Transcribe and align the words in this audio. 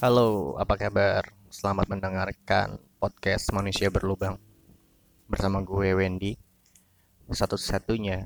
Halo, 0.00 0.56
apa 0.56 0.80
kabar? 0.80 1.28
Selamat 1.52 1.84
mendengarkan 1.92 2.80
podcast 2.96 3.52
Manusia 3.52 3.92
Berlubang 3.92 4.40
bersama 5.28 5.60
gue 5.60 5.92
Wendy, 5.92 6.40
satu-satunya 7.28 8.24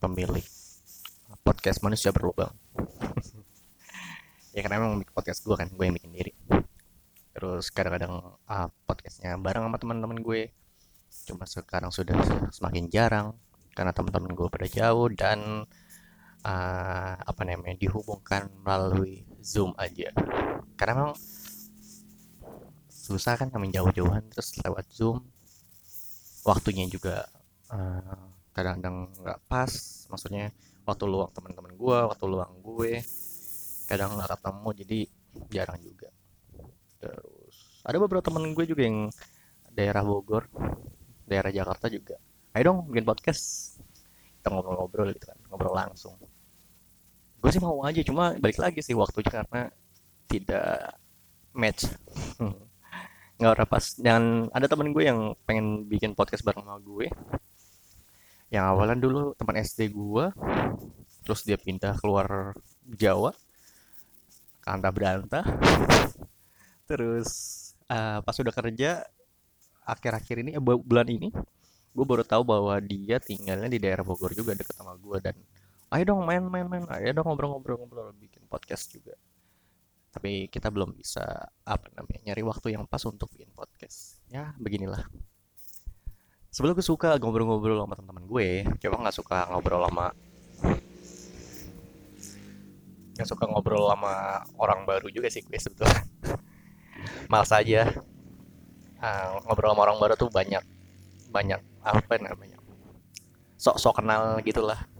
pemilik 0.00 0.40
podcast 1.44 1.84
Manusia 1.84 2.16
Berlubang. 2.16 2.56
ya 4.56 4.64
karena 4.64 4.80
emang 4.80 5.04
podcast 5.12 5.44
gue 5.44 5.52
kan, 5.52 5.68
gue 5.68 5.84
yang 5.84 6.00
bikin 6.00 6.16
diri. 6.16 6.32
Terus 7.36 7.68
kadang-kadang 7.68 8.32
uh, 8.48 8.72
podcastnya 8.88 9.36
bareng 9.36 9.68
sama 9.68 9.76
teman-teman 9.76 10.16
gue. 10.16 10.48
Cuma 11.28 11.44
sekarang 11.44 11.92
sudah 11.92 12.16
semakin 12.48 12.88
jarang 12.88 13.36
karena 13.76 13.92
teman-teman 13.92 14.32
gue 14.32 14.48
pada 14.48 14.64
jauh 14.64 15.12
dan 15.12 15.68
uh, 16.40 17.14
apa 17.20 17.42
namanya 17.44 17.76
dihubungkan 17.76 18.48
melalui 18.64 19.28
Zoom 19.44 19.76
aja 19.76 20.08
karena 20.82 20.98
memang 20.98 21.14
susah 22.90 23.38
kan 23.38 23.54
kami 23.54 23.70
jauh-jauhan 23.70 24.26
terus 24.34 24.58
lewat 24.66 24.90
Zoom. 24.90 25.22
Waktunya 26.42 26.90
juga 26.90 27.22
uh, 27.70 28.34
kadang-kadang 28.50 29.14
nggak 29.14 29.38
pas. 29.46 29.70
Maksudnya 30.10 30.50
waktu 30.82 31.06
luang 31.06 31.30
teman-teman 31.30 31.78
gue 31.78 31.98
waktu 32.10 32.24
luang 32.26 32.58
gue 32.66 32.98
kadang 33.86 34.18
nggak 34.18 34.34
ketemu 34.34 34.68
jadi 34.82 34.98
jarang 35.54 35.78
juga. 35.78 36.10
Terus 36.98 37.54
ada 37.86 37.96
beberapa 38.02 38.26
temen 38.26 38.50
gue 38.50 38.66
juga 38.66 38.82
yang 38.82 39.06
daerah 39.70 40.02
Bogor 40.02 40.50
daerah 41.30 41.54
Jakarta 41.54 41.86
juga. 41.86 42.18
Ayo 42.58 42.74
dong 42.74 42.90
bikin 42.90 43.06
podcast. 43.06 43.78
Kita 44.42 44.50
ngobrol-ngobrol 44.50 45.14
gitu 45.14 45.30
kan 45.30 45.38
ngobrol 45.46 45.78
langsung. 45.78 46.18
Gue 47.38 47.50
sih 47.54 47.62
mau 47.62 47.78
aja 47.86 48.02
cuma 48.02 48.34
balik 48.42 48.58
lagi 48.58 48.82
sih 48.82 48.98
waktunya 48.98 49.30
karena 49.30 49.70
tidak 50.32 50.96
match. 51.52 51.84
Nggak 53.36 53.52
udah 53.52 53.68
pas. 53.68 53.84
Dan 54.00 54.48
ada 54.48 54.64
temen 54.64 54.96
gue 54.96 55.04
yang 55.04 55.36
pengen 55.44 55.84
bikin 55.84 56.16
podcast 56.16 56.40
bareng 56.40 56.64
sama 56.64 56.80
gue. 56.80 57.12
Yang 58.48 58.64
awalan 58.64 58.98
dulu 58.98 59.22
teman 59.36 59.60
SD 59.60 59.92
gue. 59.92 60.24
Terus 61.28 61.40
dia 61.44 61.60
pindah 61.60 62.00
keluar 62.00 62.56
Jawa. 62.88 63.36
Ke 64.62 64.68
Anta 64.72 64.88
Beranta 64.94 65.42
terus 66.92 67.30
uh, 67.88 68.20
pas 68.20 68.36
udah 68.36 68.52
kerja 68.52 69.00
akhir-akhir 69.88 70.44
ini 70.44 70.50
eh, 70.52 70.60
bulan 70.60 71.08
ini 71.08 71.32
gue 71.92 72.04
baru 72.04 72.20
tahu 72.20 72.44
bahwa 72.44 72.76
dia 72.84 73.16
tinggalnya 73.16 73.68
di 73.68 73.80
daerah 73.80 74.04
Bogor 74.04 74.36
juga 74.36 74.52
deket 74.56 74.76
sama 74.76 74.94
gue. 74.96 75.18
Dan 75.20 75.36
ayo 75.92 76.02
dong 76.08 76.24
main 76.24 76.44
main. 76.46 76.84
Ayo 76.88 77.12
dong 77.16 77.26
ngobrol-ngobrol 77.26 77.80
ngobrol 77.80 78.08
bikin 78.16 78.44
podcast 78.48 78.92
juga 78.92 79.16
tapi 80.12 80.52
kita 80.52 80.68
belum 80.68 80.92
bisa 80.92 81.24
apa 81.64 81.88
namanya 81.96 82.20
nyari 82.30 82.44
waktu 82.44 82.76
yang 82.76 82.84
pas 82.84 83.00
untuk 83.08 83.32
bikin 83.32 83.48
podcast. 83.56 84.20
Ya 84.28 84.52
beginilah. 84.60 85.08
Sebelum 86.52 86.76
gue 86.76 86.84
suka 86.84 87.16
ngobrol-ngobrol 87.16 87.80
sama 87.80 87.96
teman-teman 87.96 88.28
gue 88.28 88.48
coba 88.84 89.08
nggak 89.08 89.16
suka 89.16 89.38
ngobrol 89.48 89.88
sama 89.88 90.12
nggak 93.16 93.28
suka 93.28 93.44
ngobrol 93.48 93.88
sama 93.88 94.44
orang 94.60 94.84
baru 94.84 95.08
juga 95.08 95.32
sih 95.32 95.40
gue 95.40 95.56
sebetulnya. 95.56 96.04
Malas 97.32 97.50
aja. 97.56 97.88
Uh, 99.02 99.40
ngobrol 99.48 99.72
sama 99.72 99.82
orang 99.88 99.96
baru 99.98 100.14
tuh 100.14 100.28
banyak 100.28 100.62
banyak 101.32 101.58
apa 101.82 102.14
namanya 102.20 102.62
sok-sok 103.62 104.02
kenal 104.02 104.42
gitulah. 104.42 104.90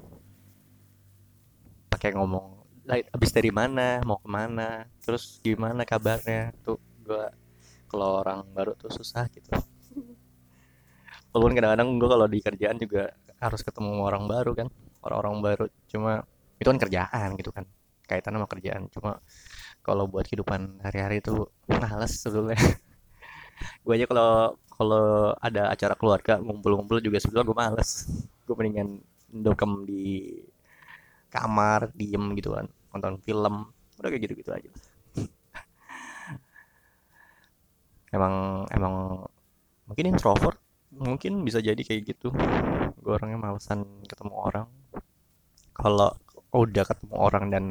Pakai 1.90 2.14
ngomong 2.14 2.51
habis 2.88 3.30
dari 3.30 3.50
mana 3.54 4.02
mau 4.02 4.18
ke 4.18 4.28
mana 4.28 4.86
terus 5.02 5.38
gimana 5.42 5.86
kabarnya? 5.86 6.50
Tuh 6.66 6.78
gue 7.02 7.24
kalau 7.86 8.24
orang 8.24 8.42
baru 8.50 8.72
tuh 8.74 8.90
susah 8.90 9.28
gitu. 9.30 9.52
Walaupun 11.32 11.52
kadang-kadang 11.56 11.88
gue 11.96 12.08
kalau 12.08 12.26
di 12.28 12.38
kerjaan 12.40 12.76
juga 12.76 13.12
harus 13.40 13.60
ketemu 13.64 14.04
orang 14.04 14.24
baru 14.28 14.52
kan 14.56 14.68
orang-orang 15.04 15.34
baru. 15.40 15.64
Cuma 15.88 16.24
itu 16.60 16.68
kan 16.68 16.78
kerjaan 16.78 17.28
gitu 17.38 17.50
kan 17.54 17.64
kaitan 18.06 18.36
sama 18.36 18.46
kerjaan. 18.50 18.88
Cuma 18.92 19.20
kalau 19.80 20.06
buat 20.06 20.26
kehidupan 20.26 20.82
hari-hari 20.84 21.22
itu 21.24 21.46
males 21.68 22.12
sebetulnya. 22.18 22.58
Gue 23.86 23.94
aja 23.94 24.06
kalau 24.10 24.58
kalau 24.74 25.06
ada 25.38 25.70
acara 25.70 25.94
keluarga 25.94 26.34
ngumpul-ngumpul 26.42 26.98
juga 26.98 27.22
sebetulnya 27.22 27.46
gue 27.46 27.58
males. 27.58 27.90
Gue 28.42 28.54
mendingan 28.58 28.98
dokem 29.30 29.86
di 29.86 30.34
kamar 31.32 31.88
diem 31.96 32.36
gitu 32.36 32.52
kan 32.52 32.68
nonton 32.92 33.16
film 33.24 33.72
udah 33.96 34.08
kayak 34.12 34.22
gitu 34.28 34.34
gitu 34.44 34.50
aja. 34.52 34.70
Emang 38.12 38.68
emang 38.68 39.24
mungkin 39.88 40.12
introvert 40.12 40.60
mungkin 40.92 41.40
bisa 41.40 41.64
jadi 41.64 41.80
kayak 41.80 42.02
gitu. 42.12 42.28
Gue 43.00 43.12
orangnya 43.16 43.40
malesan 43.40 44.04
ketemu 44.04 44.34
orang. 44.36 44.68
Kalau 45.72 46.12
udah 46.52 46.84
ketemu 46.84 47.14
orang 47.16 47.44
dan 47.48 47.64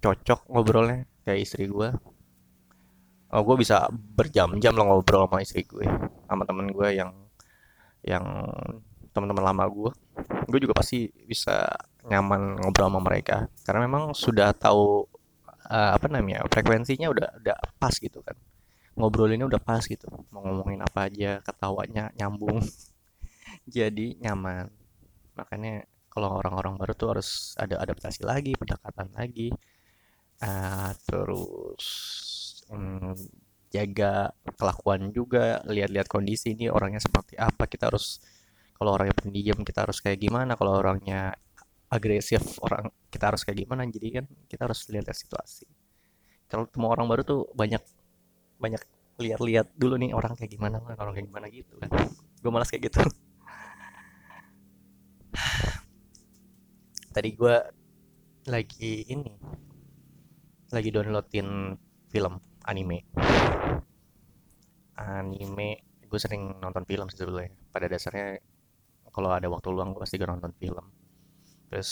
cocok 0.00 0.48
ngobrolnya 0.48 1.04
kayak 1.24 1.48
istri 1.48 1.64
gue 1.68 1.88
oh 3.34 3.42
gue 3.42 3.56
bisa 3.56 3.88
berjam-jam 3.92 4.76
lo 4.76 4.84
ngobrol 4.84 5.24
sama 5.24 5.40
istri 5.40 5.64
gue 5.64 5.84
sama 6.28 6.44
temen 6.44 6.68
gue 6.68 6.88
yang 6.92 7.12
yang 8.04 8.24
teman-teman 9.16 9.44
lama 9.52 9.64
gue 9.68 9.90
gue 10.48 10.60
juga 10.60 10.76
pasti 10.76 11.08
bisa 11.24 11.64
nyaman 12.08 12.60
ngobrol 12.60 12.88
sama 12.92 13.00
mereka. 13.00 13.48
Karena 13.64 13.80
memang 13.88 14.12
sudah 14.12 14.52
tahu 14.52 15.08
uh, 15.68 15.90
apa 15.96 16.06
namanya 16.12 16.44
frekuensinya 16.48 17.08
udah 17.08 17.28
udah 17.40 17.56
pas 17.80 17.94
gitu 17.96 18.20
kan. 18.20 18.36
Ngobrolinnya 18.94 19.48
udah 19.48 19.62
pas 19.62 19.82
gitu. 19.84 20.06
Mau 20.30 20.44
ngomongin 20.44 20.84
apa 20.84 21.10
aja 21.10 21.42
ketawanya 21.42 22.14
nyambung. 22.14 22.62
Jadi 23.76 24.20
nyaman. 24.22 24.70
Makanya 25.34 25.88
kalau 26.12 26.38
orang-orang 26.38 26.78
baru 26.78 26.92
tuh 26.94 27.08
harus 27.18 27.58
ada 27.58 27.82
adaptasi 27.82 28.22
lagi 28.22 28.54
pendekatan 28.54 29.10
lagi. 29.18 29.50
Uh, 30.38 30.92
terus 31.08 31.86
um, 32.70 33.18
jaga 33.74 34.30
kelakuan 34.54 35.10
juga. 35.10 35.58
Lihat-lihat 35.66 36.06
kondisi 36.06 36.54
ini 36.54 36.70
orangnya 36.70 37.02
seperti 37.02 37.34
apa. 37.34 37.66
Kita 37.66 37.90
harus 37.90 38.22
kalau 38.78 38.94
orangnya 38.94 39.18
pendiam 39.18 39.58
kita 39.66 39.86
harus 39.90 39.98
kayak 39.98 40.22
gimana? 40.22 40.54
Kalau 40.54 40.78
orangnya 40.78 41.34
agresif 41.90 42.58
orang 42.64 42.90
kita 43.12 43.26
harus 43.32 43.44
kayak 43.44 43.58
gimana? 43.66 43.86
Jadi 43.86 44.08
kan 44.10 44.24
kita 44.48 44.64
harus 44.66 44.88
lihat 44.90 45.12
situasi. 45.12 45.66
Kalau 46.48 46.66
ketemu 46.68 46.86
orang 46.90 47.08
baru 47.08 47.22
tuh 47.24 47.46
banyak 47.56 47.82
banyak 48.60 48.82
lihat-lihat 49.14 49.70
dulu 49.78 49.94
nih 49.98 50.10
orang 50.10 50.34
kayak 50.34 50.50
gimana 50.58 50.82
orang 50.82 51.14
kayak 51.14 51.26
gimana 51.30 51.46
gitu 51.50 51.78
kan. 51.78 51.88
Gue 52.42 52.50
malas 52.50 52.70
kayak 52.70 52.82
gitu. 52.90 53.00
Tadi 57.14 57.30
gue 57.30 57.56
lagi 58.50 59.06
ini 59.08 59.32
lagi 60.74 60.90
downloadin 60.90 61.78
film 62.10 62.34
anime. 62.66 63.06
Anime 64.98 65.68
gue 66.02 66.18
sering 66.18 66.58
nonton 66.58 66.82
film 66.86 67.08
sih 67.10 67.18
sebetulnya. 67.22 67.50
Pada 67.70 67.86
dasarnya 67.86 68.38
kalau 69.14 69.30
ada 69.30 69.46
waktu 69.46 69.70
luang 69.70 69.94
gue 69.94 70.02
pasti 70.02 70.18
gue 70.18 70.26
nonton 70.26 70.50
film 70.58 71.03
terus 71.68 71.90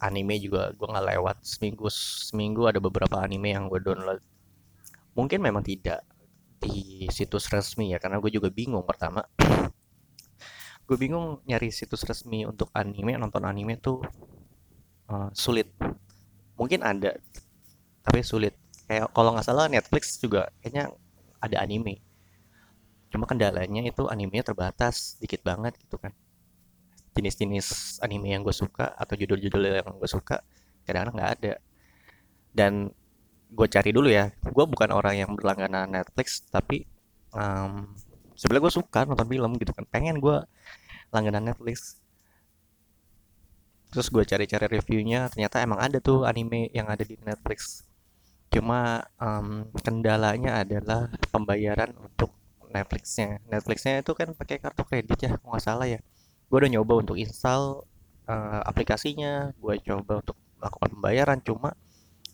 anime 0.00 0.40
juga 0.40 0.72
gue 0.72 0.88
nggak 0.88 1.06
lewat 1.16 1.36
seminggu 1.44 1.86
seminggu 1.92 2.64
ada 2.64 2.80
beberapa 2.80 3.20
anime 3.20 3.52
yang 3.52 3.68
gue 3.68 3.80
download. 3.84 4.24
Mungkin 5.12 5.44
memang 5.44 5.60
tidak 5.60 6.02
di 6.60 7.04
situs 7.12 7.52
resmi 7.52 7.92
ya 7.92 7.98
karena 8.00 8.16
gue 8.18 8.32
juga 8.32 8.48
bingung 8.48 8.84
pertama. 8.84 9.24
Gue 10.90 10.98
bingung 10.98 11.38
nyari 11.46 11.70
situs 11.70 12.02
resmi 12.02 12.42
untuk 12.42 12.66
anime 12.74 13.14
nonton 13.14 13.46
anime 13.46 13.78
tuh 13.78 14.02
uh, 15.06 15.30
sulit. 15.30 15.70
Mungkin 16.58 16.82
ada 16.82 17.14
tapi 18.02 18.26
sulit. 18.26 18.58
Kayak 18.90 19.14
kalau 19.14 19.30
nggak 19.38 19.46
salah 19.46 19.70
Netflix 19.70 20.18
juga 20.18 20.50
kayaknya 20.58 20.90
ada 21.38 21.62
anime. 21.62 22.02
Cuma 23.14 23.22
kendalanya 23.22 23.86
itu 23.86 24.10
animenya 24.10 24.50
terbatas 24.50 25.14
dikit 25.22 25.46
banget 25.46 25.78
gitu 25.78 25.94
kan 25.94 26.10
jenis-jenis 27.14 27.98
anime 28.04 28.34
yang 28.38 28.42
gue 28.46 28.54
suka 28.54 28.94
atau 28.94 29.14
judul-judul 29.18 29.82
yang 29.82 29.90
gue 29.98 30.10
suka 30.10 30.42
kadang-kadang 30.86 31.14
nggak 31.18 31.32
ada. 31.40 31.54
Dan 32.50 32.72
gue 33.50 33.66
cari 33.66 33.90
dulu 33.90 34.08
ya. 34.10 34.30
Gue 34.46 34.64
bukan 34.66 34.90
orang 34.94 35.14
yang 35.18 35.30
berlangganan 35.34 35.90
Netflix 35.90 36.46
tapi 36.46 36.86
um, 37.34 37.90
sebenarnya 38.38 38.70
gue 38.70 38.74
suka 38.74 39.00
nonton 39.06 39.26
film 39.26 39.50
gitu 39.58 39.72
kan. 39.74 39.84
Pengen 39.90 40.22
gue 40.22 40.38
langganan 41.10 41.50
Netflix. 41.50 41.98
Terus 43.90 44.06
gue 44.06 44.22
cari-cari 44.22 44.66
reviewnya 44.70 45.26
ternyata 45.26 45.58
emang 45.66 45.82
ada 45.82 45.98
tuh 45.98 46.22
anime 46.22 46.70
yang 46.70 46.86
ada 46.86 47.02
di 47.02 47.18
Netflix. 47.26 47.82
Cuma 48.54 49.02
um, 49.18 49.66
kendalanya 49.82 50.62
adalah 50.62 51.10
pembayaran 51.34 51.90
untuk 51.98 52.30
Netflixnya. 52.70 53.42
Netflixnya 53.50 53.98
itu 53.98 54.14
kan 54.14 54.30
pakai 54.30 54.62
kartu 54.62 54.86
kredit 54.86 55.18
ya 55.18 55.34
nggak 55.34 55.62
salah 55.62 55.90
ya 55.90 55.98
gue 56.50 56.58
udah 56.58 56.70
nyoba 56.74 57.06
untuk 57.06 57.14
install 57.14 57.86
uh, 58.26 58.60
aplikasinya. 58.66 59.54
Gue 59.54 59.78
coba 59.86 60.18
untuk 60.18 60.36
melakukan 60.58 60.88
pembayaran 60.98 61.38
cuma 61.46 61.78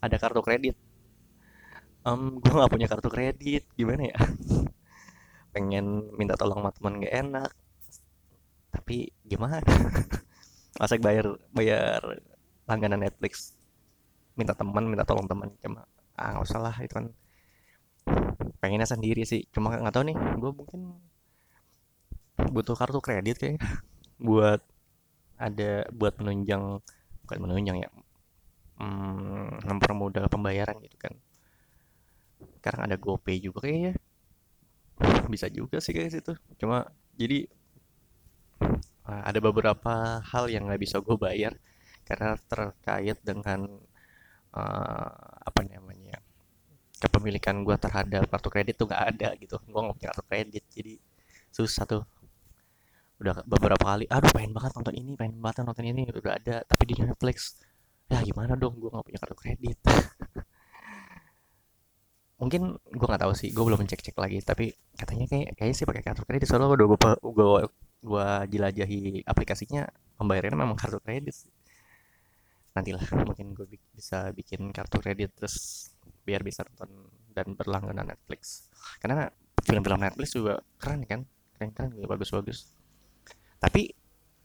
ada 0.00 0.16
kartu 0.16 0.40
kredit. 0.40 0.76
Um, 2.08 2.40
gue 2.40 2.48
nggak 2.48 2.72
punya 2.72 2.88
kartu 2.88 3.12
kredit 3.12 3.68
gimana 3.76 4.08
ya? 4.08 4.18
Pengen 5.54 6.16
minta 6.16 6.32
tolong 6.32 6.64
sama 6.64 6.72
teman 6.72 7.04
gak 7.04 7.14
enak. 7.14 7.50
Tapi 8.72 9.12
gimana? 9.20 9.60
Masa 10.80 10.96
bayar 10.96 11.36
bayar 11.52 12.00
langganan 12.64 13.04
Netflix. 13.04 13.52
Minta 14.32 14.56
teman 14.56 14.88
minta 14.88 15.04
tolong 15.04 15.28
teman 15.28 15.52
cuma 15.60 15.84
ah 16.16 16.32
nggak 16.32 16.44
usah 16.48 16.60
lah 16.60 16.76
itu 16.80 16.92
kan. 16.96 17.06
Pengennya 18.64 18.88
sendiri 18.88 19.28
sih 19.28 19.44
cuma 19.52 19.76
nggak 19.76 19.92
tahu 19.92 20.04
nih 20.08 20.16
gue 20.16 20.52
mungkin 20.52 20.80
butuh 22.52 22.76
kartu 22.76 23.00
kredit 23.00 23.36
kayak 23.40 23.60
buat 24.16 24.60
ada 25.36 25.84
buat 25.92 26.16
menunjang 26.16 26.80
bukan 27.26 27.38
menunjang 27.42 27.84
ya 27.84 27.90
hmm, 28.80 29.64
mempermudah 29.64 30.28
pembayaran 30.28 30.76
gitu 30.84 30.96
kan. 31.00 31.14
Sekarang 32.60 32.80
ada 32.88 32.96
GoPay 33.00 33.40
juga 33.40 33.64
kayaknya. 33.66 33.96
Bisa 35.32 35.48
juga 35.52 35.80
sih 35.80 35.92
kayak 35.92 36.12
situ. 36.12 36.32
Cuma 36.60 36.88
jadi 37.16 37.48
uh, 39.08 39.22
ada 39.24 39.38
beberapa 39.40 40.20
hal 40.20 40.48
yang 40.52 40.68
nggak 40.68 40.80
bisa 40.80 41.00
gue 41.00 41.16
bayar 41.16 41.56
karena 42.06 42.38
terkait 42.46 43.18
dengan 43.24 43.66
uh, 44.54 45.10
apa 45.42 45.60
namanya 45.66 46.22
kepemilikan 46.96 47.60
gue 47.66 47.76
terhadap 47.76 48.24
kartu 48.30 48.48
kredit 48.48 48.74
tuh 48.78 48.88
nggak 48.88 49.04
ada 49.16 49.28
gitu. 49.40 49.56
Gue 49.68 49.80
nggak 49.80 49.96
punya 49.96 50.08
kartu 50.12 50.24
kredit 50.28 50.64
jadi 50.72 50.94
susah 51.52 51.84
tuh 51.88 52.02
udah 53.16 53.48
beberapa 53.48 53.80
kali 53.80 54.04
aduh 54.12 54.28
pengen 54.28 54.52
banget 54.52 54.76
nonton 54.76 54.92
ini 54.92 55.16
pengen 55.16 55.40
banget 55.40 55.64
nonton 55.64 55.88
ini 55.88 56.04
udah 56.12 56.36
ada 56.36 56.56
tapi 56.68 56.92
di 56.92 56.94
Netflix. 57.00 57.56
Ya 58.06 58.22
gimana 58.22 58.54
dong? 58.54 58.78
Gue 58.78 58.92
nggak 58.92 59.06
punya 59.08 59.18
kartu 59.18 59.36
kredit. 59.36 59.78
Mungkin 62.40 62.76
gue 62.76 63.06
nggak 63.08 63.22
tahu 63.24 63.32
sih 63.32 63.48
gue 63.48 63.64
belum 63.64 63.80
cek 63.88 64.12
cek 64.12 64.16
lagi 64.20 64.44
tapi 64.44 64.76
katanya 64.92 65.24
kayak 65.24 65.56
kayaknya 65.56 65.76
sih 65.76 65.88
pakai 65.88 66.04
kartu 66.04 66.22
kredit 66.28 66.44
soalnya 66.44 66.68
udah 66.68 66.86
gue 66.92 66.98
gue 67.24 67.48
gue 68.06 68.28
jelajahi 68.52 69.24
aplikasinya 69.24 69.88
pembayarannya 70.20 70.60
memang 70.60 70.76
kartu 70.76 71.00
kredit 71.00 71.32
nantilah 72.76 73.00
mungkin 73.24 73.56
gue 73.56 73.64
bisa 73.96 74.28
bikin 74.36 74.68
kartu 74.68 75.00
kredit 75.00 75.32
terus 75.32 75.88
biar 76.28 76.44
bisa 76.44 76.60
nonton 76.68 77.08
dan 77.32 77.56
berlangganan 77.56 78.12
Netflix. 78.12 78.68
Karena 79.00 79.32
film-film 79.64 80.04
Netflix 80.04 80.36
juga 80.36 80.60
keren 80.76 81.08
kan? 81.08 81.24
Keren 81.56 81.72
keren 81.72 81.96
juga 81.96 82.12
bagus-bagus 82.12 82.75
tapi 83.66 83.90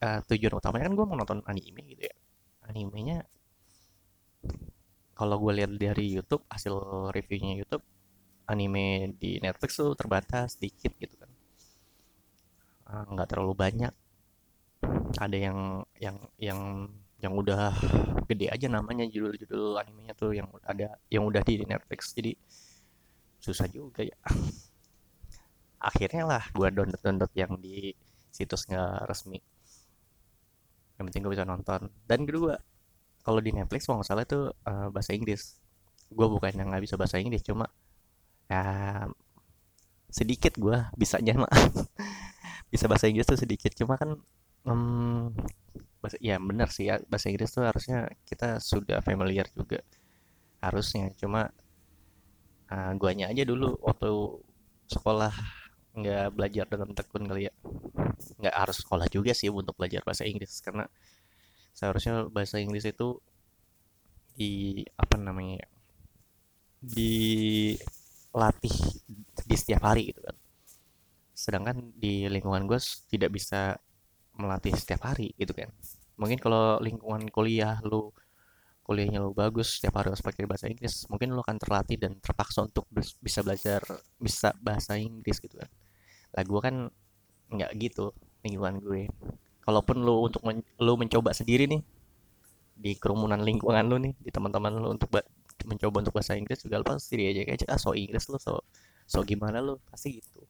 uh, 0.02 0.20
tujuan 0.26 0.58
utamanya 0.58 0.90
kan 0.90 0.96
gue 0.98 1.06
mau 1.06 1.18
nonton 1.22 1.46
anime 1.46 1.86
gitu 1.94 2.10
ya. 2.10 2.16
Animenya 2.66 3.22
kalau 5.14 5.38
gue 5.38 5.54
lihat 5.62 5.78
dari 5.78 6.18
YouTube 6.18 6.42
hasil 6.50 6.74
reviewnya 7.14 7.54
YouTube 7.62 7.86
anime 8.50 9.14
di 9.22 9.38
Netflix 9.38 9.78
tuh 9.78 9.94
terbatas 9.94 10.58
sedikit 10.58 10.98
gitu 10.98 11.14
kan. 11.22 11.30
Ah, 12.90 13.06
nggak 13.06 13.28
uh, 13.28 13.30
terlalu 13.30 13.54
banyak. 13.54 13.94
Ada 15.22 15.38
yang 15.38 15.86
yang 16.02 16.18
yang 16.42 16.60
yang 17.22 17.34
udah 17.38 17.70
gede 18.26 18.50
aja 18.50 18.66
namanya 18.66 19.06
judul-judul 19.06 19.78
animenya 19.78 20.18
tuh 20.18 20.34
yang 20.34 20.50
ada 20.66 20.98
yang 21.14 21.30
udah 21.30 21.46
di 21.46 21.62
Netflix. 21.62 22.18
Jadi 22.18 22.34
susah 23.38 23.70
juga 23.70 24.02
ya. 24.02 24.18
Akhirnya 25.94 26.26
lah 26.26 26.44
gue 26.50 26.68
download 26.74 26.98
download 26.98 27.34
yang 27.38 27.54
di 27.62 27.94
situs 28.32 28.66
nggak 28.66 29.06
resmi. 29.06 29.40
Yang 30.98 31.04
penting 31.12 31.22
gue 31.28 31.34
bisa 31.36 31.46
nonton. 31.46 31.92
Dan 32.08 32.24
kedua 32.24 32.56
kalau 33.22 33.44
di 33.44 33.54
Netflix 33.54 33.86
kalau 33.86 34.02
nggak 34.02 34.10
salah 34.10 34.24
itu 34.26 34.50
uh, 34.50 34.88
bahasa 34.90 35.12
Inggris. 35.14 35.60
Gue 36.10 36.28
bukan 36.28 36.52
yang 36.56 36.72
nggak 36.72 36.84
bisa 36.88 36.96
bahasa 36.96 37.20
Inggris 37.20 37.44
cuma 37.44 37.68
ya 38.52 39.08
sedikit 40.12 40.60
gue 40.60 40.76
bisanya 41.00 41.48
mah 41.48 41.52
bisa 42.74 42.88
bahasa 42.90 43.12
Inggris 43.12 43.28
tuh 43.30 43.40
sedikit. 43.40 43.76
Cuma 43.76 44.00
kan 44.00 44.18
um, 44.66 45.30
bahasa 46.02 46.18
ya 46.18 46.42
benar 46.42 46.74
sih 46.74 46.90
ya 46.90 46.98
bahasa 47.06 47.30
Inggris 47.30 47.52
tuh 47.54 47.68
harusnya 47.68 48.10
kita 48.26 48.58
sudah 48.64 49.04
familiar 49.04 49.46
juga. 49.54 49.84
Harusnya 50.64 51.12
cuma 51.20 51.52
uh, 52.72 52.92
guanya 52.96 53.30
aja 53.30 53.44
dulu 53.44 53.76
waktu 53.84 54.10
sekolah 54.92 55.61
nggak 55.92 56.32
belajar 56.36 56.66
dengan 56.68 56.96
tekun 56.96 57.24
kali 57.28 57.48
ya. 57.48 57.54
Nggak 58.40 58.56
harus 58.56 58.78
sekolah 58.84 59.08
juga 59.12 59.32
sih 59.36 59.50
untuk 59.52 59.76
belajar 59.76 60.02
bahasa 60.06 60.24
Inggris 60.28 60.62
karena 60.64 60.88
seharusnya 61.76 62.28
bahasa 62.28 62.60
Inggris 62.60 62.86
itu 62.88 63.20
di 64.32 64.84
apa 64.96 65.20
namanya 65.20 65.60
ya 65.62 65.68
dilatih 66.82 67.86
di 69.46 69.56
setiap 69.58 69.84
hari 69.86 70.16
gitu 70.16 70.22
kan. 70.24 70.36
Sedangkan 71.36 71.94
di 71.98 72.26
lingkungan 72.32 72.66
gue 72.66 72.80
tidak 73.12 73.32
bisa 73.36 73.78
melatih 74.38 74.74
setiap 74.74 75.06
hari 75.12 75.36
gitu 75.36 75.54
kan. 75.54 75.70
Mungkin 76.18 76.40
kalau 76.42 76.80
lingkungan 76.80 77.28
kuliah 77.30 77.78
lu 77.86 78.14
kuliahnya 78.92 79.22
lu 79.22 79.32
bagus 79.32 79.78
setiap 79.78 80.02
hari 80.02 80.12
harus 80.12 80.26
pakai 80.26 80.44
bahasa 80.50 80.66
Inggris 80.68 81.06
mungkin 81.08 81.32
lu 81.32 81.40
akan 81.40 81.58
terlatih 81.62 81.96
dan 82.02 82.18
terpaksa 82.18 82.66
untuk 82.66 82.90
bisa 83.22 83.40
belajar 83.46 83.80
bisa 84.18 84.52
bahasa 84.58 84.98
Inggris 84.98 85.38
gitu 85.38 85.56
kan 85.56 85.70
lah 86.32 86.44
gue 86.48 86.60
kan 86.64 86.76
nggak 87.52 87.72
gitu 87.80 88.16
lingkungan 88.44 88.80
gue. 88.80 89.02
Kalaupun 89.62 90.02
lu 90.02 90.26
untuk 90.26 90.42
men 90.48 90.64
lu 90.82 90.94
mencoba 90.98 91.36
sendiri 91.36 91.70
nih 91.70 91.82
di 92.82 92.98
kerumunan 92.98 93.40
lingkungan 93.44 93.86
lu 93.86 93.98
nih 94.02 94.14
di 94.18 94.30
teman-teman 94.34 94.74
lu 94.82 94.90
untuk 94.96 95.12
mencoba 95.68 96.02
untuk 96.02 96.14
bahasa 96.18 96.34
Inggris 96.34 96.66
juga 96.66 96.82
pasti 96.82 97.22
dia 97.22 97.46
aja 97.46 97.70
ah 97.70 97.78
so 97.78 97.94
Inggris 97.94 98.26
lu 98.32 98.42
so 98.42 98.66
so 99.06 99.22
gimana 99.22 99.62
lu? 99.62 99.78
Pasti 99.92 100.18
gitu. 100.18 100.42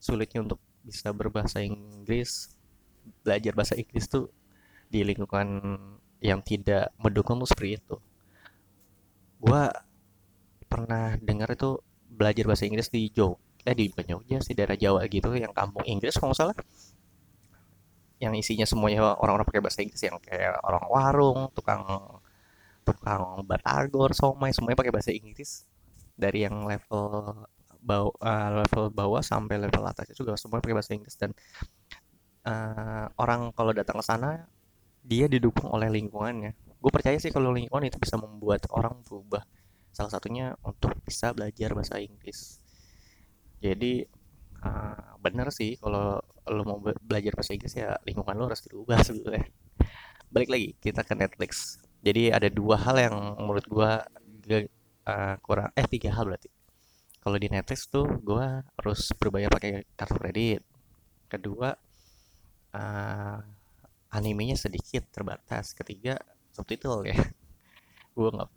Sulitnya 0.00 0.42
untuk 0.42 0.58
bisa 0.82 1.12
berbahasa 1.12 1.62
Inggris 1.62 2.56
belajar 3.22 3.52
bahasa 3.54 3.74
Inggris 3.78 4.06
tuh 4.06 4.30
di 4.88 5.02
lingkungan 5.02 5.78
yang 6.22 6.40
tidak 6.40 6.94
mendukung 7.02 7.42
tuh 7.42 7.50
seperti 7.50 7.82
itu. 7.82 7.96
Gua 9.42 9.68
pernah 10.70 11.18
dengar 11.18 11.52
itu 11.52 11.82
belajar 12.08 12.48
bahasa 12.48 12.64
Inggris 12.64 12.88
di 12.88 13.10
Jogja 13.12 13.51
eh 13.62 13.74
di 13.78 13.90
bukan 13.94 14.42
sih 14.42 14.54
daerah 14.58 14.74
Jawa 14.74 15.06
gitu 15.06 15.30
yang 15.38 15.54
kampung 15.54 15.86
Inggris 15.86 16.18
kalau 16.18 16.34
nggak 16.34 16.40
salah 16.42 16.56
yang 18.22 18.38
isinya 18.38 18.62
semuanya 18.62 19.18
orang-orang 19.18 19.46
pakai 19.50 19.62
bahasa 19.62 19.82
Inggris 19.82 20.02
yang 20.06 20.14
kayak 20.22 20.54
orang 20.62 20.86
warung, 20.86 21.40
tukang 21.58 21.82
tukang 22.86 23.42
batagor, 23.42 24.14
somai 24.14 24.54
semuanya 24.54 24.78
pakai 24.78 24.94
bahasa 24.94 25.10
Inggris 25.10 25.66
dari 26.14 26.46
yang 26.46 26.62
level 26.62 27.34
bawah 27.82 28.14
uh, 28.22 28.62
level 28.62 28.94
bawah 28.94 29.18
sampai 29.26 29.58
level 29.58 29.82
atas 29.82 30.14
juga 30.14 30.38
semua 30.38 30.62
pakai 30.62 30.78
bahasa 30.78 30.94
Inggris 30.94 31.18
dan 31.18 31.34
uh, 32.46 33.10
orang 33.18 33.50
kalau 33.58 33.74
datang 33.74 33.98
ke 33.98 34.06
sana 34.06 34.46
dia 35.02 35.26
didukung 35.26 35.74
oleh 35.74 35.90
lingkungannya. 35.90 36.54
Gue 36.78 36.90
percaya 36.94 37.18
sih 37.18 37.34
kalau 37.34 37.50
lingkungan 37.50 37.90
itu 37.90 37.98
bisa 37.98 38.14
membuat 38.14 38.70
orang 38.70 39.02
berubah. 39.02 39.42
Salah 39.90 40.14
satunya 40.14 40.54
untuk 40.62 40.94
bisa 41.02 41.34
belajar 41.34 41.74
bahasa 41.74 41.98
Inggris. 41.98 42.61
Jadi 43.62 44.02
uh, 44.66 45.14
bener 45.22 45.48
sih 45.54 45.78
kalau 45.78 46.18
lo 46.50 46.62
mau 46.66 46.78
belajar 46.82 47.38
bahasa 47.38 47.54
Inggris 47.54 47.78
ya 47.78 47.94
lingkungan 48.02 48.34
lo 48.34 48.50
harus 48.50 48.66
dirubah 48.66 48.98
sebetulnya 49.06 49.46
balik 50.32 50.48
lagi 50.48 50.68
kita 50.80 51.04
ke 51.04 51.14
Netflix. 51.14 51.78
Jadi 52.02 52.32
ada 52.32 52.48
dua 52.48 52.80
hal 52.80 52.96
yang 52.98 53.16
menurut 53.38 53.66
gua 53.68 54.02
uh, 55.06 55.34
kurang 55.44 55.70
eh 55.76 55.86
tiga 55.86 56.10
hal 56.16 56.26
berarti. 56.26 56.50
Kalau 57.22 57.38
di 57.38 57.46
Netflix 57.52 57.86
tuh 57.86 58.08
gua 58.24 58.66
harus 58.80 59.12
berbayar 59.14 59.52
pakai 59.52 59.86
kartu 59.94 60.18
kredit. 60.18 60.62
Kedua 61.30 61.76
uh, 62.74 63.38
animenya 64.10 64.56
sedikit 64.58 65.06
terbatas. 65.12 65.76
Ketiga 65.76 66.18
subtitle 66.50 67.06
ya. 67.06 67.16
Gua 68.16 68.28
nggak 68.28 68.50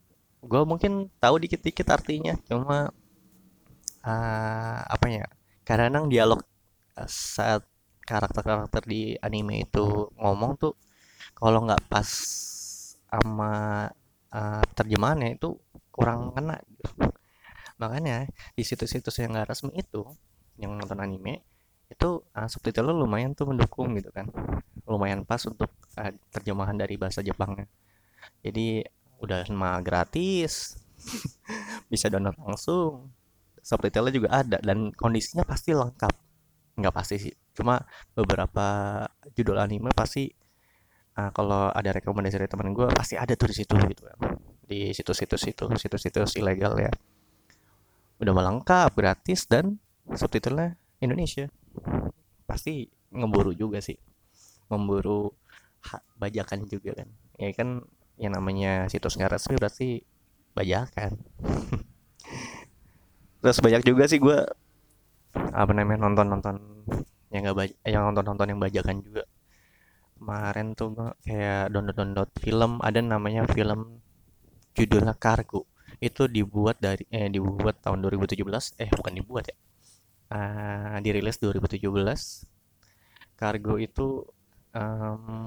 gua 0.45 0.61
mungkin 0.67 1.07
tahu 1.17 1.39
dikit-dikit 1.41 1.87
artinya 1.89 2.35
cuma 2.45 2.91
uh, 4.05 4.79
apa 4.85 5.07
ya 5.09 5.25
kadang 5.65 6.07
dialog 6.07 6.41
saat 7.09 7.65
karakter-karakter 8.05 8.85
di 8.85 9.17
anime 9.19 9.65
itu 9.65 10.13
ngomong 10.15 10.55
tuh 10.61 10.73
kalau 11.33 11.65
nggak 11.65 11.81
pas 11.89 12.07
sama 13.09 13.85
uh, 14.29 14.63
terjemahannya 14.77 15.35
itu 15.35 15.57
kurang 15.89 16.31
kena 16.37 16.61
gitu. 16.69 17.09
makanya 17.81 18.29
di 18.55 18.63
situs-situs 18.63 19.19
yang 19.19 19.35
nggak 19.35 19.51
resmi 19.51 19.73
itu 19.75 20.05
yang 20.55 20.77
nonton 20.77 21.01
anime 21.01 21.43
itu 21.89 22.21
uh, 22.33 22.47
subtitle 22.49 22.93
lumayan 22.93 23.37
tuh 23.37 23.45
mendukung 23.49 23.93
gitu 23.97 24.09
kan. 24.09 24.29
Lumayan 24.89 25.21
pas 25.25 25.41
untuk 25.45 25.69
uh, 25.97 26.11
terjemahan 26.33 26.73
dari 26.73 26.97
bahasa 26.97 27.21
Jepangnya. 27.21 27.69
Jadi 28.41 28.81
udah 29.21 29.45
mah 29.53 29.79
gratis 29.85 30.81
bisa 31.91 32.09
download 32.09 32.35
langsung 32.41 33.13
subtitlenya 33.65 34.13
juga 34.13 34.29
ada 34.29 34.57
dan 34.61 34.93
kondisinya 34.93 35.41
pasti 35.41 35.73
lengkap. 35.73 36.13
Nggak 36.77 36.93
pasti 36.93 37.15
sih. 37.17 37.33
Cuma 37.57 37.81
beberapa 38.13 39.01
judul 39.33 39.57
anime 39.57 39.89
pasti 39.97 40.29
uh, 41.17 41.33
kalau 41.33 41.73
ada 41.73 41.89
rekomendasi 41.97 42.37
dari 42.37 42.45
teman 42.51 42.77
gue 42.77 42.85
pasti 42.93 43.17
ada 43.17 43.33
tuh 43.33 43.49
di 43.49 43.55
situ 43.57 43.73
gitu 43.73 44.05
kan. 44.05 44.37
Di 44.69 44.93
situs-situs 44.93 45.41
itu 45.49 45.65
situs-situs 45.65 46.37
ilegal 46.37 46.77
ya. 46.77 46.93
Udah 48.21 48.33
melengkap 48.37 48.93
gratis 48.93 49.49
dan 49.49 49.81
subtitlenya 50.13 50.77
Indonesia. 51.01 51.49
Pasti 52.45 52.85
ngeburu 53.09 53.57
juga 53.57 53.81
sih. 53.81 53.97
Memburu 54.69 55.33
bajakan 56.21 56.69
juga 56.69 57.01
kan. 57.01 57.09
Ya 57.41 57.49
kan 57.57 57.81
yang 58.21 58.37
namanya 58.37 58.85
situs 58.87 59.17
nggak 59.17 59.35
resmi 59.35 59.59
berarti 59.59 59.99
bajakan 60.55 61.19
terus 63.45 63.61
banyak 63.61 63.85
juga 63.85 64.09
sih 64.09 64.17
gue 64.17 64.41
apa 65.37 65.69
namanya 65.69 66.09
nonton 66.09 66.25
nonton 66.33 66.55
yang 67.29 67.45
nggak 67.45 67.53
baca 67.53 67.75
yang 67.85 68.09
nonton 68.09 68.25
nonton 68.25 68.47
yang 68.49 68.57
bajakan 68.57 69.05
juga. 69.05 69.23
Kemarin 70.17 70.73
tuh 70.73 70.97
gue 70.97 71.09
kayak 71.29 71.69
download 71.69 71.93
download 71.93 72.29
film 72.41 72.81
ada 72.81 72.99
namanya 73.05 73.45
film 73.45 74.01
judulnya 74.73 75.13
Kargo. 75.13 75.69
Itu 76.01 76.25
dibuat 76.25 76.81
dari 76.81 77.05
eh 77.13 77.29
dibuat 77.29 77.85
tahun 77.85 78.01
2017 78.01 78.81
eh 78.81 78.89
bukan 78.89 79.13
dibuat 79.13 79.45
ya. 79.53 79.57
Uh, 80.25 80.97
dirilis 81.05 81.37
2017 81.37 81.85
Kargo 83.37 83.77
itu 83.77 84.25
um, 84.73 85.45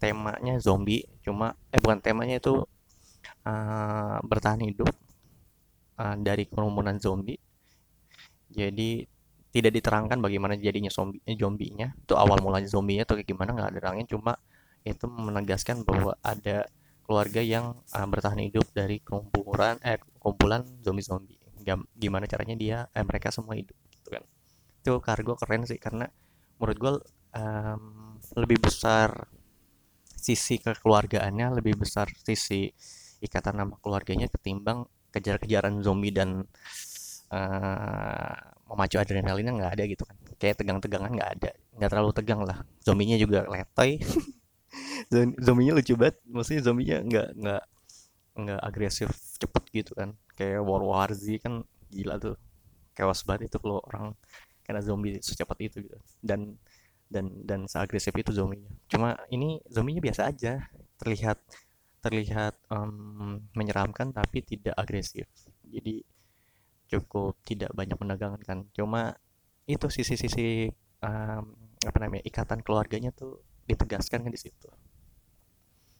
temanya 0.00 0.56
zombie 0.56 1.04
cuma 1.20 1.52
eh 1.68 1.76
bukan 1.84 2.00
temanya 2.00 2.40
itu 2.40 2.64
uh, 3.44 4.16
bertahan 4.24 4.64
hidup 4.64 4.88
uh, 6.00 6.16
dari 6.16 6.48
kerumunan 6.48 6.96
zombie. 6.96 7.36
Jadi 8.50 9.04
tidak 9.50 9.72
diterangkan 9.76 10.18
bagaimana 10.22 10.56
jadinya 10.56 10.88
zombie 10.88 11.20
eh, 11.28 11.36
zombinya. 11.36 11.92
Itu 11.92 12.16
awal 12.16 12.40
mulanya 12.40 12.66
zombinya 12.70 13.04
atau 13.04 13.20
kayak 13.20 13.28
gimana 13.28 13.50
nggak 13.52 13.70
diterangin 13.76 14.06
cuma 14.08 14.32
itu 14.80 15.04
menegaskan 15.04 15.84
bahwa 15.84 16.16
ada 16.24 16.64
keluarga 17.04 17.44
yang 17.44 17.76
uh, 17.92 18.06
bertahan 18.08 18.40
hidup 18.48 18.64
dari 18.72 19.02
kumpulan 19.04 19.76
eh 19.84 20.00
kumpulan 20.16 20.64
zombie-zombie. 20.80 21.36
Gimana 21.94 22.24
caranya 22.24 22.56
dia 22.56 22.78
eh, 22.96 23.04
mereka 23.04 23.28
semua 23.28 23.58
hidup 23.58 23.76
gitu 23.92 24.08
kan. 24.08 24.24
Itu 24.80 24.92
kargo 25.04 25.36
keren 25.36 25.68
sih 25.68 25.76
karena 25.76 26.08
menurut 26.56 26.78
gue 26.78 26.92
um, 27.36 28.16
lebih 28.36 28.62
besar 28.62 29.28
sisi 30.04 30.60
kekeluargaannya 30.60 31.56
lebih 31.56 31.80
besar 31.80 32.12
sisi 32.12 32.68
ikatan 33.24 33.56
nama 33.56 33.74
keluarganya 33.80 34.28
ketimbang 34.28 34.84
kejar-kejaran 35.10 35.82
zombie 35.82 36.14
dan 36.14 36.46
uh, 37.30 38.34
memacu 38.70 38.96
adrenalinnya 38.98 39.52
nggak 39.54 39.72
ada 39.78 39.84
gitu 39.86 40.02
kan. 40.06 40.16
Kayak 40.38 40.62
tegang-tegangan 40.62 41.10
nggak 41.10 41.30
ada. 41.40 41.50
Nggak 41.78 41.90
terlalu 41.90 42.12
tegang 42.14 42.40
lah. 42.46 42.58
Zombinya 42.82 43.16
juga 43.18 43.46
letoy. 43.50 43.98
Zombinya 45.46 45.72
lucu 45.74 45.94
banget. 45.98 46.16
Maksudnya 46.30 46.62
zombinya 46.62 46.96
nggak 47.02 47.28
nggak 47.34 47.62
nggak 48.40 48.60
agresif 48.62 49.10
cepet 49.42 49.64
gitu 49.74 49.92
kan. 49.98 50.14
Kayak 50.38 50.62
World 50.62 50.86
War 50.86 51.10
Z 51.10 51.26
kan 51.42 51.66
gila 51.90 52.22
tuh. 52.22 52.38
Chaos 52.94 53.26
banget 53.26 53.50
itu 53.50 53.56
kalau 53.58 53.82
orang 53.90 54.14
kena 54.62 54.78
zombie 54.78 55.18
secepat 55.18 55.58
itu 55.66 55.82
gitu. 55.82 55.98
Dan 56.22 56.54
dan 57.10 57.26
dan 57.42 57.66
seagresif 57.66 58.14
itu 58.14 58.30
zombinya. 58.30 58.70
Cuma 58.86 59.18
ini 59.34 59.58
zombinya 59.66 59.98
biasa 59.98 60.30
aja. 60.30 60.62
Terlihat 61.02 61.42
terlihat 62.00 62.56
um, 62.72 63.44
menyeramkan 63.52 64.12
tapi 64.12 64.40
tidak 64.44 64.74
agresif. 64.76 65.28
Jadi 65.64 66.02
cukup 66.90 67.38
tidak 67.46 67.70
banyak 67.70 67.94
menegangkan 67.94 68.66
cuma 68.74 69.14
itu 69.70 69.86
sisi-sisi 69.86 70.66
um, 71.06 71.54
apa 71.86 71.98
namanya 72.02 72.26
ikatan 72.26 72.60
keluarganya 72.66 73.14
tuh 73.14 73.40
ditegaskan 73.68 74.26
kan 74.26 74.32
di 74.32 74.40
situ. 74.40 74.68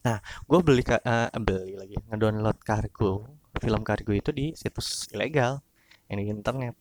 Nah 0.03 0.19
gue 0.21 0.61
beli 0.65 0.83
uh, 0.83 1.31
beli 1.39 1.79
lagi 1.79 1.97
ngedownload 2.11 2.59
kargo. 2.65 3.29
Film 3.61 3.83
kargo 3.85 4.13
itu 4.17 4.31
di 4.33 4.57
situs 4.57 5.07
ilegal 5.15 5.63
yang 6.11 6.19
di 6.19 6.27
internet. 6.33 6.75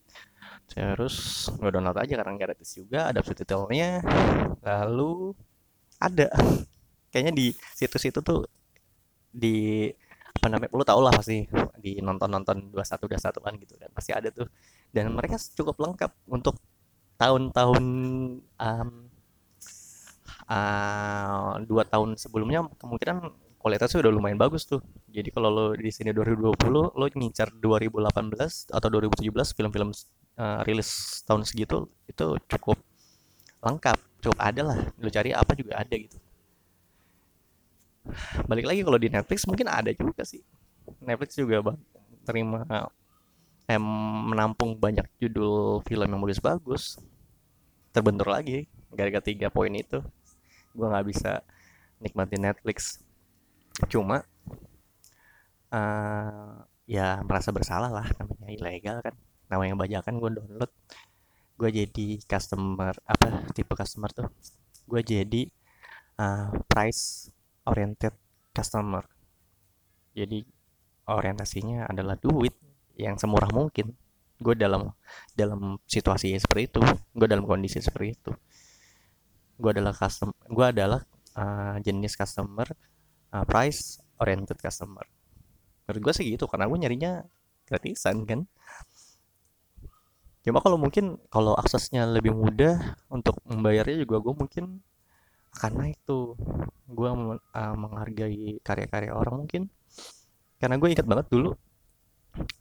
Terus 0.69 1.49
gue 1.53 1.69
download 1.69 1.97
aja 1.99 2.13
karena 2.17 2.33
gratis 2.39 2.73
juga 2.73 3.09
ada 3.11 3.21
subtitlenya. 3.21 4.01
Lalu 4.63 5.35
ada. 6.01 6.27
Kayaknya 7.11 7.33
di 7.33 7.47
situs 7.73 8.05
itu 8.05 8.21
tuh 8.21 8.45
di 9.29 9.87
apa 10.29 10.47
namanya 10.47 10.71
lu 10.71 10.85
tau 10.85 11.01
lah 11.03 11.11
pasti 11.11 11.43
di 11.81 11.99
nonton 11.99 12.29
nonton 12.31 12.71
dua 12.71 12.85
satu 12.85 13.09
dua 13.09 13.19
satu 13.19 13.43
kan 13.43 13.57
gitu 13.59 13.75
kan 13.75 13.89
pasti 13.91 14.15
ada 14.15 14.31
tuh 14.31 14.47
dan 14.93 15.11
mereka 15.11 15.35
cukup 15.35 15.75
lengkap 15.81 16.11
untuk 16.31 16.55
tahun-tahun 17.19 17.83
um, 18.45 18.89
uh, 20.47 21.53
dua 21.67 21.83
tahun 21.83 22.15
sebelumnya 22.15 22.65
kemungkinan 22.79 23.35
kualitasnya 23.59 23.99
udah 24.07 24.11
lumayan 24.15 24.39
bagus 24.39 24.63
tuh. 24.63 24.79
Jadi 25.11 25.29
kalau 25.35 25.51
lo 25.51 25.65
di 25.75 25.91
sini 25.91 26.15
2020, 26.15 26.55
lo 26.95 27.05
ngincar 27.11 27.51
2018 27.59 28.71
atau 28.71 28.87
2017 28.87 29.27
film-film 29.51 29.91
uh, 30.39 30.63
rilis 30.63 31.21
tahun 31.27 31.43
segitu 31.43 31.91
itu 32.07 32.39
cukup 32.47 32.79
lengkap, 33.59 33.99
cukup 34.23 34.39
ada 34.39 34.61
lah. 34.63 34.79
Lo 35.03 35.11
cari 35.11 35.35
apa 35.35 35.51
juga 35.59 35.75
ada 35.75 35.91
gitu. 35.91 36.15
Balik 38.45 38.65
lagi 38.65 38.81
kalau 38.85 38.99
di 38.99 39.09
Netflix 39.11 39.45
mungkin 39.45 39.67
ada 39.69 39.91
juga 39.93 40.23
sih. 40.23 40.41
Netflix 40.99 41.37
juga 41.37 41.61
bang, 41.61 41.77
terima 42.25 42.65
eh, 43.69 43.81
menampung 44.29 44.75
banyak 44.75 45.05
judul 45.21 45.85
film 45.85 46.07
yang 46.09 46.21
bagus-bagus. 46.21 46.97
Terbentur 47.93 48.29
lagi 48.29 48.69
gara-gara 48.93 49.21
tiga 49.21 49.47
poin 49.53 49.71
itu. 49.73 50.01
Gue 50.73 50.85
nggak 50.85 51.05
bisa 51.07 51.41
nikmatin 51.99 52.41
Netflix 52.41 53.03
cuma 53.87 54.27
uh, 55.71 56.53
ya 56.89 57.21
merasa 57.23 57.53
bersalah 57.53 57.91
lah 57.93 58.07
namanya 58.19 58.49
ilegal 58.49 58.97
kan 58.99 59.15
namanya 59.47 59.77
bajakan 59.77 60.19
gue 60.19 60.31
download 60.35 60.71
gue 61.59 61.69
jadi 61.83 62.07
customer 62.23 62.95
apa 63.03 63.51
tipe 63.55 63.71
customer 63.75 64.09
tuh 64.11 64.27
gue 64.87 65.01
jadi 65.03 65.41
uh, 66.19 66.55
price 66.67 67.31
oriented 67.67 68.13
customer. 68.53 69.03
Jadi 70.13 70.43
orientasinya 71.09 71.89
adalah 71.89 72.15
duit 72.19 72.53
yang 72.99 73.15
semurah 73.15 73.49
mungkin. 73.51 73.95
Gue 74.39 74.55
dalam 74.55 74.87
dalam 75.35 75.75
situasi 75.83 76.31
seperti 76.39 76.71
itu 76.71 76.79
gue 77.11 77.27
dalam 77.27 77.43
kondisi 77.43 77.83
seperti 77.83 78.15
itu. 78.15 78.31
Gue 79.59 79.75
adalah 79.75 79.91
custom 79.91 80.31
gue 80.47 80.65
adalah 80.65 81.03
uh, 81.35 81.75
jenis 81.83 82.15
customer 82.15 82.67
uh, 83.35 83.43
price 83.43 83.99
oriented 84.19 84.55
customer. 84.59 85.03
Menurut 85.87 86.01
gue 86.11 86.13
sih 86.15 86.25
gitu 86.31 86.47
karena 86.47 86.71
gue 86.71 86.77
nyarinya 86.79 87.11
gratisan 87.67 88.23
kan? 88.23 88.47
Cuma 90.39 90.63
kalau 90.63 90.79
mungkin 90.79 91.19
kalau 91.27 91.51
aksesnya 91.59 92.07
lebih 92.07 92.31
mudah 92.31 92.95
untuk 93.11 93.43
membayarnya 93.43 94.07
juga 94.07 94.23
gue 94.23 94.33
mungkin 94.33 94.79
akan 95.55 95.71
naik 95.81 95.97
tuh 96.05 96.37
gue 96.89 97.09
uh, 97.09 97.75
menghargai 97.75 98.61
karya-karya 98.61 99.11
orang 99.13 99.45
mungkin. 99.45 99.63
Karena 100.59 100.75
gue 100.75 100.89
ingat 100.91 101.07
banget 101.07 101.27
dulu 101.31 101.55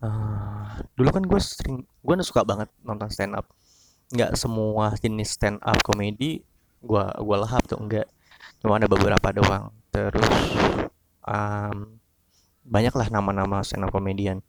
uh, 0.02 0.80
dulu 0.96 1.08
kan 1.12 1.24
gue 1.24 1.40
sering 1.40 1.84
gue 1.84 2.14
suka 2.24 2.42
banget 2.42 2.68
nonton 2.82 3.08
stand 3.12 3.36
up 3.36 3.46
nggak 4.08 4.34
semua 4.34 4.96
jenis 4.96 5.36
stand 5.36 5.60
up 5.60 5.76
komedi 5.84 6.40
gue 6.80 7.04
gue 7.04 7.36
lahap 7.36 7.68
tuh 7.68 7.76
enggak 7.76 8.08
cuma 8.58 8.78
ada 8.78 8.90
beberapa 8.90 9.28
doang. 9.34 9.70
Terus 9.94 10.30
um, 11.22 11.98
banyaklah 12.66 13.06
nama-nama 13.10 13.62
stand 13.62 13.86
up 13.86 13.94
komedian. 13.94 14.42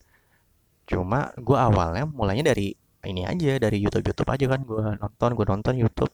Cuma 0.90 1.30
gue 1.38 1.58
awalnya 1.58 2.10
mulainya 2.10 2.54
dari 2.54 2.74
ini 3.06 3.24
aja 3.24 3.56
dari 3.62 3.78
YouTube 3.80 4.12
YouTube 4.12 4.30
aja 4.30 4.46
kan 4.50 4.62
gue 4.66 4.86
nonton 4.98 5.30
gue 5.38 5.46
nonton 5.46 5.74
YouTube. 5.78 6.14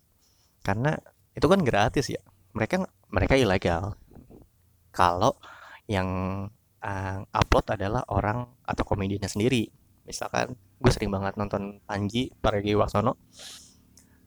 Karena 0.65 0.95
itu 1.35 1.45
kan 1.45 1.61
gratis 1.61 2.07
ya. 2.09 2.21
Mereka 2.55 2.87
mereka 3.11 3.35
ilegal. 3.35 3.99
Kalau 4.95 5.35
yang 5.85 6.07
uh, 6.81 7.19
upload 7.35 7.65
adalah 7.75 8.07
orang 8.07 8.47
atau 8.63 8.83
komedinya 8.87 9.27
sendiri. 9.27 9.67
Misalkan 10.07 10.55
gue 10.79 10.91
sering 10.91 11.11
banget 11.11 11.35
nonton 11.35 11.83
Panji 11.83 12.31
Paragi 12.39 12.77
Waksono 12.77 13.17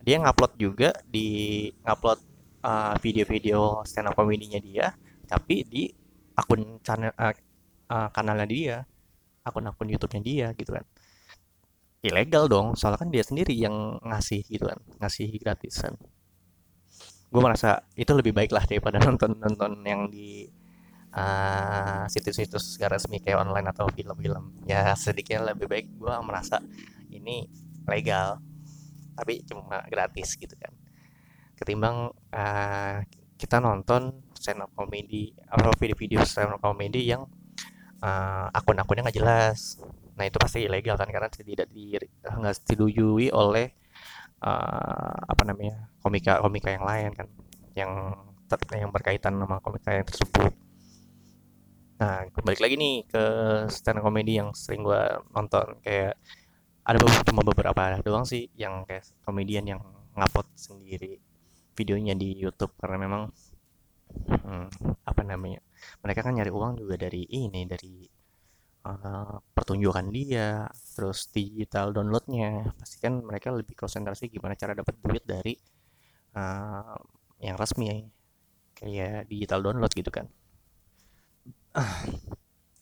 dia 0.02 0.16
ngupload 0.22 0.52
juga 0.56 0.90
di 1.04 1.68
ngupload 1.82 2.18
uh, 2.64 2.94
video-video 3.02 3.82
stand 3.84 4.08
up 4.08 4.16
komedinya 4.16 4.56
dia 4.62 4.94
tapi 5.28 5.66
di 5.66 5.90
akun 6.38 6.80
channel 6.80 7.12
uh, 7.18 7.34
uh, 7.92 8.08
kanalnya 8.14 8.46
dia 8.48 8.76
akun-akun 9.44 9.88
YouTube-nya 9.92 10.22
dia 10.24 10.46
gitu 10.56 10.72
kan. 10.72 10.84
Ilegal 12.00 12.46
dong 12.46 12.78
soalnya 12.78 13.04
kan 13.04 13.10
dia 13.10 13.24
sendiri 13.26 13.52
yang 13.52 13.98
ngasih 14.00 14.46
gitu 14.46 14.64
kan 14.70 14.78
ngasih 15.02 15.28
gratisan 15.42 15.98
gue 17.28 17.40
merasa 17.44 17.84
itu 17.92 18.08
lebih 18.16 18.32
baik 18.32 18.50
lah 18.52 18.64
daripada 18.64 18.98
nonton 19.06 19.36
nonton 19.36 19.72
yang 19.84 20.08
di 20.08 20.48
uh, 21.12 22.04
situs-situs 22.08 22.80
gak 22.80 22.96
resmi 22.96 23.20
kayak 23.20 23.44
online 23.44 23.68
atau 23.72 23.88
film-film. 23.92 24.64
Ya 24.64 24.92
sedikitnya 24.96 25.52
lebih 25.52 25.68
baik 25.68 25.86
gue 25.96 26.14
merasa 26.24 26.60
ini 27.12 27.48
legal 27.88 28.40
tapi 29.18 29.42
cuma 29.44 29.82
gratis 29.90 30.38
gitu 30.38 30.54
kan. 30.54 30.70
Ketimbang 31.58 32.14
uh, 32.30 33.02
kita 33.34 33.58
nonton 33.58 34.22
stand 34.34 34.62
up 34.62 34.70
comedy 34.78 35.34
atau 35.50 35.74
video-video 35.74 36.22
stand 36.22 36.54
up 36.54 36.62
comedy 36.62 37.10
yang 37.10 37.26
uh, 38.02 38.46
akun-akunnya 38.54 39.10
nggak 39.10 39.18
jelas. 39.18 39.82
Nah 40.14 40.26
itu 40.26 40.38
pasti 40.38 40.66
ilegal 40.66 40.94
kan 40.94 41.10
karena 41.10 41.30
tidak 41.30 41.66
di 41.70 41.98
nggak 42.22 42.54
oleh 43.34 43.74
uh, 44.42 45.14
apa 45.26 45.42
namanya 45.46 45.90
komika 46.08 46.40
komika 46.40 46.72
yang 46.72 46.84
lain 46.88 47.10
kan 47.12 47.28
yang 47.76 47.92
yang 48.72 48.88
berkaitan 48.88 49.36
sama 49.36 49.60
komika 49.60 49.92
yang 49.92 50.08
tersebut. 50.08 50.52
Nah 52.00 52.24
kembali 52.32 52.58
lagi 52.58 52.76
nih 52.80 52.96
ke 53.04 53.24
stand 53.68 54.00
up 54.00 54.08
comedy 54.08 54.40
yang 54.40 54.56
sering 54.56 54.80
gue 54.80 55.02
nonton. 55.36 55.76
Kayak 55.84 56.16
ada 56.88 56.96
beberapa, 56.96 57.24
cuma 57.28 57.42
beberapa 57.44 57.82
doang 58.00 58.24
sih 58.24 58.48
yang 58.56 58.88
kayak 58.88 59.04
komedian 59.20 59.68
yang 59.68 59.80
ngupload 60.16 60.48
sendiri 60.56 61.20
videonya 61.76 62.16
di 62.16 62.32
YouTube. 62.40 62.72
Karena 62.80 62.96
memang 63.04 63.28
hmm, 64.32 64.68
apa 65.04 65.22
namanya 65.28 65.60
mereka 66.00 66.24
kan 66.24 66.32
nyari 66.32 66.48
uang 66.48 66.80
juga 66.80 66.96
dari 66.96 67.28
ini 67.28 67.68
dari 67.68 68.08
uh, 68.88 69.36
pertunjukan 69.52 70.08
dia 70.08 70.64
terus 70.96 71.28
digital 71.28 71.92
downloadnya. 71.92 72.72
Pasti 72.80 72.96
kan 72.96 73.20
mereka 73.20 73.52
lebih 73.52 73.76
konsentrasi 73.76 74.32
gimana 74.32 74.56
cara 74.56 74.72
dapat 74.72 74.96
duit 75.04 75.26
dari 75.28 75.52
uh, 76.38 76.94
yang 77.42 77.58
resmi 77.58 78.06
kayak 78.78 79.26
digital 79.26 79.58
download 79.66 79.90
gitu 79.90 80.10
kan. 80.14 80.30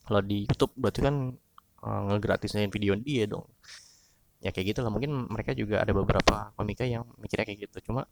Kalau 0.06 0.20
di 0.20 0.44
YouTube 0.44 0.72
berarti 0.76 1.00
kan 1.00 1.32
uh, 1.80 2.00
ngegratisin 2.12 2.68
video 2.68 2.92
dia 3.00 3.24
dong. 3.24 3.48
Ya 4.44 4.52
kayak 4.52 4.76
gitu 4.76 4.84
lah 4.84 4.92
mungkin 4.92 5.32
mereka 5.32 5.56
juga 5.56 5.80
ada 5.80 5.96
beberapa 5.96 6.52
komika 6.54 6.84
yang 6.84 7.08
mikirnya 7.16 7.48
kayak 7.48 7.60
gitu. 7.72 7.90
Cuma 7.90 8.04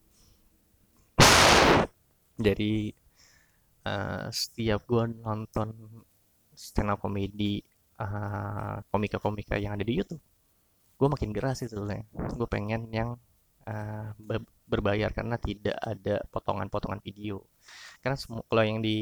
dari 2.40 2.96
uh, 3.84 4.26
setiap 4.32 4.88
gue 4.88 5.04
nonton 5.20 5.68
stand 6.56 6.88
up 6.88 7.04
comedy 7.04 7.60
uh, 8.00 8.80
komika-komika 8.88 9.60
yang 9.60 9.76
ada 9.76 9.84
di 9.84 10.00
YouTube 10.00 10.22
gue 10.94 11.08
makin 11.10 11.34
geras 11.34 11.60
sih 11.62 11.68
sebetulnya 11.68 12.06
gue 12.14 12.48
pengen 12.48 12.86
yang 12.94 13.18
uh, 13.66 14.14
berbayar 14.64 15.12
karena 15.12 15.36
tidak 15.36 15.76
ada 15.78 16.24
potongan-potongan 16.32 17.00
video. 17.04 17.44
Karena 18.00 18.16
kalau 18.20 18.64
yang 18.64 18.80
di 18.80 18.96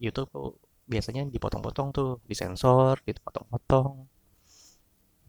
YouTube 0.00 0.60
biasanya 0.84 1.24
dipotong-potong 1.28 1.88
tuh 1.92 2.10
disensor 2.28 3.00
dipotong-potong. 3.04 4.08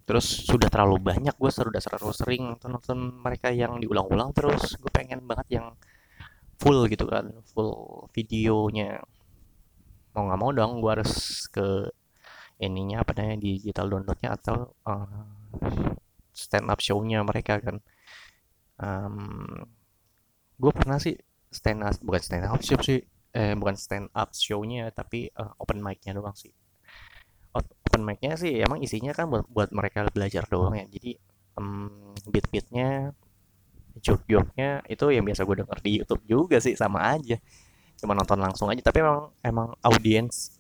Terus 0.06 0.26
sudah 0.46 0.70
terlalu 0.70 1.02
banyak 1.02 1.34
gue 1.34 1.50
sudah 1.50 1.82
terlalu 1.82 2.14
sering 2.14 2.44
nonton 2.62 3.00
mereka 3.20 3.50
yang 3.50 3.82
diulang-ulang 3.82 4.32
terus. 4.36 4.78
Gue 4.78 4.92
pengen 4.94 5.26
banget 5.26 5.62
yang 5.62 5.68
full 6.62 6.88
gitu 6.88 7.06
kan 7.10 7.32
full 7.52 8.06
videonya. 8.16 9.02
Mau 10.16 10.24
nggak 10.30 10.40
mau 10.40 10.52
dong 10.56 10.80
gue 10.80 10.92
harus 10.92 11.46
ke 11.52 11.90
ininya 12.62 13.04
apa 13.04 13.12
namanya 13.20 13.44
digital 13.44 13.92
downloadnya 13.92 14.30
atau 14.40 14.72
uh, 14.88 15.28
stand 16.32 16.72
up 16.72 16.80
show-nya 16.80 17.20
mereka 17.28 17.60
kan 17.60 17.84
um, 18.80 19.68
gue 20.56 20.72
pernah 20.72 20.98
sih 21.00 21.16
stand 21.52 21.84
up 21.84 21.96
bukan 22.04 22.22
stand 22.22 22.46
up 22.48 22.62
show 22.64 22.80
sih. 22.80 23.02
Eh 23.36 23.52
bukan 23.56 23.76
stand 23.76 24.08
up 24.16 24.32
show-nya 24.32 24.92
tapi 24.96 25.28
uh, 25.36 25.52
open 25.60 25.84
mic-nya 25.84 26.16
doang 26.16 26.36
sih. 26.36 26.52
Open 27.56 28.04
mic-nya 28.08 28.40
sih 28.40 28.64
emang 28.64 28.80
isinya 28.80 29.12
kan 29.12 29.28
buat 29.28 29.44
buat 29.52 29.70
mereka 29.76 30.08
belajar 30.12 30.48
doang 30.48 30.76
ya. 30.76 30.88
Jadi 30.88 31.20
um, 31.60 32.16
beat-beatnya 32.28 33.12
joke-joke-nya 34.00 34.84
itu 34.88 35.06
yang 35.12 35.24
biasa 35.24 35.48
gue 35.48 35.56
denger 35.64 35.78
di 35.84 35.92
YouTube 36.04 36.24
juga 36.28 36.58
sih 36.64 36.76
sama 36.80 37.12
aja. 37.16 37.36
Cuma 38.00 38.16
nonton 38.16 38.40
langsung 38.40 38.72
aja. 38.72 38.80
Tapi 38.84 39.04
emang 39.04 39.32
emang 39.44 39.68
audiens 39.84 40.56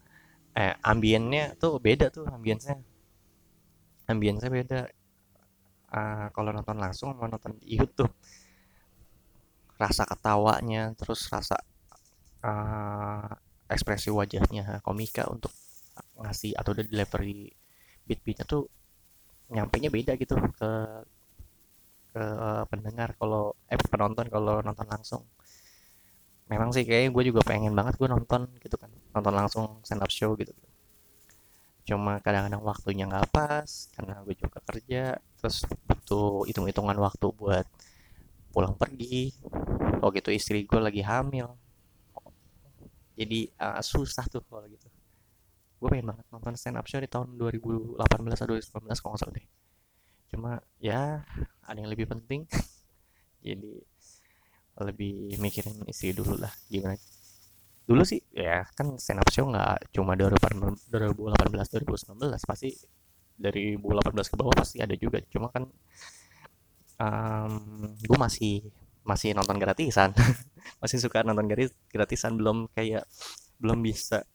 eh 0.55 0.71
ambiennya 0.87 1.59
tuh 1.59 1.83
beda 1.83 2.07
tuh 2.07 2.23
ambiensnya 2.31 2.79
ambiensnya 4.07 4.47
beda 4.47 4.79
uh, 5.91 6.27
kalau 6.33 6.49
nonton 6.55 6.77
langsung 6.77 7.13
sama 7.13 7.29
nonton 7.29 7.57
di 7.61 7.77
YouTube. 7.77 8.13
Rasa 9.75 10.07
ketawanya 10.07 10.95
terus 10.95 11.27
rasa 11.27 11.59
uh, 12.45 13.27
ekspresi 13.67 14.13
wajahnya 14.13 14.79
komika 14.85 15.27
untuk 15.27 15.51
ngasih 16.15 16.55
atau 16.55 16.71
udah 16.75 16.85
delivery 16.85 17.51
beat-beatnya 18.05 18.45
tuh 18.45 18.69
nyampe 19.51 19.77
nya 19.81 19.89
beda 19.93 20.13
gitu 20.17 20.37
ke 20.57 20.71
ke 22.15 22.23
pendengar 22.71 23.11
kalau 23.19 23.51
eh 23.67 23.77
penonton 23.77 24.25
kalau 24.31 24.63
nonton 24.63 24.87
langsung. 24.87 25.23
Memang 26.45 26.69
sih 26.69 26.85
kayaknya 26.85 27.09
gue 27.09 27.23
juga 27.33 27.41
pengen 27.41 27.73
banget 27.73 27.97
gue 27.97 28.05
nonton 28.05 28.45
gitu 28.61 28.77
kan 28.77 28.93
nonton 29.17 29.33
langsung 29.33 29.81
stand 29.81 30.05
up 30.05 30.13
show 30.13 30.37
gitu 30.37 30.53
cuma 31.85 32.17
kadang-kadang 32.17 32.65
waktunya 32.65 33.05
nggak 33.05 33.29
pas 33.29 33.69
karena 33.93 34.17
gue 34.25 34.33
juga 34.33 34.57
kerja 34.65 35.21
terus 35.37 35.69
butuh 35.85 36.49
hitung-hitungan 36.49 36.97
waktu 36.97 37.29
buat 37.29 37.69
pulang 38.49 38.73
pergi. 38.73 39.35
Oh 40.01 40.09
gitu 40.09 40.33
istri 40.33 40.65
gue 40.65 40.81
lagi 40.81 41.05
hamil. 41.05 41.53
Jadi 43.15 43.53
uh, 43.61 43.79
susah 43.85 44.25
tuh 44.25 44.41
kalau 44.49 44.65
gitu. 44.65 44.89
Gue 45.77 45.87
pengen 45.93 46.09
banget 46.09 46.25
nonton 46.33 46.57
stand 46.57 46.81
up 46.81 46.89
show 46.89 46.97
di 46.97 47.07
tahun 47.07 47.37
2018 47.37 48.01
atau 48.01 48.45
2019 48.57 49.01
kalau 49.03 49.13
nggak 49.13 49.31
deh. 49.37 49.45
Cuma 50.33 50.51
ya 50.81 51.21
ada 51.61 51.77
yang 51.77 51.93
lebih 51.93 52.09
penting. 52.09 52.49
Jadi 53.45 53.77
lebih 54.75 55.39
mikirin 55.39 55.87
isi 55.87 56.11
dulu 56.11 56.35
lah 56.35 56.51
gimana 56.67 56.99
dulu 57.85 58.01
sih 58.01 58.17
ya 58.33 58.65
kan 58.73 58.97
stand 58.97 59.21
up 59.21 59.29
show 59.29 59.45
nggak 59.45 59.93
cuma 59.93 60.17
2018 60.17 60.81
2019 60.89 62.17
pasti 62.49 62.73
dari 63.35 63.75
2018 63.77 64.31
ke 64.31 64.35
bawah 64.39 64.55
pasti 64.55 64.79
ada 64.79 64.95
juga. 64.95 65.19
Cuma 65.27 65.51
kan 65.51 65.67
um, 66.99 67.53
gue 67.99 68.17
masih 68.17 68.63
masih 69.05 69.35
nonton 69.37 69.59
gratisan. 69.61 70.15
Masih 70.81 70.97
suka 70.97 71.21
nonton 71.21 71.45
gratisan. 71.93 72.33
Belum 72.41 72.65
kayak 72.73 73.05
belum 73.61 73.85
bisa 73.85 74.25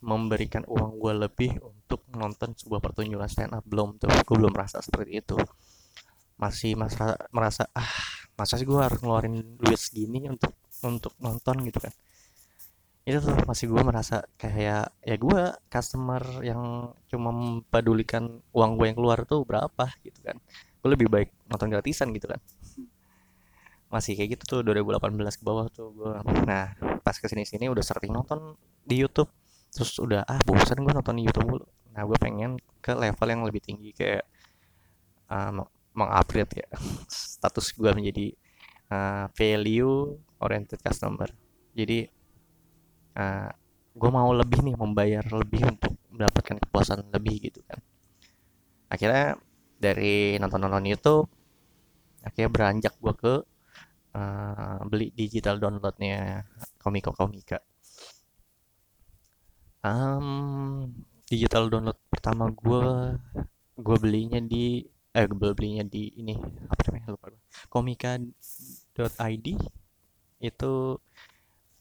memberikan 0.00 0.64
uang 0.64 0.96
gue 0.96 1.12
lebih 1.28 1.50
untuk 1.60 2.00
nonton 2.16 2.56
sebuah 2.56 2.80
pertunjukan 2.80 3.28
stand 3.28 3.52
up. 3.52 3.60
Belum 3.68 4.00
tuh 4.00 4.08
gue 4.08 4.36
belum 4.40 4.56
merasa 4.56 4.80
seperti 4.80 5.20
itu. 5.20 5.36
Masih 6.40 6.80
merasa 6.80 7.12
merasa 7.28 7.68
ah 7.76 7.92
masa 8.34 8.56
sih 8.56 8.64
gue 8.64 8.80
harus 8.80 8.98
ngeluarin 9.04 9.60
duit 9.60 9.78
segini 9.78 10.26
untuk 10.32 10.56
untuk 10.80 11.12
nonton 11.22 11.62
gitu 11.68 11.78
kan 11.78 11.92
itu 13.04 13.20
tuh 13.20 13.36
masih 13.44 13.68
gue 13.68 13.82
merasa 13.84 14.24
kayak 14.40 14.88
ya 15.04 15.16
gue 15.20 15.42
customer 15.68 16.24
yang 16.40 16.88
cuma 17.12 17.36
mempedulikan 17.36 18.40
uang 18.56 18.80
gue 18.80 18.86
yang 18.88 18.96
keluar 18.96 19.28
tuh 19.28 19.44
berapa 19.44 19.92
gitu 20.00 20.24
kan. 20.24 20.40
Gue 20.80 20.88
lebih 20.96 21.12
baik 21.12 21.28
nonton 21.44 21.68
gratisan 21.68 22.16
gitu 22.16 22.32
kan. 22.32 22.40
Masih 23.92 24.16
kayak 24.16 24.40
gitu 24.40 24.44
tuh 24.48 24.58
2018 24.64 25.20
ke 25.36 25.44
bawah 25.44 25.68
tuh 25.68 25.92
gue 25.92 26.12
nah 26.48 26.72
pas 27.04 27.12
ke 27.12 27.28
sini 27.28 27.44
sini 27.44 27.68
udah 27.68 27.84
sering 27.84 28.08
nonton 28.08 28.56
di 28.80 29.04
YouTube. 29.04 29.28
Terus 29.68 30.00
udah 30.00 30.24
ah 30.24 30.40
bosan 30.40 30.80
gue 30.80 30.92
nonton 30.96 31.20
YouTube 31.20 31.44
mulu. 31.44 31.68
Nah 31.92 32.08
gue 32.08 32.16
pengen 32.16 32.56
ke 32.80 32.96
level 32.96 33.28
yang 33.28 33.44
lebih 33.44 33.60
tinggi 33.60 33.92
kayak 33.92 34.24
uh, 35.28 35.52
mengupgrade 35.92 36.56
ya 36.56 36.68
status 37.36 37.76
gue 37.76 37.92
menjadi 37.92 38.32
uh, 38.88 39.28
value 39.36 40.16
oriented 40.40 40.80
customer. 40.80 41.28
Jadi 41.76 42.23
uh, 43.18 43.50
gue 43.94 44.10
mau 44.10 44.30
lebih 44.34 44.60
nih 44.66 44.76
membayar 44.78 45.24
lebih 45.30 45.70
untuk 45.70 45.94
mendapatkan 46.10 46.58
kepuasan 46.62 47.06
lebih 47.14 47.50
gitu 47.50 47.62
kan. 47.66 47.78
Akhirnya 48.90 49.38
dari 49.78 50.38
nonton-nonton 50.38 50.86
YouTube 50.86 51.28
akhirnya 52.24 52.50
beranjak 52.50 52.94
gue 52.98 53.14
ke 53.14 53.34
uh, 54.16 54.78
beli 54.88 55.12
digital 55.12 55.60
downloadnya 55.60 56.46
Komiko 56.80 57.12
Komika. 57.12 57.60
Um, 59.84 60.88
digital 61.28 61.68
download 61.68 62.00
pertama 62.08 62.48
gue 62.48 63.20
gue 63.76 63.96
belinya 64.00 64.40
di 64.40 64.80
eh 65.14 65.26
gue 65.28 65.50
belinya 65.54 65.84
di 65.84 66.10
ini 66.18 66.34
apa 66.66 66.80
namanya 66.90 67.14
lupa 67.14 67.26
gue 67.30 67.42
komika.id 67.70 69.46
itu 70.42 70.72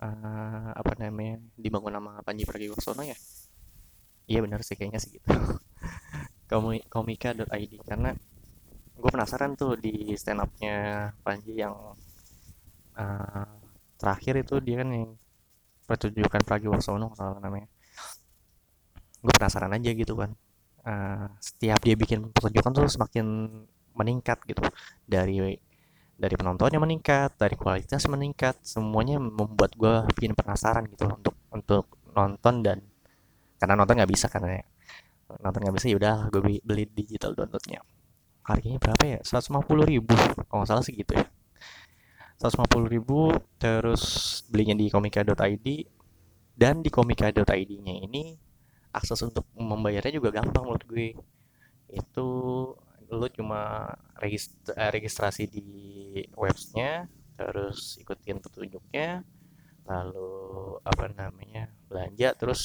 uh, 0.04 0.70
apa 0.76 0.92
namanya 1.00 1.40
dibangun 1.56 1.96
nama 1.96 2.20
Panji 2.20 2.44
Pragiwaksono 2.44 3.04
ya? 3.08 3.16
Iya 4.28 4.40
benar 4.44 4.60
sih 4.64 4.76
kayaknya 4.76 5.00
sih 5.00 5.20
gitu. 5.20 5.28
Komika.id 6.94 7.74
karena 7.88 8.12
gue 8.94 9.10
penasaran 9.10 9.58
tuh 9.58 9.80
di 9.80 10.14
stand 10.20 10.44
upnya 10.44 11.10
Panji 11.26 11.58
yang 11.58 11.74
uh, 13.00 13.48
terakhir 13.98 14.44
itu 14.44 14.60
dia 14.62 14.84
kan 14.84 14.90
yang 14.92 15.12
pertunjukan 15.88 16.42
Pragiwaksono 16.44 17.16
salah 17.16 17.40
namanya. 17.40 17.68
Gue 19.24 19.34
penasaran 19.34 19.72
aja 19.72 19.92
gitu 19.96 20.14
kan. 20.20 20.32
Uh, 20.84 21.32
setiap 21.40 21.80
dia 21.80 21.96
bikin 21.96 22.28
pertunjukan 22.36 22.72
tuh 22.76 22.86
semakin 22.92 23.26
meningkat 23.96 24.40
gitu. 24.46 24.62
Dari 25.08 25.40
dari 26.14 26.36
penontonnya 26.38 26.80
meningkat 26.80 27.36
dari 27.36 27.58
kualitas 27.58 28.06
meningkat 28.06 28.62
semuanya 28.62 29.18
membuat 29.18 29.74
gue 29.74 30.06
bikin 30.14 30.38
penasaran 30.38 30.86
gitu 30.88 31.10
untuk 31.10 31.36
untuk 31.50 31.86
nonton 32.14 32.62
dan 32.62 32.78
karena 33.58 33.74
nonton 33.80 33.98
nggak 33.98 34.12
bisa 34.12 34.30
karena 34.30 34.62
nonton 35.42 35.60
nggak 35.66 35.76
bisa 35.76 35.88
ya 35.90 35.98
udah 35.98 36.16
gue 36.30 36.42
beli 36.62 36.86
digital 36.92 37.34
downloadnya. 37.34 37.82
Harganya 38.44 38.78
berapa 38.78 39.04
ya? 39.08 39.20
150 39.24 39.64
ribu 39.88 40.14
kalau 40.52 40.62
nggak 40.62 40.70
salah 40.70 40.84
segitu 40.84 41.16
ya. 41.16 41.26
150 42.38 42.92
ribu 42.92 43.32
terus 43.56 44.04
belinya 44.52 44.76
di 44.76 44.92
komika.id 44.92 45.68
dan 46.54 46.84
di 46.84 46.90
komika.id 46.92 47.72
nya 47.82 47.96
ini 48.04 48.36
akses 48.94 49.24
untuk 49.26 49.48
membayarnya 49.58 50.20
juga 50.22 50.30
gampang 50.30 50.62
menurut 50.68 50.86
gue. 50.86 51.18
Itu 51.90 52.28
lu 53.14 53.28
cuma 53.30 53.94
eh, 54.22 54.90
registrasi 54.90 55.44
di 55.50 55.68
websnya 56.34 57.06
terus 57.34 57.98
ikutin 58.02 58.38
petunjuknya 58.42 59.26
lalu 59.84 60.80
apa 60.86 61.12
namanya 61.12 61.68
belanja 61.90 62.34
terus 62.40 62.62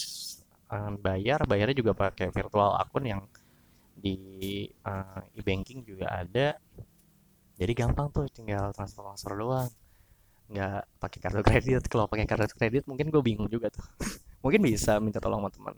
um, 0.70 0.94
bayar. 1.00 1.42
Bayarnya 1.44 1.76
juga 1.76 1.92
pakai 1.96 2.30
virtual 2.30 2.76
akun 2.78 3.04
yang 3.08 3.20
di 3.98 4.68
uh, 4.86 5.20
e-banking 5.34 5.82
juga 5.82 6.06
ada. 6.06 6.54
Jadi 7.58 7.72
gampang 7.74 8.14
tuh 8.14 8.30
tinggal 8.30 8.70
transfer 8.70 9.02
transfer 9.02 9.34
doang. 9.34 9.70
Nggak 10.48 10.80
pakai 11.02 11.18
kartu 11.18 11.42
kredit. 11.42 11.82
Kalau 11.90 12.06
pakai 12.06 12.26
kartu 12.28 12.54
kredit 12.54 12.86
mungkin 12.86 13.10
gue 13.10 13.22
bingung 13.24 13.50
juga 13.50 13.68
tuh. 13.72 13.84
Mungkin 14.44 14.62
bisa 14.62 15.02
minta 15.02 15.18
tolong 15.18 15.42
sama 15.42 15.50
teman 15.50 15.76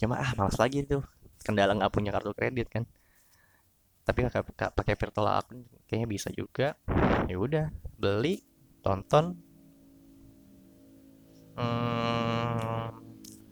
cuma 0.00 0.18
ah 0.18 0.32
malas 0.34 0.56
lagi 0.56 0.82
tuh. 0.88 1.04
Kendala 1.44 1.76
nggak 1.76 1.92
punya 1.92 2.10
kartu 2.14 2.32
kredit 2.32 2.72
kan 2.72 2.88
tapi 4.02 4.26
pakai 4.74 4.94
virtual 4.98 5.30
akun 5.30 5.62
kayaknya 5.86 6.08
bisa 6.10 6.28
juga. 6.34 6.74
Ya 7.30 7.38
udah 7.38 7.66
beli 7.98 8.42
tonton. 8.82 9.38
Hmm, 11.52 12.98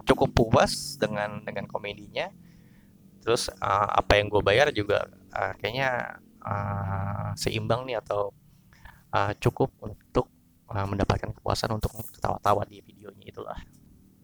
cukup 0.02 0.30
puas 0.34 0.98
dengan 0.98 1.44
dengan 1.46 1.70
komedinya. 1.70 2.32
Terus 3.20 3.52
uh, 3.52 3.88
apa 3.94 4.16
yang 4.16 4.32
gue 4.32 4.42
bayar 4.42 4.72
juga 4.72 5.06
uh, 5.36 5.52
kayaknya 5.60 6.18
uh, 6.42 7.30
seimbang 7.36 7.84
nih 7.84 8.00
atau 8.00 8.32
uh, 9.12 9.32
cukup 9.36 9.70
untuk 9.84 10.32
uh, 10.72 10.86
mendapatkan 10.88 11.30
kepuasan 11.36 11.76
untuk 11.76 11.92
ketawa-tawa 12.16 12.64
di 12.64 12.80
videonya 12.80 13.26
itulah. 13.28 13.60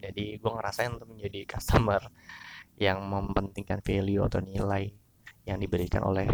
Jadi 0.01 0.41
gue 0.41 0.51
ngerasain 0.51 0.97
untuk 0.97 1.13
menjadi 1.13 1.45
customer 1.45 2.03
yang 2.77 3.01
mementingkan 3.05 3.81
value 3.81 4.25
atau 4.25 4.41
nilai 4.45 4.93
yang 5.47 5.63
diberikan 5.63 6.03
oleh 6.03 6.27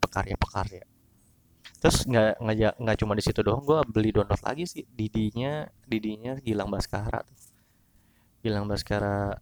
pekarya-pekarya. 0.00 0.84
Terus 1.84 2.08
nggak 2.08 2.80
nggak 2.80 2.96
cuma 2.96 3.12
di 3.12 3.20
situ 3.20 3.44
doang 3.44 3.60
gue 3.60 3.76
beli 3.92 4.08
download 4.08 4.40
lagi 4.40 4.64
sih. 4.64 4.84
Didinya 4.88 5.68
didinya 5.84 6.32
Gilang 6.40 6.72
Baskara 6.72 7.20
tuh. 7.20 7.36
Gilang 8.40 8.64
Baskara 8.64 9.36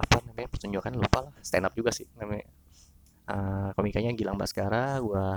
apa 0.00 0.16
namanya 0.24 0.48
pertunjukan 0.48 0.92
lupa 0.96 1.28
lah. 1.28 1.34
Stand 1.44 1.68
up 1.68 1.76
juga 1.76 1.92
sih 1.92 2.08
namanya. 2.16 2.48
Uh, 3.28 3.70
komikanya 3.76 4.16
Gilang 4.16 4.40
Baskara 4.40 4.96
gue 5.04 5.28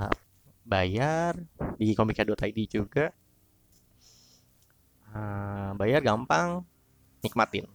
bayar. 0.63 1.35
Di 1.75 1.91
komika.id 1.91 2.59
juga. 2.71 3.11
Uh, 5.11 5.71
bayar 5.75 6.03
gampang 6.03 6.63
nikmatin 7.23 7.67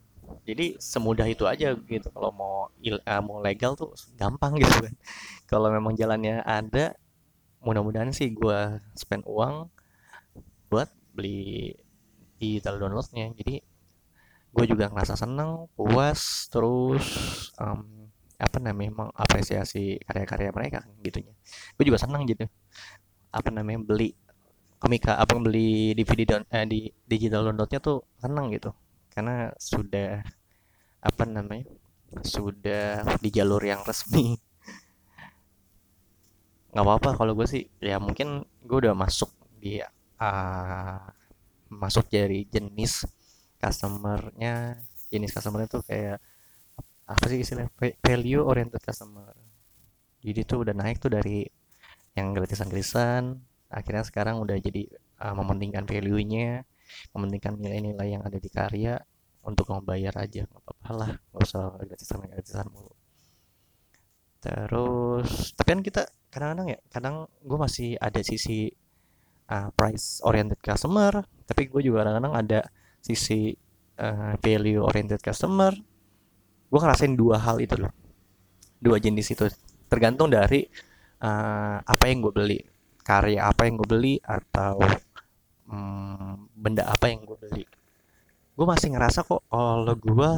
jadi 0.45 0.77
semudah 0.81 1.27
itu 1.29 1.45
aja 1.45 1.77
gitu. 1.77 2.09
Kalau 2.11 2.31
mau 2.33 2.55
uh, 2.73 3.23
mau 3.23 3.39
legal 3.45 3.77
tuh 3.77 3.93
gampang 4.17 4.57
gitu 4.57 4.73
kan. 4.89 4.95
Kalau 5.51 5.69
memang 5.69 5.95
jalannya 5.95 6.41
ada 6.43 6.97
mudah-mudahan 7.61 8.11
sih 8.11 8.33
gue 8.33 8.81
spend 8.97 9.25
uang 9.29 9.69
buat 10.73 10.89
beli 11.13 11.77
digital 12.41 12.81
downloadnya. 12.81 13.31
Jadi 13.37 13.61
gue 14.51 14.65
juga 14.67 14.91
ngerasa 14.91 15.15
seneng 15.15 15.71
puas 15.79 16.51
terus 16.51 17.05
um, 17.61 18.11
apa 18.41 18.57
namanya 18.57 19.07
mengapresiasi 19.07 20.01
karya-karya 20.03 20.51
mereka 20.51 20.77
kan 20.83 20.91
gitunya. 21.05 21.35
Gue 21.77 21.85
juga 21.85 22.01
seneng 22.01 22.25
gitu. 22.27 22.49
Apa 23.31 23.53
namanya 23.53 23.85
beli 23.85 24.17
komika 24.81 25.21
apa 25.21 25.37
beli 25.37 25.93
DVD 25.93 26.25
down, 26.25 26.43
eh, 26.49 26.65
di 26.65 26.89
digital 27.05 27.53
downloadnya 27.53 27.85
tuh 27.85 28.01
seneng 28.17 28.49
gitu 28.49 28.73
karena 29.11 29.51
sudah 29.59 30.23
apa 31.01 31.23
namanya 31.27 31.67
sudah 32.23 33.07
di 33.23 33.31
jalur 33.31 33.63
yang 33.63 33.83
resmi. 33.87 34.35
Nggak 36.71 36.85
apa-apa 36.87 37.11
kalau 37.19 37.33
gue 37.35 37.47
sih 37.47 37.67
ya 37.83 37.99
mungkin 37.99 38.47
gue 38.63 38.79
udah 38.87 38.95
masuk 38.95 39.31
di 39.59 39.83
uh, 39.83 40.99
masuk 41.71 42.07
dari 42.11 42.47
jenis 42.47 43.07
customernya. 43.59 44.79
Jenis 45.11 45.35
customernya 45.35 45.69
tuh 45.71 45.83
kayak 45.83 46.19
apa 47.11 47.25
sih 47.27 47.43
istilah 47.43 47.67
value 48.03 48.43
oriented 48.47 48.83
customer. 48.83 49.35
Jadi 50.23 50.41
tuh 50.47 50.63
udah 50.63 50.75
naik 50.77 51.03
tuh 51.03 51.11
dari 51.11 51.43
yang 52.15 52.35
gratisan-gratisan 52.35 53.39
akhirnya 53.71 54.03
sekarang 54.03 54.43
udah 54.43 54.59
jadi 54.59 54.91
uh, 55.23 55.35
mementingkan 55.39 55.87
value-nya 55.87 56.67
mementingkan 57.15 57.57
nilai-nilai 57.59 58.19
yang 58.19 58.23
ada 58.25 58.39
di 58.39 58.51
karya 58.51 58.99
untuk 59.41 59.73
membayar 59.73 60.13
aja 60.21 60.45
nggak 60.45 60.63
apa-apa 60.63 60.91
lah 60.93 61.11
nggak 61.17 61.43
usah 61.43 61.63
gratisan 61.81 62.19
gratisan 62.29 62.67
mulu. 62.69 62.93
Terus 64.41 65.53
tapi 65.57 65.69
kan 65.77 65.81
kita 65.85 66.03
kadang-kadang 66.33 66.77
ya 66.77 66.79
kadang 66.89 67.17
gue 67.43 67.59
masih 67.59 67.97
ada 68.01 68.21
sisi 68.23 68.71
uh, 69.51 69.69
price 69.75 70.23
oriented 70.25 70.61
customer 70.63 71.25
tapi 71.45 71.67
gue 71.67 71.83
juga 71.83 72.07
kadang-kadang 72.07 72.35
ada 72.37 72.61
sisi 73.03 73.51
uh, 73.99 74.35
value 74.39 74.81
oriented 74.85 75.19
customer. 75.19 75.73
Gue 76.71 76.79
ngerasain 76.79 77.19
dua 77.19 77.43
hal 77.43 77.59
itu 77.59 77.75
loh. 77.75 77.91
Dua 78.79 79.03
jenis 79.03 79.35
itu. 79.35 79.51
Tergantung 79.91 80.31
dari 80.31 80.63
uh, 81.21 81.83
apa 81.83 82.05
yang 82.07 82.23
gue 82.23 82.33
beli. 82.33 82.59
Karya 83.03 83.51
apa 83.51 83.67
yang 83.67 83.81
gue 83.81 83.89
beli 83.89 84.15
atau 84.23 84.79
um, 85.71 86.51
benda 86.53 86.85
apa 86.91 87.09
yang 87.09 87.23
gue 87.23 87.39
beli? 87.39 87.65
Gue 88.59 88.67
masih 88.67 88.93
ngerasa 88.93 89.25
kok 89.25 89.41
kalau 89.49 89.95
gue 89.97 90.31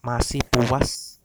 masih 0.00 0.40
puas 0.48 1.20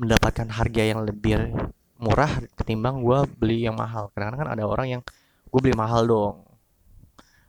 mendapatkan 0.00 0.48
harga 0.48 0.82
yang 0.82 1.04
lebih 1.04 1.52
murah 2.00 2.40
ketimbang 2.56 3.04
gue 3.04 3.18
beli 3.38 3.68
yang 3.68 3.76
mahal. 3.76 4.10
Karena 4.16 4.34
kan 4.34 4.48
ada 4.56 4.64
orang 4.64 4.98
yang 4.98 5.02
gue 5.46 5.60
beli 5.60 5.76
mahal 5.76 6.08
dong. 6.08 6.36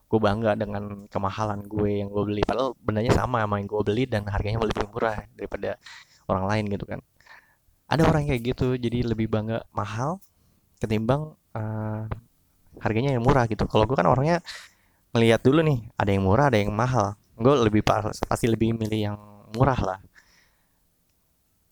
Gue 0.09 0.19
bangga 0.19 0.57
dengan 0.57 1.05
kemahalan 1.05 1.63
gue 1.65 2.03
yang 2.03 2.09
gue 2.11 2.23
beli. 2.25 2.41
Padahal 2.43 2.75
bendanya 2.81 3.13
sama 3.15 3.41
sama 3.45 3.61
yang 3.61 3.69
gue 3.69 3.81
beli 3.85 4.03
dan 4.09 4.25
harganya 4.27 4.59
lebih 4.61 4.89
murah 4.89 5.25
daripada 5.33 5.79
orang 6.29 6.45
lain 6.45 6.63
gitu 6.75 6.85
kan. 6.85 6.99
Ada 7.89 8.05
orang 8.05 8.29
kayak 8.29 8.41
gitu 8.53 8.77
jadi 8.77 9.01
lebih 9.01 9.29
bangga 9.29 9.65
mahal 9.73 10.21
ketimbang 10.77 11.33
uh, 11.57 12.05
harganya 12.79 13.15
yang 13.15 13.23
murah 13.23 13.45
gitu. 13.45 13.63
Kalau 13.67 13.85
gue 13.85 13.95
kan 13.95 14.07
orangnya 14.07 14.39
melihat 15.15 15.41
dulu 15.43 15.63
nih 15.65 15.79
ada 15.99 16.11
yang 16.11 16.23
murah 16.25 16.45
ada 16.51 16.59
yang 16.59 16.73
mahal. 16.73 17.15
Gue 17.39 17.55
lebih 17.59 17.83
pasti 17.83 18.47
lebih 18.47 18.75
milih 18.75 18.99
yang 19.13 19.17
murah 19.55 19.79
lah. 19.79 19.99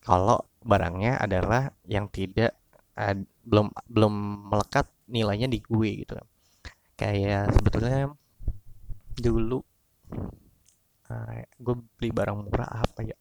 Kalau 0.04 0.40
barangnya 0.64 1.20
adalah 1.20 1.72
yang 1.88 2.08
tidak 2.12 2.56
uh, 2.96 3.16
belum 3.48 3.72
belum 3.88 4.14
melekat 4.52 4.88
nilainya 5.08 5.48
di 5.48 5.64
gue 5.64 6.04
gitu 6.04 6.20
kayak 6.98 7.54
sebetulnya 7.54 8.12
dulu 9.22 9.62
uh, 11.08 11.42
gue 11.62 11.76
beli 11.96 12.10
barang 12.10 12.38
murah 12.50 12.84
apa 12.84 13.06
ya? 13.06 13.18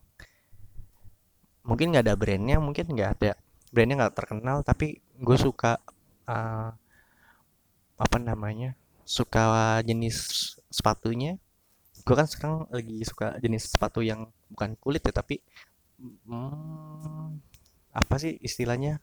Mungkin 1.66 1.92
nggak 1.92 2.05
ada 2.09 2.16
brandnya 2.16 2.57
mungkin 2.57 2.88
nggak 2.88 3.11
ada. 3.20 3.33
Brandnya 3.70 4.07
nggak 4.07 4.16
terkenal 4.16 4.64
tapi 4.64 4.99
gue 5.20 5.37
suka 5.37 5.77
uh, 6.27 6.72
apa 7.96 8.16
namanya 8.20 8.76
suka 9.06 9.80
jenis 9.87 10.16
sepatunya. 10.68 11.40
Gue 12.06 12.14
kan 12.14 12.28
sekarang 12.28 12.70
lagi 12.70 13.02
suka 13.02 13.40
jenis 13.40 13.72
sepatu 13.72 14.04
yang 14.04 14.30
bukan 14.52 14.78
kulit 14.78 15.02
ya 15.02 15.11
tapi 15.11 15.42
hmm, 15.98 17.40
apa 17.96 18.14
sih 18.20 18.37
istilahnya? 18.42 19.00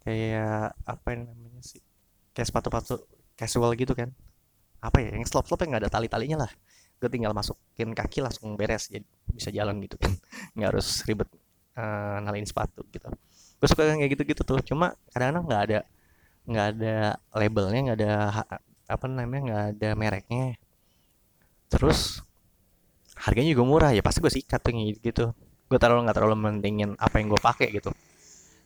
Kayak 0.00 0.78
apa 0.86 1.06
yang 1.12 1.22
namanya 1.28 1.60
sih? 1.60 1.82
Kayak 2.32 2.48
sepatu-sepatu 2.54 2.94
casual 3.36 3.74
gitu 3.76 3.92
kan. 3.92 4.14
Apa 4.80 5.02
ya 5.04 5.12
yang 5.12 5.26
slop 5.28 5.44
slop 5.50 5.60
yang 5.66 5.76
nggak 5.76 5.88
ada 5.88 5.92
tali 5.92 6.08
talinya 6.08 6.46
lah. 6.46 6.52
Gue 7.00 7.08
tinggal 7.08 7.32
masukin 7.32 7.92
kaki 7.96 8.20
langsung 8.24 8.56
beres 8.56 8.88
jadi 8.88 9.04
bisa 9.32 9.48
jalan 9.52 9.80
gitu 9.80 9.96
kan. 9.96 10.12
Nggak 10.56 10.68
harus 10.76 11.00
ribet 11.08 11.28
uh, 11.72 12.20
nalin 12.20 12.44
sepatu 12.44 12.84
gitu. 12.92 13.08
Gue 13.56 13.68
suka 13.68 13.88
yang 13.88 14.04
kayak 14.04 14.20
gitu 14.20 14.22
gitu 14.36 14.42
tuh. 14.44 14.60
Cuma 14.60 14.92
kadang-kadang 15.08 15.44
nggak 15.48 15.62
ada 15.68 15.78
nggak 16.50 16.66
ada 16.76 16.96
labelnya 17.32 17.80
nggak 17.86 17.98
ada 18.02 18.14
apa 18.90 19.04
namanya 19.06 19.42
nggak 19.46 19.64
ada 19.76 19.88
mereknya. 19.94 20.44
Terus 21.70 22.20
harganya 23.14 23.50
juga 23.54 23.64
murah 23.64 23.90
ya 23.94 24.02
pasti 24.02 24.18
gue 24.18 24.32
sikat 24.32 24.60
tuh 24.60 24.72
gitu. 24.98 25.24
Gue 25.70 25.78
terlalu 25.78 26.10
nggak 26.10 26.16
terlalu 26.18 26.36
mentingin 26.38 26.98
apa 26.98 27.22
yang 27.22 27.30
gue 27.30 27.40
pakai 27.40 27.70
gitu. 27.70 27.94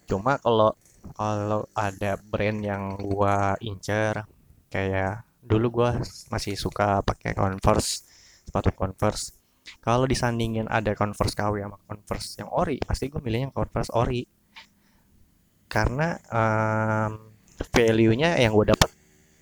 Cuma 0.09 0.40
kalau 0.40 0.73
kalau 1.12 1.68
ada 1.77 2.16
brand 2.16 2.64
yang 2.64 2.97
gua 2.97 3.61
incer 3.61 4.25
kayak 4.73 5.20
dulu 5.44 5.85
gua 5.85 6.01
masih 6.33 6.57
suka 6.57 7.05
pakai 7.05 7.37
Converse 7.37 8.09
sepatu 8.49 8.73
Converse. 8.73 9.37
Kalau 9.85 10.09
disandingin 10.09 10.68
ada 10.68 10.97
Converse 10.97 11.37
KW 11.37 11.61
sama 11.61 11.77
Converse 11.85 12.40
yang 12.40 12.49
ori 12.53 12.81
pasti 12.81 13.09
gue 13.12 13.20
milih 13.20 13.49
yang 13.49 13.53
Converse 13.53 13.92
ori. 13.92 14.25
Karena 15.68 16.16
um, 16.29 17.34
value-nya 17.70 18.38
yang 18.40 18.52
gue 18.54 18.66
dapat 18.74 18.90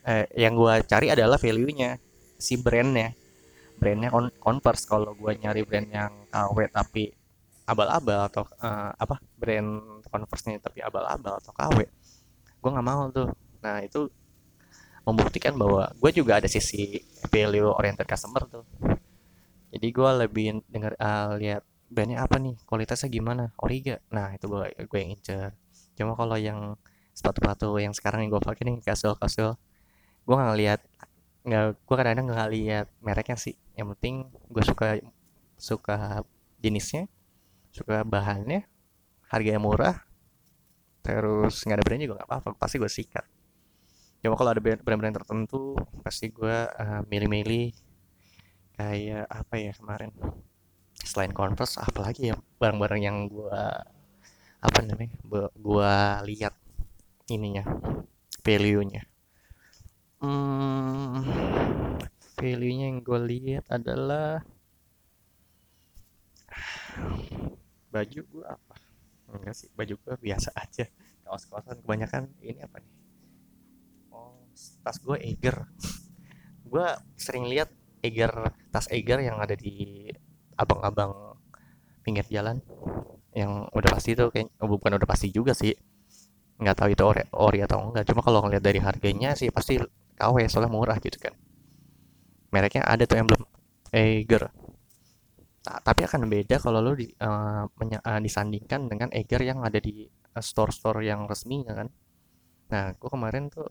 eh, 0.07 0.27
yang 0.37 0.55
gue 0.59 0.75
cari 0.85 1.12
adalah 1.12 1.38
value-nya 1.40 1.96
si 2.37 2.59
brandnya. 2.59 3.14
Brandnya 3.79 4.14
Converse 4.38 4.87
kalau 4.87 5.14
gue 5.14 5.33
nyari 5.42 5.66
brand 5.66 5.88
yang 5.90 6.12
KW 6.31 6.70
tapi 6.70 7.11
abal-abal 7.66 8.27
atau 8.31 8.42
uh, 8.62 8.90
apa 8.94 9.18
brand 9.38 10.03
Converse-nya 10.07 10.59
tapi 10.59 10.83
abal-abal 10.83 11.38
atau 11.38 11.51
KW 11.55 11.79
gue 12.62 12.70
nggak 12.70 12.87
mau 12.87 13.11
tuh. 13.11 13.29
Nah 13.62 13.83
itu 13.83 14.07
membuktikan 15.03 15.59
bahwa 15.59 15.90
gue 15.98 16.11
juga 16.14 16.38
ada 16.38 16.46
sisi 16.46 17.03
value 17.27 17.75
oriented 17.75 18.07
customer 18.07 18.46
tuh. 18.46 18.64
Jadi 19.75 19.88
gue 19.90 20.11
lebih 20.22 20.62
denger 20.70 20.94
uh, 21.01 21.35
lihat 21.42 21.66
brandnya 21.90 22.22
apa 22.25 22.38
nih 22.38 22.55
kualitasnya 22.64 23.11
gimana 23.11 23.51
Origa. 23.59 23.98
Nah 24.14 24.31
itu 24.38 24.46
gue 24.46 24.70
gue 24.79 24.98
yang 25.03 25.11
incer. 25.18 25.51
Cuma 25.98 26.14
kalau 26.14 26.38
yang 26.38 26.79
sepatu-sepatu 27.12 27.77
yang 27.81 27.92
sekarang 27.92 28.25
yang 28.25 28.31
gue 28.33 28.42
pakai 28.42 28.62
nih 28.68 28.77
casual 28.81 29.14
casual 29.20 29.61
gue 30.22 30.35
nggak 30.35 30.59
lihat 30.59 30.81
nggak 31.42 31.64
gue 31.75 31.96
kadang-kadang 31.98 32.27
nggak 32.31 32.51
lihat 32.55 32.87
mereknya 33.03 33.37
sih. 33.38 33.59
Yang 33.75 33.98
penting 33.98 34.14
gue 34.31 34.62
suka 34.62 34.87
suka 35.59 36.22
jenisnya 36.62 37.11
suka 37.75 38.07
bahannya 38.07 38.68
harganya 39.33 39.59
murah 39.62 39.96
terus 41.03 41.59
nggak 41.66 41.83
ada 41.83 41.85
brandnya 41.85 42.07
juga 42.07 42.16
nggak 42.22 42.31
apa-apa 42.31 42.51
pasti 42.55 42.79
gue 42.79 42.90
sikat. 42.90 43.27
Cuma 44.22 44.38
kalau 44.38 44.55
ada 44.55 44.62
brand-brand 44.62 45.18
tertentu 45.18 45.75
pasti 46.07 46.31
gue 46.31 46.57
uh, 46.70 47.03
milih-milih 47.11 47.75
kayak 48.79 49.27
apa 49.27 49.55
ya 49.59 49.72
kemarin 49.75 50.14
selain 51.03 51.35
Converse 51.35 51.83
apalagi 51.83 52.31
ya 52.31 52.38
barang-barang 52.62 53.03
yang 53.03 53.27
gue 53.27 53.62
apa 54.62 54.79
namanya 54.87 55.18
gue 55.59 55.90
lihat 56.31 56.55
ininya 57.31 57.63
value-nya? 58.43 59.03
Hmm, 60.23 61.23
value-nya 62.39 62.87
yang 62.95 62.99
gue 63.03 63.21
lihat 63.27 63.67
adalah 63.71 64.43
baju 67.93 68.21
gue 68.23 68.45
apa? 68.47 68.75
Enggak 69.33 69.55
sih 69.59 69.69
baju 69.75 69.95
gue 69.99 70.15
biasa 70.19 70.55
aja. 70.55 70.87
Kaos-kaosan 71.23 71.83
kebanyakan 71.83 72.31
ini 72.43 72.63
apa 72.63 72.83
nih? 72.83 72.95
Oh 74.11 74.47
tas 74.83 74.99
gue 74.99 75.17
Eger 75.23 75.69
gue 76.73 76.87
sering 77.21 77.45
lihat 77.53 77.69
Eger 78.01 78.33
tas 78.73 78.89
Eger 78.89 79.21
yang 79.21 79.37
ada 79.37 79.53
di 79.53 80.09
abang-abang 80.57 81.37
pinggir 82.01 82.25
jalan. 82.33 82.65
Yang 83.37 83.53
udah 83.73 83.91
pasti 83.93 84.17
tuh 84.17 84.33
kayak 84.33 84.49
oh, 84.61 84.69
bukan 84.73 84.97
udah 84.97 85.09
pasti 85.09 85.29
juga 85.29 85.53
sih 85.53 85.73
nggak 86.62 86.79
tahu 86.79 86.88
itu 86.94 87.03
ori, 87.05 87.22
ori 87.35 87.59
atau 87.66 87.79
enggak. 87.90 88.05
Cuma 88.09 88.20
kalau 88.25 88.40
ngeliat 88.46 88.62
dari 88.64 88.81
harganya 88.81 89.35
sih 89.35 89.51
pasti 89.51 89.79
KW 90.16 90.37
soalnya 90.46 90.70
murah 90.70 90.96
gitu 91.03 91.18
kan. 91.18 91.35
Mereknya 92.53 92.85
ada 92.87 93.05
tuh 93.09 93.16
emblem 93.18 93.42
Eiger 93.92 94.48
nah, 95.62 95.79
tapi 95.85 96.03
akan 96.09 96.27
beda 96.27 96.59
kalau 96.59 96.83
lo 96.83 96.92
di, 96.98 97.07
uh, 97.22 97.64
uh, 97.68 98.20
disandingkan 98.25 98.90
dengan 98.90 99.09
Eiger 99.14 99.42
yang 99.46 99.62
ada 99.62 99.79
di 99.79 100.09
uh, 100.09 100.42
store-store 100.42 101.07
yang 101.07 101.31
resmi 101.31 101.62
ya 101.62 101.75
kan? 101.77 101.88
Nah 102.72 102.85
gue 102.96 103.11
kemarin 103.11 103.53
tuh 103.53 103.68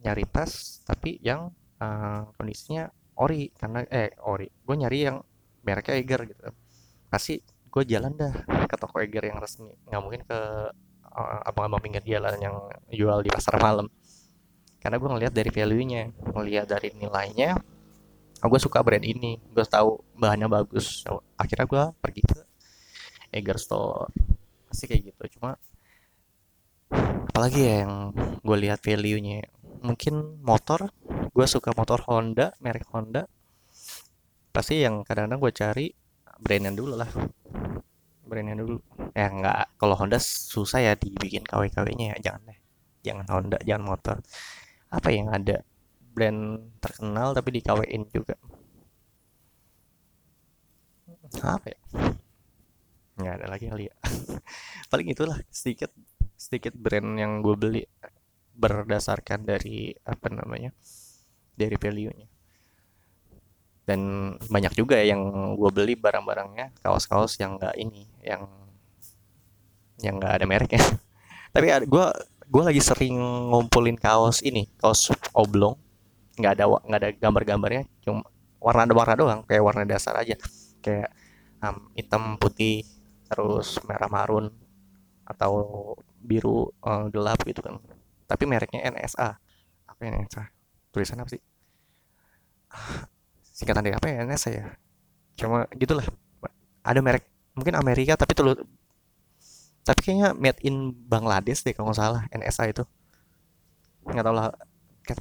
nyari 0.00 0.24
tas 0.28 0.80
tapi 0.86 1.18
yang 1.20 1.50
uh, 1.82 2.22
kondisinya 2.36 2.88
ori 3.20 3.52
karena 3.52 3.84
eh 3.90 4.12
ori. 4.24 4.48
Gue 4.48 4.76
nyari 4.78 4.98
yang 5.02 5.18
mereknya 5.66 5.94
Eiger 5.98 6.20
gitu. 6.30 6.40
Pasti 7.10 7.42
gue 7.44 7.82
jalan 7.84 8.16
dah 8.16 8.32
ke 8.70 8.76
toko 8.80 9.02
Eiger 9.02 9.28
yang 9.28 9.38
resmi. 9.42 9.72
Nggak 9.88 10.02
mungkin 10.02 10.22
ke 10.24 10.38
uh, 10.38 10.68
abang-abang 11.16 11.80
pinggir 11.80 12.04
jalan 12.04 12.36
yang 12.36 12.56
jual 12.92 13.18
di 13.24 13.30
pasar 13.32 13.56
malam. 13.56 13.88
Karena 14.76 15.00
gue 15.00 15.08
ngelihat 15.08 15.32
dari 15.34 15.50
value-nya 15.50 16.02
ngelihat 16.36 16.66
dari 16.68 16.94
nilainya 16.94 17.58
oh, 18.44 18.48
gue 18.52 18.60
suka 18.60 18.84
brand 18.84 19.02
ini 19.02 19.40
gue 19.40 19.64
tahu 19.64 19.98
bahannya 20.14 20.46
bagus. 20.46 21.02
Akhirnya 21.40 21.66
gue 21.66 21.82
pergi 21.98 22.22
ke 22.22 22.38
Eger 23.32 23.58
Store. 23.58 24.12
Pasti 24.68 24.84
kayak 24.86 25.12
gitu. 25.14 25.40
Cuma 25.40 25.56
apalagi 27.32 27.60
ya 27.64 27.74
yang 27.88 28.14
gue 28.44 28.56
lihat 28.68 28.84
value-nya? 28.84 29.48
Mungkin 29.82 30.44
motor 30.44 30.92
gue 31.32 31.46
suka 31.48 31.72
motor 31.72 32.04
Honda 32.06 32.52
merek 32.60 32.86
Honda. 32.92 33.24
Pasti 34.52 34.80
yang 34.84 35.04
kadang-kadang 35.04 35.40
gue 35.40 35.52
cari 35.52 35.86
brandnya 36.36 36.72
dulu 36.72 37.00
lah 37.00 37.08
brandnya 38.26 38.58
dulu. 38.58 38.82
Ya 39.14 39.30
nggak 39.30 39.80
kalau 39.80 39.94
Honda 39.96 40.18
susah 40.20 40.82
ya 40.82 40.92
dibikin 40.98 41.46
KW-KW-nya 41.46 42.06
ya. 42.14 42.30
Jangan 42.30 42.42
deh. 42.50 42.58
Jangan 43.06 43.26
Honda 43.30 43.58
jangan 43.62 43.84
motor. 43.86 44.16
Apa 44.90 45.08
yang 45.14 45.30
ada 45.30 45.62
brand 46.12 46.58
terkenal 46.82 47.32
tapi 47.32 47.48
di 47.56 47.60
KW-in 47.62 48.02
juga? 48.10 48.34
Apa 51.42 51.66
ya? 51.70 51.80
Nggak 53.16 53.34
ada 53.40 53.46
lagi 53.48 53.66
kali 53.70 53.84
ya. 53.88 53.94
Paling 54.90 55.08
itulah 55.08 55.38
sedikit 55.48 55.94
sedikit 56.36 56.76
brand 56.76 57.16
yang 57.16 57.40
gue 57.40 57.56
beli 57.56 57.82
berdasarkan 58.56 59.44
dari 59.44 59.92
apa 60.04 60.28
namanya 60.32 60.72
dari 61.56 61.76
value-nya 61.76 62.35
dan 63.86 64.34
banyak 64.50 64.74
juga 64.74 64.98
yang 64.98 65.54
gue 65.54 65.70
beli 65.70 65.94
barang-barangnya 65.94 66.74
kaos-kaos 66.82 67.38
yang 67.38 67.54
enggak 67.54 67.74
ini 67.78 68.10
yang 68.18 68.50
yang 70.02 70.18
enggak 70.18 70.42
ada 70.42 70.44
mereknya. 70.44 70.82
Tapi 71.54 71.66
gue 71.86 72.06
gue 72.46 72.62
lagi 72.66 72.82
sering 72.82 73.16
ngumpulin 73.54 73.94
kaos 73.94 74.42
ini 74.42 74.66
kaos 74.82 75.14
oblong. 75.30 75.78
Nggak 76.36 76.52
ada 76.58 76.64
nggak 76.66 77.00
ada 77.00 77.10
gambar-gambarnya 77.14 77.82
cuma 78.02 78.26
warna 78.58 78.90
warna 78.90 79.14
doang 79.14 79.40
kayak 79.46 79.62
warna 79.62 79.86
dasar 79.86 80.18
aja. 80.18 80.34
Kayak 80.82 81.14
um, 81.62 81.86
hitam 81.94 82.36
putih 82.42 82.82
terus 83.30 83.78
merah 83.86 84.10
marun 84.10 84.50
atau 85.22 85.52
biru 86.18 86.74
uh, 86.82 87.06
gelap 87.06 87.38
gitu 87.46 87.62
kan. 87.62 87.78
Tapi 88.26 88.50
mereknya 88.50 88.90
NSA 88.90 89.38
apa 89.86 90.00
ya 90.02 90.10
NSA 90.10 90.44
tulisan 90.90 91.22
apa 91.22 91.30
sih 91.30 91.42
singkatan 93.56 93.80
dari 93.88 93.96
apa 93.96 94.06
ya? 94.12 94.28
NSA 94.28 94.50
ya? 94.52 94.64
Cuma 95.40 95.64
gitulah. 95.72 96.04
Ada 96.84 97.00
merek 97.00 97.24
mungkin 97.56 97.72
Amerika 97.72 98.20
tapi 98.20 98.36
tuh 98.36 98.52
tapi 99.86 100.02
kayaknya 100.02 100.34
made 100.36 100.60
in 100.66 100.92
Bangladesh 100.92 101.62
deh 101.64 101.72
kalau 101.72 101.88
nggak 101.88 101.98
salah 101.98 102.22
NSA 102.34 102.74
itu. 102.74 102.84
Nggak 104.04 104.24
tahu 104.28 104.34
lah. 104.36 104.52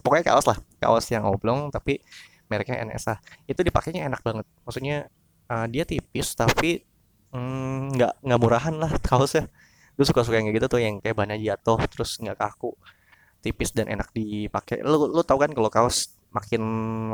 Pokoknya 0.02 0.26
kaos 0.34 0.46
lah 0.50 0.58
kaos 0.82 1.06
yang 1.14 1.24
oblong 1.30 1.70
tapi 1.70 2.02
mereknya 2.50 2.82
NSA 2.84 3.22
itu 3.46 3.62
dipakainya 3.62 4.10
enak 4.10 4.26
banget. 4.26 4.46
Maksudnya 4.66 5.08
uh, 5.48 5.66
dia 5.70 5.86
tipis 5.86 6.34
tapi 6.34 6.82
mm, 7.30 7.94
nggak 7.94 8.14
mm, 8.20 8.24
nggak 8.26 8.40
murahan 8.42 8.76
lah 8.76 8.92
kaosnya. 9.08 9.48
Gue 9.96 10.04
suka 10.04 10.26
suka 10.26 10.42
yang 10.42 10.52
gitu 10.52 10.68
tuh 10.68 10.82
yang 10.82 11.00
kayak 11.00 11.16
bahannya 11.16 11.40
jatuh 11.40 11.80
terus 11.88 12.18
nggak 12.18 12.36
kaku. 12.36 12.74
Tipis 13.46 13.70
dan 13.72 13.86
enak 13.86 14.10
dipakai. 14.12 14.82
Lu 14.82 15.06
lu 15.14 15.22
tau 15.22 15.38
kan 15.38 15.54
kalau 15.54 15.70
kaos 15.70 16.15
makin 16.36 16.62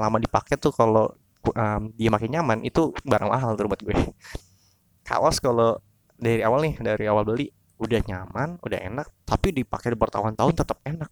lama 0.02 0.18
dipakai 0.18 0.58
tuh 0.58 0.74
kalau 0.74 1.14
um, 1.54 1.82
dia 1.94 2.10
makin 2.10 2.34
nyaman 2.34 2.66
itu 2.66 2.90
barang 3.06 3.30
mahal 3.30 3.54
tuh 3.54 3.70
buat 3.70 3.82
gue. 3.86 3.94
Kaos 5.08 5.38
kalau 5.38 5.78
dari 6.18 6.42
awal 6.42 6.66
nih 6.66 6.76
dari 6.82 7.06
awal 7.06 7.26
beli 7.26 7.54
udah 7.82 8.02
nyaman 8.06 8.62
udah 8.62 8.78
enak 8.78 9.10
tapi 9.26 9.54
dipakai 9.54 9.94
bertahun-tahun 9.94 10.54
tetap 10.54 10.78
enak. 10.86 11.10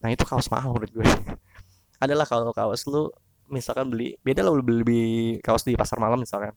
Nah 0.00 0.08
itu 0.12 0.24
kaos 0.24 0.48
mahal 0.48 0.72
menurut 0.72 0.92
gue. 0.92 1.04
Adalah 2.04 2.24
kalau 2.24 2.52
kaos 2.56 2.84
lu 2.88 3.12
misalkan 3.52 3.92
beli 3.92 4.16
beda 4.24 4.40
lo 4.44 4.56
beli, 4.60 4.80
beli 4.84 5.04
kaos 5.44 5.64
di 5.64 5.76
pasar 5.76 6.00
malam 6.00 6.20
misalkan 6.20 6.56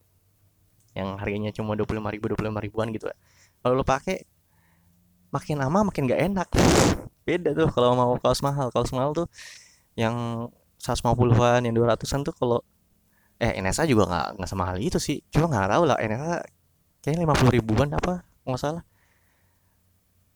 yang 0.96 1.20
harganya 1.20 1.52
cuma 1.52 1.76
dua 1.76 1.86
puluh 1.86 2.02
lima 2.02 2.10
ribu 2.10 2.32
dua 2.32 2.36
puluh 2.40 2.50
lima 2.50 2.58
ribuan 2.64 2.90
gitu 2.90 3.06
kalau 3.62 3.78
lo 3.78 3.84
pakai 3.86 4.26
makin 5.30 5.56
lama 5.62 5.86
makin 5.88 6.10
gak 6.10 6.20
enak. 6.20 6.48
Beda 7.26 7.54
tuh 7.54 7.70
kalau 7.70 7.94
mau 7.94 8.12
kaos 8.18 8.42
mahal. 8.42 8.68
Kaos 8.74 8.90
mahal 8.90 9.14
tuh 9.14 9.28
yang 9.94 10.48
150-an 10.80 11.60
yang 11.68 11.74
200-an 11.76 12.20
tuh 12.24 12.34
kalau 12.34 12.58
eh 13.40 13.56
NSA 13.60 13.88
juga 13.88 14.08
nggak 14.08 14.26
nggak 14.40 14.48
sama 14.48 14.64
hal 14.72 14.80
itu 14.80 14.96
sih. 14.96 15.20
Cuma 15.28 15.48
nggak 15.52 15.68
tahu 15.76 15.82
lah 15.88 15.96
NSA 16.00 16.36
kayaknya 17.04 17.20
50 17.28 17.56
ribuan 17.56 17.88
apa 17.92 18.24
nggak 18.48 18.60
salah. 18.60 18.82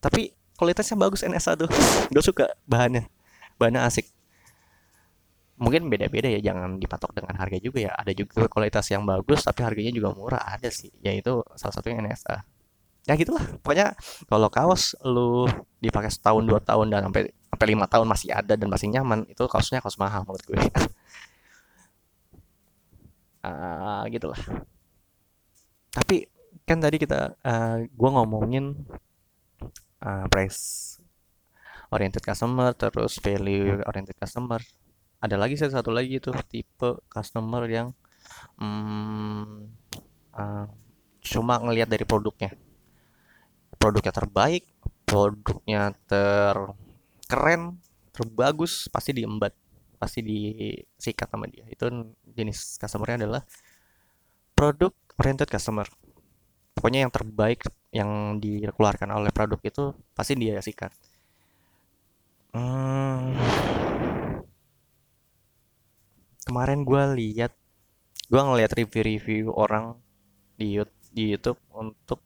Tapi 0.01 0.37
kualitasnya 0.61 0.97
bagus 1.01 1.25
NSA 1.25 1.57
tuh. 1.57 1.69
Gue 2.15 2.25
suka 2.25 2.53
bahannya 2.69 3.09
bahannya 3.57 3.85
asik. 3.89 4.09
Mungkin 5.55 5.87
beda-beda 5.87 6.27
ya 6.29 6.41
jangan 6.43 6.77
dipatok 6.77 7.17
dengan 7.17 7.41
harga 7.41 7.57
juga 7.61 7.89
ya. 7.89 7.93
Ada 7.97 8.13
juga 8.13 8.49
kualitas 8.53 8.85
yang 8.93 9.09
bagus 9.09 9.45
tapi 9.45 9.65
harganya 9.65 9.93
juga 9.97 10.13
murah 10.13 10.45
ada 10.45 10.69
sih. 10.69 10.93
Yaitu 11.01 11.41
salah 11.57 11.73
satunya 11.73 12.05
NSA 12.05 12.54
ya 13.05 13.15
gitulah. 13.21 13.45
Pokoknya 13.61 13.93
kalau 14.29 14.49
kaos 14.49 14.97
lu 15.05 15.49
dipakai 15.81 16.09
setahun 16.09 16.45
dua 16.45 16.61
tahun 16.61 16.89
dan 16.93 17.09
sampai 17.09 17.33
sampai 17.53 17.67
lima 17.69 17.87
tahun 17.87 18.07
masih 18.09 18.33
ada 18.33 18.57
dan 18.57 18.69
masih 18.69 18.89
nyaman 18.91 19.29
itu 19.29 19.45
kaosnya 19.47 19.85
kaos 19.85 20.01
mahal 20.01 20.25
menurut 20.25 20.45
gue. 20.49 20.59
Uh, 23.45 24.03
gitulah. 24.15 24.41
Tapi 25.95 26.27
kan 26.65 26.81
tadi 26.81 26.97
kita 26.97 27.37
uh, 27.45 27.85
gua 27.93 28.11
ngomongin 28.21 28.73
uh, 30.01 30.25
price 30.33 30.97
oriented 31.93 32.25
customer 32.25 32.73
terus 32.73 33.21
value 33.21 33.85
oriented 33.85 34.17
customer. 34.17 34.59
Ada 35.21 35.41
lagi 35.41 35.57
satu 35.57 35.89
lagi 35.93 36.21
itu 36.21 36.33
tipe 36.53 37.01
customer 37.09 37.65
yang 37.69 37.97
hmm, 38.61 39.73
uh, 40.37 40.67
cuma 41.25 41.57
ngelihat 41.63 41.89
dari 41.89 42.05
produknya 42.05 42.53
produknya 43.85 44.17
terbaik 44.17 44.65
produknya 45.05 45.93
terkeren 46.09 47.77
terbagus 48.17 48.89
pasti 48.89 49.13
diembat 49.13 49.53
pasti 50.01 50.25
disikat 50.25 51.29
sama 51.29 51.45
dia. 51.49 51.69
Itu 51.69 51.89
jenis 52.25 52.81
customernya 52.81 53.25
adalah 53.29 53.43
produk 54.57 54.93
oriented 55.21 55.53
customer. 55.53 55.85
Pokoknya 56.73 57.05
yang 57.05 57.13
terbaik 57.13 57.61
yang 57.93 58.41
dikeluarkan 58.41 59.13
oleh 59.13 59.31
produk 59.31 59.61
itu 59.61 59.93
pasti 60.17 60.33
dia 60.35 60.59
sikat. 60.65 60.91
Hmm, 62.55 63.35
kemarin 66.47 66.87
gue 66.87 67.03
lihat 67.19 67.53
gue 68.31 68.41
ngeliat 68.41 68.73
review-review 68.73 69.53
orang 69.53 69.99
di 70.55 70.79
di 71.15 71.35
YouTube 71.35 71.59
untuk 71.75 72.23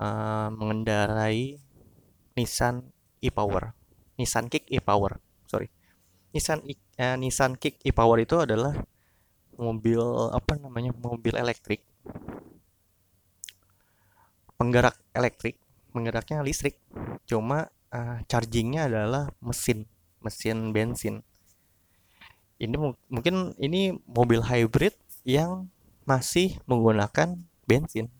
uh, 0.00 0.48
mengendarai 0.52 1.60
Nissan 2.36 2.84
e-Power, 3.24 3.72
Nissan 4.20 4.52
Kick 4.52 4.68
e-Power, 4.68 5.16
sorry, 5.48 5.72
Nissan 6.36 6.60
uh, 7.00 7.16
Nissan 7.16 7.56
Kick 7.56 7.80
e-Power 7.80 8.20
itu 8.20 8.36
adalah 8.40 8.76
mobil 9.56 10.00
apa 10.32 10.60
namanya 10.60 10.92
mobil 10.92 11.32
elektrik. 11.32 11.80
Penggerak 14.56 14.96
elektrik 15.12 15.60
penggeraknya 15.96 16.44
listrik. 16.44 16.76
Cuma 17.24 17.72
uh, 17.88 18.20
chargingnya 18.28 18.84
adalah 18.92 19.32
mesin 19.40 19.88
mesin 20.20 20.76
bensin. 20.76 21.24
Ini 22.60 22.76
mungkin 23.08 23.56
ini 23.56 23.96
mobil 24.04 24.44
hybrid 24.44 24.92
yang 25.24 25.72
masih 26.04 26.60
menggunakan 26.68 27.40
bensin 27.64 28.12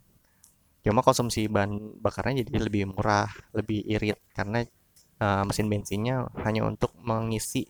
cuma 0.86 1.02
konsumsi 1.02 1.50
bahan 1.50 1.98
bakarnya 1.98 2.46
jadi 2.46 2.70
lebih 2.70 2.94
murah 2.94 3.26
lebih 3.50 3.82
irit 3.90 4.22
karena 4.30 4.62
uh, 5.18 5.42
mesin 5.42 5.66
bensinnya 5.66 6.30
hanya 6.46 6.62
untuk 6.62 6.94
mengisi 7.02 7.66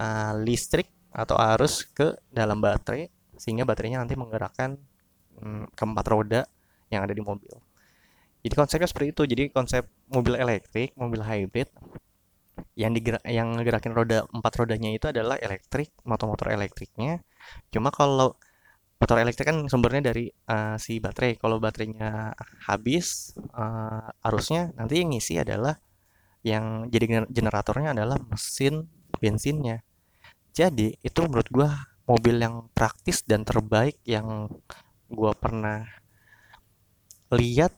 uh, 0.00 0.32
listrik 0.40 0.88
atau 1.12 1.36
arus 1.36 1.84
ke 1.92 2.16
dalam 2.32 2.64
baterai 2.64 3.12
sehingga 3.36 3.68
baterainya 3.68 4.00
nanti 4.00 4.16
menggerakkan 4.16 4.80
um, 5.44 5.68
keempat 5.76 6.06
roda 6.08 6.42
yang 6.88 7.04
ada 7.04 7.12
di 7.12 7.20
mobil. 7.20 7.52
Jadi 8.42 8.54
konsepnya 8.54 8.88
seperti 8.88 9.08
itu. 9.12 9.22
Jadi 9.28 9.42
konsep 9.52 9.84
mobil 10.08 10.38
elektrik 10.38 10.96
mobil 10.96 11.20
hybrid 11.20 11.68
yang 12.74 12.90
digerak 12.94 13.22
yang 13.26 13.54
ngegerakin 13.54 13.94
roda 13.94 14.26
empat 14.30 14.52
rodanya 14.58 14.90
itu 14.90 15.06
adalah 15.10 15.38
elektrik 15.38 15.94
motor-motor 16.02 16.50
elektriknya. 16.50 17.22
Cuma 17.70 17.94
kalau 17.94 18.34
motor 18.98 19.16
elektrik 19.22 19.46
kan 19.46 19.58
sumbernya 19.70 20.10
dari 20.10 20.26
uh, 20.50 20.74
si 20.76 20.98
baterai. 20.98 21.38
Kalau 21.38 21.62
baterainya 21.62 22.34
habis 22.66 23.34
uh, 23.54 24.10
arusnya 24.26 24.74
nanti 24.74 25.00
yang 25.02 25.14
ngisi 25.14 25.38
adalah 25.38 25.78
yang 26.42 26.90
jadi 26.90 27.26
generatornya 27.30 27.94
adalah 27.94 28.18
mesin 28.18 28.90
bensinnya. 29.22 29.86
Jadi 30.50 30.98
itu 30.98 31.18
menurut 31.22 31.48
gue 31.50 31.70
mobil 32.10 32.42
yang 32.42 32.66
praktis 32.74 33.22
dan 33.22 33.46
terbaik 33.46 33.94
yang 34.02 34.50
gue 35.06 35.32
pernah 35.38 35.86
lihat 37.30 37.70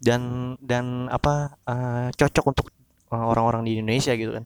dan 0.00 0.54
dan 0.62 1.10
apa 1.12 1.58
uh, 1.68 2.08
cocok 2.16 2.44
untuk 2.48 2.66
orang-orang 3.12 3.68
di 3.68 3.76
Indonesia 3.76 4.16
gitu 4.16 4.40
kan. 4.40 4.44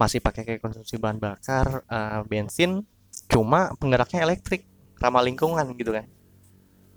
Masih 0.00 0.24
pakai 0.24 0.48
kayak 0.48 0.64
konsumsi 0.64 0.96
bahan 0.96 1.20
bakar 1.20 1.84
uh, 1.92 2.24
bensin 2.24 2.88
cuma 3.30 3.74
penggeraknya 3.78 4.26
elektrik 4.26 4.66
ramah 5.00 5.24
lingkungan 5.24 5.64
gitu 5.74 5.94
kan. 5.94 6.06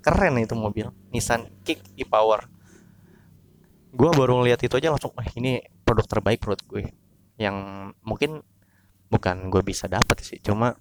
Keren 0.03 0.35
itu 0.41 0.53
mobil 0.53 0.91
Nissan 1.15 1.47
Kick 1.63 1.79
e-Power. 1.95 2.45
Gue 3.93 4.09
baru 4.11 4.41
ngeliat 4.41 4.59
itu 4.65 4.75
aja 4.75 4.91
langsung 4.91 5.15
wah 5.15 5.23
ini 5.37 5.63
produk 5.87 6.03
terbaik 6.03 6.43
menurut 6.43 6.61
gue. 6.67 6.83
Yang 7.39 7.57
mungkin 8.03 8.31
bukan 9.07 9.47
gue 9.47 9.61
bisa 9.63 9.85
dapat 9.85 10.25
sih 10.25 10.41
cuma 10.41 10.73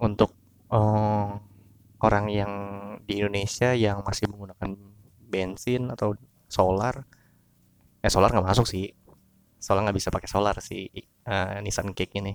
untuk 0.00 0.32
uh, 0.72 1.36
orang 2.00 2.26
yang 2.32 2.52
di 3.04 3.20
Indonesia 3.20 3.76
yang 3.76 4.00
masih 4.02 4.26
menggunakan 4.32 4.74
bensin 5.28 5.92
atau 5.92 6.16
solar 6.48 7.04
eh 8.00 8.10
solar 8.10 8.32
nggak 8.34 8.48
masuk 8.56 8.66
sih. 8.66 8.90
Solar 9.58 9.86
nggak 9.86 9.98
bisa 9.98 10.10
pakai 10.10 10.30
solar 10.30 10.56
si 10.58 10.90
uh, 11.26 11.58
Nissan 11.62 11.94
Kick 11.94 12.14
ini 12.18 12.34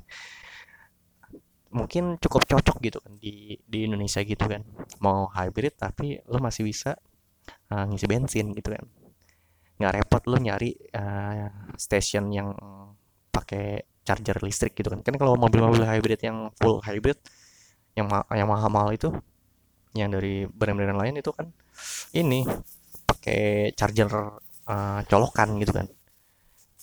mungkin 1.74 2.22
cukup 2.22 2.46
cocok 2.46 2.78
gitu 2.86 2.98
kan 3.02 3.18
di 3.18 3.58
di 3.66 3.90
Indonesia 3.90 4.22
gitu 4.22 4.46
kan. 4.46 4.62
Mau 5.02 5.28
hybrid 5.34 5.74
tapi 5.76 6.22
lo 6.30 6.38
masih 6.40 6.64
bisa 6.64 6.96
uh, 7.74 7.86
ngisi 7.90 8.06
bensin 8.06 8.54
gitu 8.54 8.72
kan. 8.72 8.86
Nggak 9.82 9.94
repot 10.00 10.24
lo 10.30 10.38
nyari 10.38 10.72
uh, 10.94 11.50
station 11.76 12.30
yang 12.30 12.54
pakai 13.34 13.84
charger 14.06 14.38
listrik 14.46 14.78
gitu 14.78 14.94
kan. 14.94 15.02
Kan 15.02 15.18
kalau 15.18 15.34
mobil-mobil 15.36 15.82
hybrid 15.84 16.22
yang 16.22 16.54
full 16.62 16.80
hybrid 16.86 17.18
yang 17.98 18.10
ma 18.10 18.26
yang 18.34 18.50
mahal-mahal 18.50 18.90
itu 18.94 19.10
yang 19.94 20.10
dari 20.10 20.50
brand-brand 20.50 20.98
lain 20.98 21.22
itu 21.22 21.30
kan 21.30 21.54
ini 22.18 22.42
pakai 23.06 23.74
charger 23.78 24.10
uh, 24.70 25.02
colokan 25.10 25.58
gitu 25.58 25.74
kan. 25.74 25.90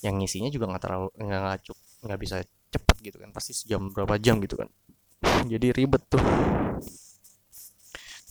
Yang 0.03 0.15
ngisinya 0.19 0.49
juga 0.51 0.65
nggak 0.71 0.83
terlalu 0.83 1.07
nggak 1.15 1.41
ngacuk 1.47 1.77
nggak 2.01 2.19
bisa 2.19 2.35
cepet 2.71 2.97
gitu 3.11 3.17
kan 3.19 3.29
pasti 3.35 3.51
sejam 3.51 3.91
berapa 3.91 4.15
jam 4.17 4.39
gitu 4.39 4.55
kan. 4.55 4.71
Jadi 5.45 5.75
ribet 5.75 6.01
tuh. 6.07 6.23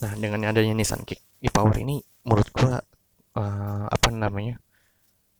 Nah 0.01 0.13
dengan 0.17 0.49
adanya 0.49 0.73
Nissan 0.73 1.05
Kick 1.05 1.21
e-Power 1.45 1.77
ini 1.77 2.01
menurut 2.25 2.49
gua 2.57 2.81
uh, 3.37 3.85
apa 3.87 4.09
namanya 4.09 4.57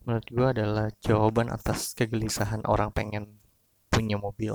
menurut 0.05 0.27
gua 0.29 0.53
adalah 0.53 0.87
jawaban 1.01 1.49
atas 1.49 1.97
kegelisahan 1.97 2.65
orang 2.69 2.93
pengen 2.93 3.41
punya 3.89 4.21
mobil 4.21 4.53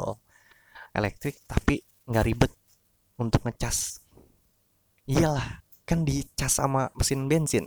elektrik 0.94 1.42
tapi 1.50 1.82
nggak 2.06 2.26
ribet 2.26 2.54
untuk 3.18 3.42
ngecas. 3.50 4.00
Iyalah 5.10 5.66
kan 5.86 6.06
dicas 6.06 6.54
sama 6.54 6.94
mesin 6.94 7.26
bensin. 7.26 7.66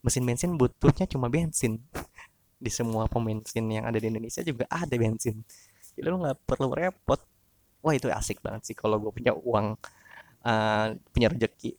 Mesin 0.00 0.24
bensin 0.24 0.56
butuhnya 0.56 1.04
cuma 1.04 1.28
bensin. 1.28 1.84
Di 2.58 2.72
semua 2.72 3.06
pom 3.06 3.22
bensin 3.22 3.70
yang 3.70 3.86
ada 3.86 4.00
di 4.00 4.08
Indonesia 4.10 4.42
juga 4.42 4.66
ada 4.72 4.90
bensin 4.96 5.44
jadi 5.98 6.14
lo 6.14 6.22
nggak 6.22 6.38
perlu 6.46 6.70
repot. 6.70 7.18
Wah 7.82 7.94
itu 7.94 8.06
asik 8.06 8.38
banget 8.38 8.70
sih 8.70 8.76
kalau 8.78 9.02
gue 9.02 9.10
punya 9.10 9.34
uang 9.34 9.74
uh, 10.46 10.86
punya 11.10 11.26
rezeki 11.26 11.74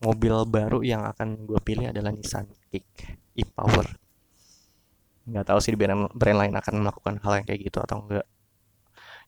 mobil 0.00 0.34
baru 0.48 0.80
yang 0.80 1.04
akan 1.04 1.44
gue 1.44 1.60
pilih 1.60 1.92
adalah 1.92 2.12
Nissan 2.12 2.48
Kick 2.72 2.88
e-Power. 3.36 3.84
Nggak 5.28 5.44
tahu 5.48 5.58
sih 5.60 5.76
brand, 5.76 6.08
brand 6.16 6.38
lain 6.40 6.54
akan 6.56 6.74
melakukan 6.80 7.14
hal 7.20 7.40
yang 7.40 7.46
kayak 7.48 7.60
gitu 7.68 7.84
atau 7.84 8.04
enggak 8.04 8.26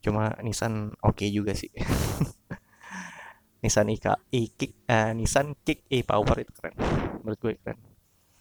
cuma 0.05 0.37
Nissan 0.41 0.97
oke 1.05 1.21
okay 1.21 1.29
juga 1.29 1.53
sih. 1.53 1.69
Nissan 3.65 3.93
Ika 3.93 4.17
e-Kick 4.33 4.89
uh, 4.89 5.13
Nissan 5.13 5.57
Kick 5.61 5.85
e-Power 5.93 6.37
itu 6.41 6.53
keren. 6.57 6.77
Menurut 7.21 7.39
gue 7.41 7.53
keren. 7.61 7.81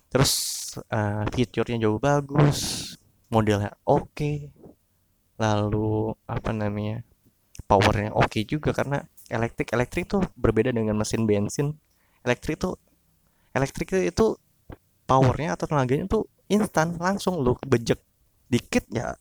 Terus 0.07 0.31
uh, 0.91 1.27
fiturnya 1.31 1.83
jauh 1.83 1.99
bagus 1.99 2.95
modelnya 3.31 3.75
oke. 3.83 4.11
okay. 4.15 4.64
Lalu 5.35 6.15
apa 6.27 6.51
namanya 6.55 7.03
powernya 7.67 8.11
oke 8.15 8.31
okay 8.31 8.43
juga 8.47 8.71
karena 8.71 9.03
elektrik 9.27 9.73
elektrik 9.73 10.05
tuh 10.07 10.21
berbeda 10.37 10.71
dengan 10.71 10.95
mesin 10.95 11.27
bensin 11.27 11.75
elektrik 12.23 12.61
tuh 12.61 12.79
elektrik 13.55 13.91
itu 13.95 14.35
powernya 15.05 15.55
atau 15.55 15.65
tenaganya 15.69 16.05
tuh 16.09 16.23
instan 16.51 16.95
langsung 16.97 17.41
lu 17.41 17.57
bejek 17.65 17.99
dikit 18.49 18.85
ya 18.93 19.17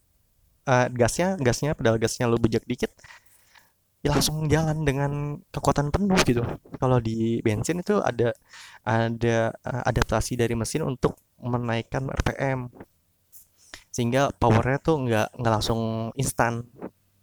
uh, 0.69 0.87
gasnya 0.93 1.37
gasnya 1.41 1.73
pedal 1.73 1.97
gasnya 1.97 2.29
lu 2.29 2.37
bejek 2.37 2.65
dikit 2.69 2.93
ya 4.05 4.13
langsung 4.13 4.45
jalan 4.53 4.85
dengan 4.85 5.41
kekuatan 5.49 5.89
penuh 5.89 6.21
gitu. 6.29 6.45
Kalau 6.77 7.01
di 7.01 7.41
bensin 7.41 7.81
itu 7.81 8.05
ada 8.05 8.37
ada 8.85 9.49
uh, 9.65 9.83
adaptasi 9.89 10.37
dari 10.37 10.53
mesin 10.53 10.85
untuk 10.85 11.17
menaikkan 11.41 12.05
RPM 12.13 12.69
sehingga 13.95 14.35
powernya 14.35 14.83
tuh 14.83 15.07
nggak 15.07 15.39
nggak 15.39 15.53
langsung 15.55 16.11
instan 16.19 16.67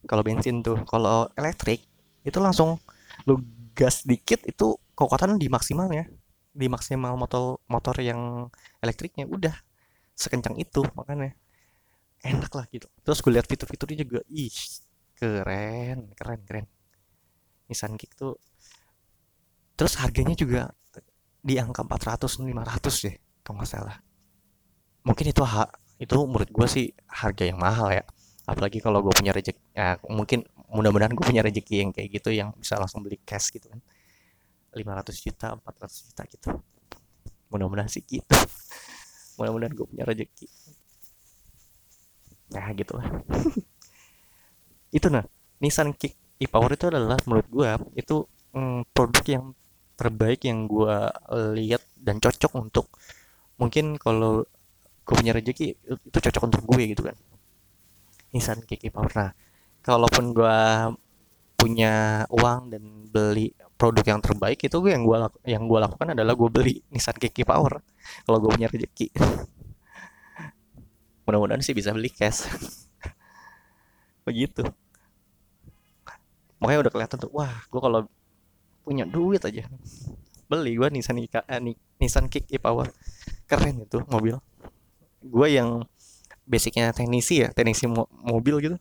kalau 0.07 0.23
bensin 0.23 0.63
tuh. 0.63 0.79
Kalau 0.87 1.27
elektrik 1.35 1.83
itu 2.23 2.39
langsung 2.39 2.79
lu 3.27 3.43
gas 3.75 4.07
dikit 4.07 4.39
itu 4.47 4.79
kekuatan 4.95 5.35
di 5.35 5.51
maksimal 5.51 5.91
ya 5.91 6.07
di 6.51 6.67
maksimal 6.67 7.15
motor 7.15 7.59
motor 7.67 7.95
yang 7.99 8.47
elektriknya 8.79 9.27
udah 9.27 9.51
sekencang 10.15 10.55
itu 10.55 10.79
makanya. 10.95 11.35
Enak 12.23 12.53
lah 12.55 12.65
gitu. 12.71 12.87
Terus 13.03 13.19
gue 13.19 13.31
lihat 13.35 13.49
fitur-fiturnya 13.51 14.07
juga 14.07 14.21
ih 14.31 14.53
keren 15.19 16.15
keren 16.15 16.39
keren. 16.47 16.65
Nissan 17.67 17.99
Kick 17.99 18.15
tuh. 18.15 18.39
Terus 19.75 19.99
harganya 19.99 20.37
juga 20.39 20.71
di 21.41 21.57
angka 21.57 21.81
400 21.83 22.39
500 22.39 23.05
deh 23.09 23.15
kalau 23.43 23.59
nggak 23.59 23.67
salah. 23.67 23.97
Mungkin 25.01 25.33
itu 25.33 25.41
hak 25.41 25.81
itu 26.01 26.17
menurut 26.25 26.49
gue 26.49 26.67
sih 26.67 26.85
harga 27.05 27.45
yang 27.45 27.61
mahal 27.61 27.93
ya. 27.93 28.03
Apalagi 28.49 28.81
kalau 28.81 29.05
gue 29.05 29.13
punya 29.13 29.31
rezeki 29.37 29.61
ya, 29.77 30.01
mungkin 30.09 30.41
mudah-mudahan 30.73 31.13
gue 31.13 31.21
punya 31.21 31.45
rezeki 31.45 31.75
yang 31.85 31.89
kayak 31.93 32.09
gitu 32.17 32.29
yang 32.33 32.49
bisa 32.57 32.81
langsung 32.81 33.05
beli 33.05 33.21
cash 33.21 33.53
gitu 33.53 33.69
kan. 33.69 33.79
500 34.73 35.13
juta 35.13 35.47
400 35.61 36.07
juta 36.09 36.21
gitu. 36.25 36.47
Mudah-mudahan 37.53 37.91
sih 37.91 38.01
gitu. 38.01 38.33
Mudah-mudahan 39.37 39.73
gue 39.77 39.85
punya 39.85 40.03
rezeki 40.09 40.49
nah 42.51 42.67
gitu 42.75 42.93
lah. 42.99 43.07
Itu 44.97 45.07
nah 45.07 45.23
Nissan 45.63 45.95
Kick 45.95 46.19
e-Power 46.41 46.73
itu 46.75 46.89
adalah 46.89 47.15
menurut 47.29 47.47
gue 47.47 47.69
itu 47.95 48.25
mm, 48.51 48.91
produk 48.91 49.25
yang 49.29 49.45
terbaik 49.93 50.41
yang 50.43 50.65
gue 50.65 50.97
lihat 51.53 51.85
dan 52.01 52.17
cocok 52.17 52.51
untuk 52.57 52.89
mungkin 53.61 53.95
kalau 54.01 54.41
gue 55.01 55.15
punya 55.17 55.33
rezeki 55.33 55.67
itu 55.81 56.17
cocok 56.17 56.43
untuk 56.47 56.61
gue 56.65 56.83
gitu 56.93 57.03
kan. 57.05 57.17
Nissan 58.31 58.63
Kick 58.63 58.87
e-Power 58.87 59.11
nah 59.11 59.31
kalaupun 59.81 60.31
gue 60.31 60.59
punya 61.57 62.25
uang 62.31 62.73
dan 62.73 62.83
beli 63.11 63.53
produk 63.75 64.15
yang 64.17 64.21
terbaik 64.21 64.61
itu 64.61 64.77
gue 64.77 64.91
yang 64.93 65.03
gue 65.03 65.17
yang 65.45 65.63
gue 65.65 65.79
lakukan 65.81 66.13
adalah 66.13 66.33
gue 66.37 66.49
beli 66.49 66.75
Nissan 66.93 67.17
Kick 67.17 67.43
Power. 67.43 67.81
Kalau 68.25 68.37
gue 68.39 68.49
punya 68.53 68.69
rezeki. 68.71 69.11
Mudah-mudahan 71.25 71.61
sih 71.61 71.73
bisa 71.77 71.93
beli 71.93 72.09
cash. 72.09 72.49
Begitu. 74.27 74.65
Makanya 76.61 76.87
udah 76.87 76.91
kelihatan 76.93 77.17
tuh 77.17 77.31
wah 77.33 77.65
gue 77.69 77.81
kalau 77.81 78.05
punya 78.81 79.05
duit 79.05 79.41
aja 79.45 79.65
beli 80.51 80.75
gue 80.75 80.87
Nissan 80.91 81.15
Ika, 81.15 81.47
eh, 81.47 81.63
Nissan 82.01 82.27
Kick 82.27 82.51
e-Power 82.51 82.91
keren 83.47 83.87
itu 83.87 84.03
mobil 84.11 84.35
gue 85.21 85.47
yang 85.49 85.85
basicnya 86.43 86.91
teknisi 86.91 87.45
ya 87.45 87.49
teknisi 87.53 87.87
mo 87.87 88.09
mobil 88.11 88.59
gitu. 88.61 88.77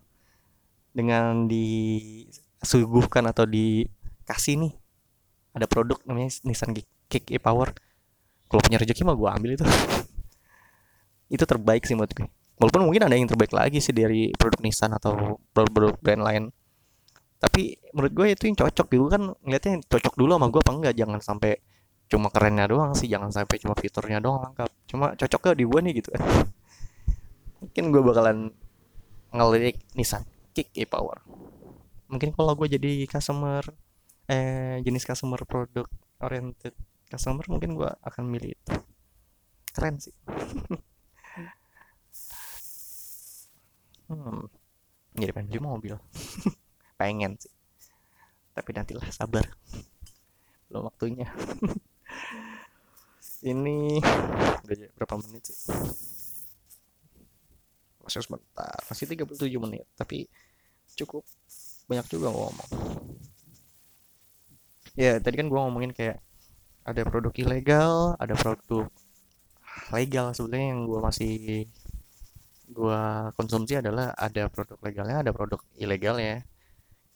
Dengan 0.91 1.47
disuguhkan 1.47 3.23
atau 3.31 3.47
dikasih 3.47 4.59
nih 4.59 4.73
ada 5.55 5.71
produk 5.71 6.01
namanya 6.09 6.35
Nissan 6.43 6.75
Kick 7.11 7.31
e-Power. 7.31 7.73
Kalau 8.51 8.61
punya 8.65 8.83
rezeki 8.83 9.07
mah 9.07 9.15
gue 9.15 9.29
ambil 9.31 9.51
itu. 9.55 9.65
Itu 11.35 11.47
terbaik 11.47 11.87
sih 11.87 11.95
menurut 11.95 12.11
gue 12.11 12.27
walaupun 12.61 12.83
mungkin 12.85 13.03
ada 13.09 13.17
yang 13.17 13.25
terbaik 13.25 13.57
lagi 13.57 13.81
sih 13.81 13.97
dari 13.97 14.29
produk 14.37 14.61
Nissan 14.61 14.93
atau 14.93 15.41
produk-produk 15.57 15.97
brand 16.05 16.23
lain. 16.23 16.45
Tapi 17.41 17.81
menurut 17.97 18.13
gue 18.13 18.27
itu 18.37 18.53
yang 18.53 18.57
cocok. 18.61 18.87
Gue 18.93 19.09
kan 19.09 19.33
ngeliatnya 19.41 19.81
cocok 19.89 20.13
dulu 20.21 20.37
sama 20.37 20.47
gue 20.53 20.61
apa 20.61 20.73
enggak. 20.77 20.95
Jangan 21.01 21.19
sampai 21.25 21.57
cuma 22.11 22.27
kerennya 22.35 22.67
doang 22.67 22.93
sih 22.99 23.07
jangan 23.07 23.31
sampai 23.31 23.63
cuma 23.63 23.79
fiturnya 23.79 24.19
doang 24.19 24.51
lengkap. 24.51 24.71
Cuma 24.91 25.15
cocok 25.15 25.41
gak 25.55 25.57
di 25.57 25.65
gue 25.65 25.81
nih 25.81 25.93
gitu. 26.03 26.11
Kan 26.11 26.23
mungkin 27.63 27.85
gue 27.95 28.03
bakalan 28.03 28.39
ngelirik 29.31 29.79
Nissan 29.95 30.27
Kick 30.51 30.75
e-Power. 30.75 31.23
Mungkin 32.11 32.35
kalau 32.35 32.59
gue 32.59 32.67
jadi 32.67 33.07
customer 33.07 33.63
eh 34.27 34.83
jenis 34.83 35.07
customer 35.07 35.43
produk 35.47 35.87
oriented 36.23 36.75
customer 37.07 37.47
mungkin 37.47 37.79
gue 37.79 37.91
akan 38.03 38.27
milih 38.27 38.59
itu. 38.59 38.75
Keren 39.71 39.97
sih. 40.03 40.15
Hmm, 44.11 44.51
jadi 45.15 45.31
pengen 45.31 45.55
beli 45.55 45.63
mobil. 45.63 45.95
Pengen 46.99 47.39
sih. 47.39 47.55
Tapi 48.59 48.75
nantilah 48.75 49.07
sabar. 49.15 49.47
Belum 50.67 50.91
waktunya 50.91 51.31
ini 53.41 54.01
udah 54.65 54.77
berapa 54.97 55.15
menit 55.25 55.49
sih? 55.49 55.59
Masih 58.05 58.21
sebentar 58.25 58.77
masih 58.91 59.05
37 59.09 59.65
menit 59.65 59.85
tapi 59.97 60.29
cukup 60.99 61.25
banyak 61.89 62.07
juga 62.11 62.29
ngomong. 62.33 62.71
Ya 64.99 65.17
tadi 65.23 65.35
kan 65.41 65.47
gue 65.49 65.61
ngomongin 65.61 65.93
kayak 65.95 66.19
ada 66.85 67.03
produk 67.07 67.33
ilegal 67.39 68.19
ada 68.19 68.35
produk 68.37 68.89
legal. 69.95 70.27
Sebenarnya 70.37 70.67
yang 70.77 70.81
gue 70.85 71.01
masih 71.01 71.33
gue 72.71 73.03
konsumsi 73.35 73.75
adalah 73.83 74.15
ada 74.15 74.47
produk 74.47 74.79
legalnya 74.87 75.17
ada 75.27 75.33
produk 75.35 75.61
ilegal 75.75 76.17
ya 76.23 76.39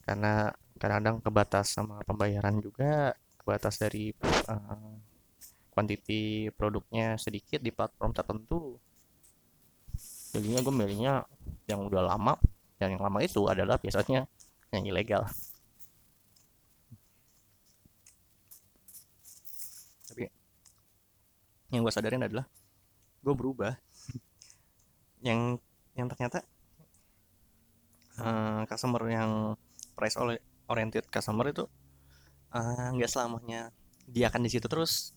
karena 0.02 0.50
kadang-kadang 0.76 1.16
kebatas 1.22 1.66
sama 1.70 2.02
pembayaran 2.02 2.58
juga 2.58 3.14
kebatas 3.44 3.76
dari 3.76 4.16
uh, 4.48 4.96
produknya 6.56 7.20
sedikit 7.20 7.60
di 7.60 7.68
platform 7.68 8.16
tertentu. 8.16 8.80
Jadinya 10.32 10.64
gue 10.64 10.74
milihnya 10.74 11.14
yang 11.68 11.84
udah 11.84 12.08
lama 12.08 12.40
dan 12.80 12.96
yang 12.96 13.04
lama 13.04 13.20
itu 13.20 13.44
adalah 13.44 13.76
biasanya 13.76 14.24
yang 14.72 14.82
ilegal. 14.88 15.28
Tapi 20.08 20.24
yang 21.70 21.84
gue 21.84 21.92
sadarin 21.92 22.24
adalah 22.24 22.48
gue 23.20 23.34
berubah. 23.36 23.76
Yang 25.24 25.56
yang 25.96 26.10
ternyata 26.12 26.44
uh, 28.20 28.68
customer 28.68 29.00
yang 29.08 29.56
price 29.96 30.20
oriented 30.68 31.08
customer 31.08 31.48
itu 31.48 31.64
nggak 32.94 33.10
uh, 33.10 33.12
selamanya. 33.12 33.74
Dia 34.06 34.30
akan 34.30 34.46
di 34.46 34.50
situ 34.52 34.70
terus. 34.70 35.10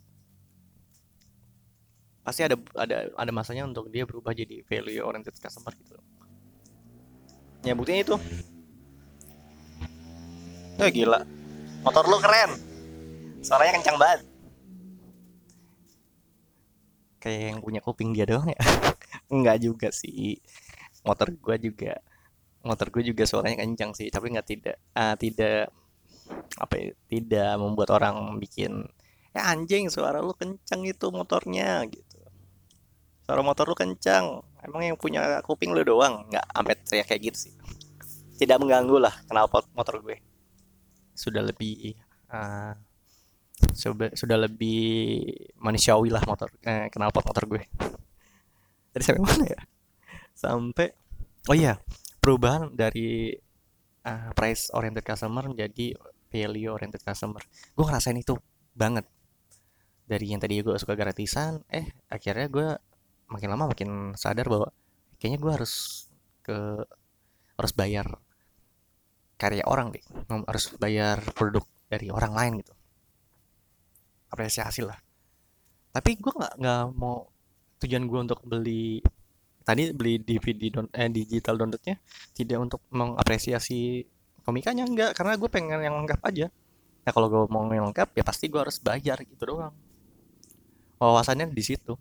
Pasti 2.26 2.44
ada 2.44 2.58
ada 2.76 3.14
ada 3.14 3.32
masanya 3.32 3.64
untuk 3.64 3.88
dia 3.94 4.04
berubah 4.04 4.34
jadi 4.34 4.66
value 4.66 5.06
oriented 5.06 5.38
customer 5.38 5.72
gitu. 5.78 5.96
Ya 7.64 7.78
buktinya 7.78 8.02
itu. 8.04 8.16
Oh, 10.78 10.90
gila. 10.94 11.26
Motor 11.82 12.06
lu 12.06 12.18
keren. 12.22 12.52
Suaranya 13.42 13.82
kencang 13.82 13.98
banget. 13.98 14.22
Kayak 17.18 17.42
yang 17.54 17.60
punya 17.62 17.82
kuping 17.82 18.14
dia 18.14 18.30
doang 18.30 18.50
ya? 18.50 18.62
Enggak 19.34 19.58
juga 19.62 19.90
sih. 19.90 20.38
Motor 21.02 21.34
gua 21.40 21.58
juga 21.58 21.98
motor 22.68 22.92
gue 22.92 23.04
juga 23.16 23.24
suaranya 23.24 23.64
kencang 23.64 23.96
sih 23.96 24.12
tapi 24.12 24.36
nggak 24.36 24.48
tidak 24.48 24.76
uh, 24.92 25.16
tidak 25.16 25.72
apa 26.58 26.74
ya 26.78 26.90
tidak 27.08 27.52
membuat 27.62 27.90
orang 27.94 28.38
bikin 28.42 28.88
ya 29.38 29.54
anjing 29.54 29.86
suara 29.94 30.18
lu 30.18 30.34
kencang 30.34 30.82
itu 30.82 31.08
motornya 31.14 31.86
gitu. 31.86 32.18
Suara 33.22 33.46
motor 33.46 33.70
lu 33.70 33.78
kencang 33.78 34.42
emang 34.66 34.82
yang 34.82 34.98
punya 34.98 35.38
kuping 35.46 35.78
lu 35.78 35.86
doang. 35.86 36.26
Nggak 36.34 36.46
sampai 36.50 36.74
teriak 36.82 37.06
kayak 37.06 37.22
gitu 37.30 37.38
sih. 37.50 37.54
Tidak 38.42 38.58
mengganggu 38.58 38.98
lah 38.98 39.14
kenapa 39.30 39.62
motor 39.78 40.02
gue. 40.02 40.18
Sudah 41.14 41.46
lebih 41.46 41.94
uh, 42.34 42.74
sudah, 43.74 44.14
sudah 44.18 44.38
lebih 44.38 45.22
manusiawi 45.58 46.10
lah 46.14 46.22
motor 46.26 46.50
eh, 46.66 46.90
kenapa 46.90 47.22
motor 47.22 47.46
gue. 47.46 47.62
Dari 48.90 49.04
sampai 49.06 49.22
mana 49.22 49.46
ya? 49.46 49.62
Sampai 50.34 50.98
oh 51.46 51.58
iya 51.58 51.78
perubahan 52.18 52.74
dari 52.74 53.38
uh, 54.02 54.30
price 54.34 54.74
oriented 54.74 55.06
customer 55.06 55.46
menjadi 55.46 55.94
value 56.30 56.72
oriented 56.72 57.02
customer. 57.04 57.42
Gue 57.74 57.86
ngerasain 57.88 58.18
itu 58.18 58.38
banget. 58.76 59.06
Dari 60.08 60.26
yang 60.32 60.40
tadi 60.40 60.64
gue 60.64 60.76
suka 60.80 60.96
gratisan 60.96 61.64
eh 61.68 61.92
akhirnya 62.08 62.48
gue 62.48 62.68
makin 63.28 63.50
lama 63.52 63.72
makin 63.72 64.16
sadar 64.16 64.48
bahwa 64.48 64.72
kayaknya 65.20 65.40
gue 65.44 65.52
harus 65.52 65.74
ke 66.44 66.56
harus 67.58 67.74
bayar 67.76 68.08
karya 69.36 69.64
orang 69.68 69.92
deh. 69.92 70.04
Harus 70.48 70.74
bayar 70.80 71.20
produk 71.36 71.66
dari 71.88 72.08
orang 72.12 72.34
lain 72.36 72.54
gitu. 72.64 72.74
Apresiasi 74.32 74.84
lah. 74.84 75.00
Tapi 75.92 76.20
gue 76.20 76.34
nggak 76.34 76.54
nggak 76.60 76.84
mau 76.96 77.28
tujuan 77.82 78.04
gue 78.10 78.20
untuk 78.20 78.40
beli 78.44 79.02
tadi 79.68 79.92
beli 79.92 80.24
DVD 80.24 80.72
don 80.72 80.88
eh, 80.96 81.12
digital 81.12 81.60
downloadnya 81.60 82.00
tidak 82.32 82.58
untuk 82.64 82.82
mengapresiasi 82.88 84.00
komikanya 84.48 84.88
enggak 84.88 85.12
karena 85.12 85.36
gue 85.36 85.50
pengen 85.52 85.84
yang 85.84 86.00
lengkap 86.00 86.24
aja. 86.24 86.48
Nah 87.04 87.12
kalau 87.12 87.28
gue 87.28 87.44
mau 87.52 87.68
yang 87.68 87.92
lengkap 87.92 88.16
ya 88.16 88.24
pasti 88.24 88.48
gue 88.48 88.64
harus 88.64 88.80
bayar 88.80 89.20
gitu 89.28 89.44
doang. 89.44 89.76
Wawasannya 91.04 91.52
di 91.52 91.64
situ. 91.68 92.00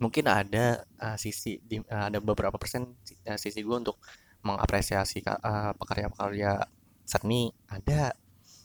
Mungkin 0.00 0.24
ada 0.32 0.88
uh, 0.96 1.20
sisi 1.20 1.60
di, 1.60 1.76
uh, 1.84 2.08
ada 2.08 2.24
beberapa 2.24 2.56
persen 2.56 2.96
uh, 3.28 3.36
sisi 3.36 3.60
gue 3.60 3.76
untuk 3.76 4.00
mengapresiasi 4.40 5.20
uh, 5.28 5.76
pekarya-pekarya 5.76 6.64
seni 7.04 7.52
ada. 7.68 8.16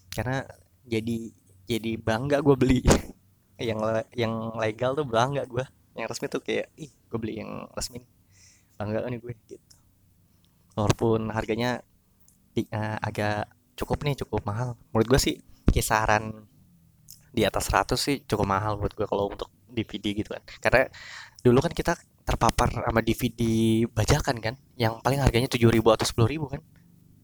Karena 0.07 0.47
jadi 0.87 1.27
jadi 1.67 1.99
bangga 1.99 2.39
gue 2.39 2.55
beli. 2.55 2.79
Yang 3.59 3.79
yang 4.17 4.57
legal 4.57 4.97
tuh 4.97 5.05
bangga 5.05 5.45
gue 5.45 5.63
yang 5.93 6.09
resmi 6.09 6.25
tuh 6.25 6.41
kayak 6.41 6.73
ih 6.73 6.89
gue 6.89 7.19
beli 7.21 7.37
yang 7.37 7.69
resmi 7.69 8.01
bangga 8.81 9.05
nih 9.05 9.21
gue 9.21 9.33
gitu. 9.45 9.55
Walaupun 10.73 11.29
harganya 11.29 11.85
uh, 12.69 12.97
agak 13.01 13.49
cukup 13.73 14.05
nih 14.05 14.15
cukup 14.21 14.45
mahal. 14.45 14.77
Menurut 14.93 15.07
gue 15.17 15.19
sih 15.19 15.35
kisaran 15.69 16.45
di 17.33 17.41
atas 17.41 17.73
100 17.73 17.97
sih 17.97 18.21
cukup 18.29 18.45
mahal 18.45 18.77
buat 18.77 18.93
gue 18.93 19.05
kalau 19.09 19.33
untuk 19.33 19.49
DVD 19.73 20.13
gitu 20.13 20.29
kan. 20.37 20.43
Karena 20.61 20.85
dulu 21.41 21.59
kan 21.65 21.73
kita 21.73 21.97
terpapar 22.23 22.71
sama 22.71 23.01
DVD 23.03 23.41
bajakan 23.89 24.37
kan 24.39 24.55
yang 24.79 25.01
paling 25.03 25.19
harganya 25.19 25.49
7000 25.49 25.81
atau 25.81 26.05
10000 26.05 26.53
kan. 26.53 26.61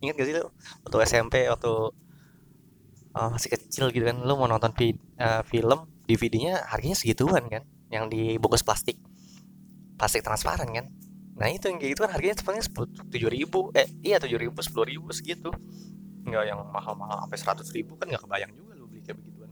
Ingat 0.02 0.16
gak 0.18 0.28
sih 0.28 0.36
lo 0.36 0.52
waktu 0.88 0.98
SMP 1.06 1.36
waktu 1.46 1.72
uh, 3.16 3.30
masih 3.30 3.50
kecil 3.54 3.94
gitu 3.94 4.04
kan 4.10 4.18
lo 4.26 4.34
mau 4.36 4.50
nonton 4.50 4.74
vi 4.76 4.98
uh, 5.22 5.46
film 5.46 5.88
DVD-nya 6.10 6.66
harganya 6.66 6.98
segituan 6.98 7.46
kan 7.48 7.64
yang 7.94 8.10
dibungkus 8.10 8.66
plastik. 8.66 8.98
Plastik 10.00 10.26
transparan 10.26 10.72
kan 10.74 10.86
nah 11.40 11.48
itu 11.48 11.72
yang 11.72 11.80
kayak 11.80 11.92
gitu 11.96 12.02
kan 12.04 12.12
harganya 12.12 12.36
paling 12.44 12.62
tujuh 13.16 13.30
ribu. 13.32 13.72
Eh 13.72 13.88
iya 14.04 14.20
tujuh 14.20 14.36
ribu 14.36 14.60
sepuluh 14.60 14.92
ribu 14.92 15.08
segitu. 15.16 15.50
Nggak 16.28 16.44
yang 16.52 16.60
mahal-mahal 16.68 17.24
sampai 17.24 17.40
seratus 17.40 17.72
ribu 17.72 17.96
kan 17.96 18.12
nggak 18.12 18.28
kebayang 18.28 18.52
juga 18.52 18.76
lo 18.76 18.86
beli 18.92 19.02
kayak 19.02 19.18
begituan. 19.24 19.52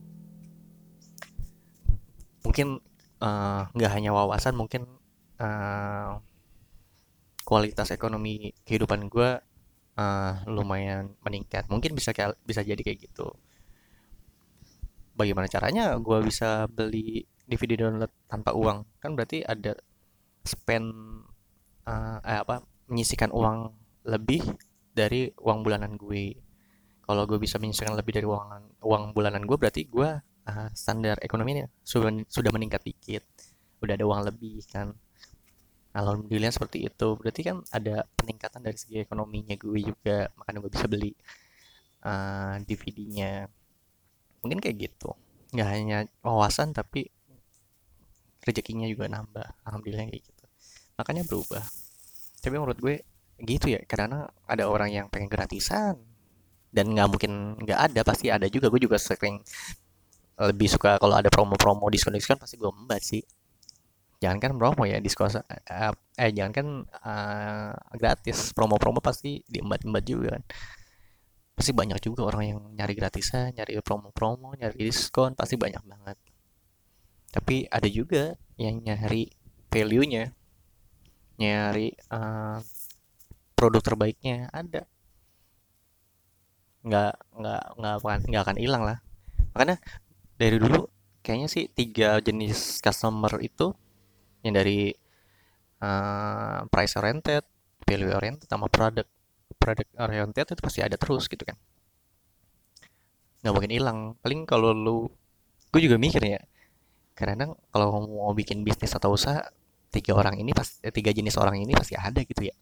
Mungkin 2.44 2.68
eh, 3.24 3.62
nggak 3.72 3.92
uh, 3.92 3.96
hanya 3.96 4.12
wawasan 4.12 4.60
mungkin 4.60 4.84
uh, 5.40 6.20
kualitas 7.48 7.96
ekonomi 7.96 8.52
kehidupan 8.68 9.08
gue 9.08 9.40
uh, 9.96 10.34
lumayan 10.44 11.16
meningkat. 11.24 11.72
Mungkin 11.72 11.96
bisa 11.96 12.12
kayak 12.12 12.36
bisa 12.44 12.68
jadi 12.68 12.84
kayak 12.84 13.08
gitu. 13.08 13.32
Bagaimana 15.16 15.48
caranya 15.48 15.96
gue 15.98 16.20
bisa 16.28 16.68
beli 16.68 17.24
DVD 17.48 17.88
download 17.88 18.12
tanpa 18.28 18.52
uang? 18.52 18.84
Kan 19.00 19.16
berarti 19.16 19.42
ada 19.42 19.74
spend 20.44 21.17
uh, 21.88 22.20
eh, 22.22 22.40
apa 22.44 22.62
menyisikan 22.92 23.32
uang 23.32 23.72
lebih 24.08 24.44
dari 24.92 25.32
uang 25.40 25.64
bulanan 25.64 25.96
gue. 25.96 26.36
Kalau 27.08 27.24
gue 27.24 27.40
bisa 27.40 27.56
menyisihkan 27.56 27.96
lebih 27.96 28.20
dari 28.20 28.28
uang 28.28 28.84
uang 28.84 29.04
bulanan 29.16 29.48
gue 29.48 29.56
berarti 29.56 29.88
gue 29.88 30.10
uh, 30.48 30.70
standar 30.76 31.16
ekonominya 31.24 31.68
sudah 31.84 32.12
sudah 32.28 32.52
meningkat 32.52 32.84
dikit. 32.84 33.24
Udah 33.80 33.96
ada 33.96 34.06
uang 34.08 34.22
lebih 34.28 34.64
kan. 34.68 34.92
Alhamdulillah 35.96 36.52
seperti 36.52 36.88
itu. 36.88 37.08
Berarti 37.16 37.42
kan 37.48 37.64
ada 37.72 38.06
peningkatan 38.20 38.62
dari 38.62 38.78
segi 38.78 39.02
ekonominya 39.02 39.56
gue 39.56 39.80
juga. 39.82 40.28
Makanya 40.36 40.60
gue 40.60 40.72
bisa 40.72 40.88
beli 40.92 41.12
uh, 42.04 42.56
eh, 42.60 42.66
DVD-nya 42.68 43.48
mungkin 44.44 44.60
kayak 44.60 44.78
gitu. 44.92 45.16
Nggak 45.56 45.70
hanya 45.72 45.98
wawasan 46.22 46.76
tapi 46.76 47.08
rezekinya 48.44 48.88
juga 48.88 49.08
nambah. 49.08 49.48
Alhamdulillah 49.64 50.12
kayak 50.12 50.24
gitu 50.28 50.37
makanya 50.98 51.24
berubah. 51.24 51.64
Tapi 52.42 52.54
menurut 52.58 52.80
gue 52.82 53.06
gitu 53.42 53.78
ya. 53.78 53.82
Karena 53.86 54.26
ada 54.50 54.66
orang 54.68 54.90
yang 54.92 55.06
pengen 55.08 55.30
gratisan. 55.30 55.96
Dan 56.68 56.92
nggak 56.92 57.08
mungkin 57.08 57.32
nggak 57.64 57.80
ada 57.94 58.02
pasti 58.04 58.28
ada 58.34 58.50
juga. 58.50 58.68
Gue 58.68 58.82
juga 58.82 58.98
sering 58.98 59.40
lebih 60.38 60.70
suka 60.70 61.02
kalau 61.02 61.18
ada 61.18 61.34
promo-promo 61.34 61.90
diskon-diskon 61.90 62.38
pasti 62.38 62.62
gue 62.62 62.70
membat 62.70 63.02
sih. 63.02 63.24
Jangan 64.18 64.38
kan 64.42 64.52
promo 64.58 64.82
ya 64.86 64.98
diskon 64.98 65.30
eh, 65.30 65.94
eh 65.94 66.32
jangan 66.34 66.54
kan 66.54 66.68
uh, 67.06 67.74
gratis. 67.98 68.54
Promo-promo 68.54 69.02
pasti 69.02 69.42
diembat-embat 69.46 70.04
juga 70.06 70.38
kan. 70.38 70.44
Pasti 71.58 71.74
banyak 71.74 71.98
juga 72.02 72.22
orang 72.30 72.44
yang 72.46 72.60
nyari 72.78 72.94
gratisan 72.94 73.50
nyari 73.54 73.82
promo-promo 73.82 74.54
nyari 74.58 74.78
diskon 74.78 75.34
pasti 75.34 75.58
banyak 75.58 75.82
banget. 75.86 76.18
Tapi 77.34 77.66
ada 77.70 77.86
juga 77.90 78.34
yang 78.58 78.82
nyari 78.82 79.30
value-nya 79.70 80.34
nyari 81.38 81.94
uh, 82.10 82.60
produk 83.54 83.82
terbaiknya 83.82 84.50
ada. 84.54 84.86
Nggak 86.86 87.14
nggak 87.38 87.64
nggak 87.78 87.94
akan 88.02 88.20
nggak 88.30 88.44
akan 88.44 88.58
hilang 88.58 88.84
lah. 88.86 88.98
Makanya 89.54 89.78
dari 90.38 90.58
dulu 90.62 90.90
kayaknya 91.26 91.48
sih 91.50 91.66
tiga 91.70 92.22
jenis 92.22 92.82
customer 92.82 93.34
itu 93.42 93.74
yang 94.46 94.54
dari 94.58 94.94
uh, 95.82 96.66
price 96.70 96.94
oriented 96.98 97.44
value 97.88 98.14
oriented 98.14 98.48
sama 98.50 98.70
product 98.70 99.10
product 99.58 99.90
oriented 99.98 100.46
itu 100.48 100.62
pasti 100.62 100.80
ada 100.86 100.98
terus 100.98 101.26
gitu 101.30 101.44
kan. 101.46 101.58
Nggak 103.42 103.54
mungkin 103.54 103.74
hilang. 103.74 104.00
Paling 104.22 104.46
kalau 104.50 104.74
lu 104.74 104.98
gue 105.74 105.82
juga 105.84 106.00
mikir 106.00 106.24
ya 106.24 106.42
karena 107.18 107.50
kalau 107.74 108.06
mau 108.06 108.32
bikin 108.38 108.62
bisnis 108.62 108.94
atau 108.94 109.18
usaha 109.18 109.42
tiga 109.92 110.14
orang 110.16 110.38
ini 110.40 110.52
pas 110.52 110.68
eh, 110.84 110.94
tiga 110.94 111.12
jenis 111.16 111.36
orang 111.40 111.60
ini 111.60 111.72
pasti 111.74 111.96
ada 111.96 112.20
gitu 112.22 112.48
ya. 112.48 112.56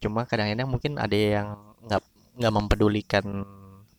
Cuma 0.00 0.28
kadang-kadang 0.28 0.68
mungkin 0.68 1.00
ada 1.00 1.16
yang 1.16 1.48
nggak 1.84 2.02
nggak 2.40 2.52
mempedulikan 2.54 3.24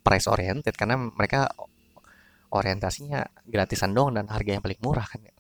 price 0.06 0.28
oriented 0.30 0.76
karena 0.78 1.00
mereka 1.00 1.50
orientasinya 2.54 3.26
gratisan 3.48 3.92
dong 3.92 4.16
dan 4.16 4.30
harga 4.30 4.56
yang 4.56 4.64
paling 4.64 4.80
murah 4.80 5.04
kan 5.08 5.20
ya. 5.26 5.34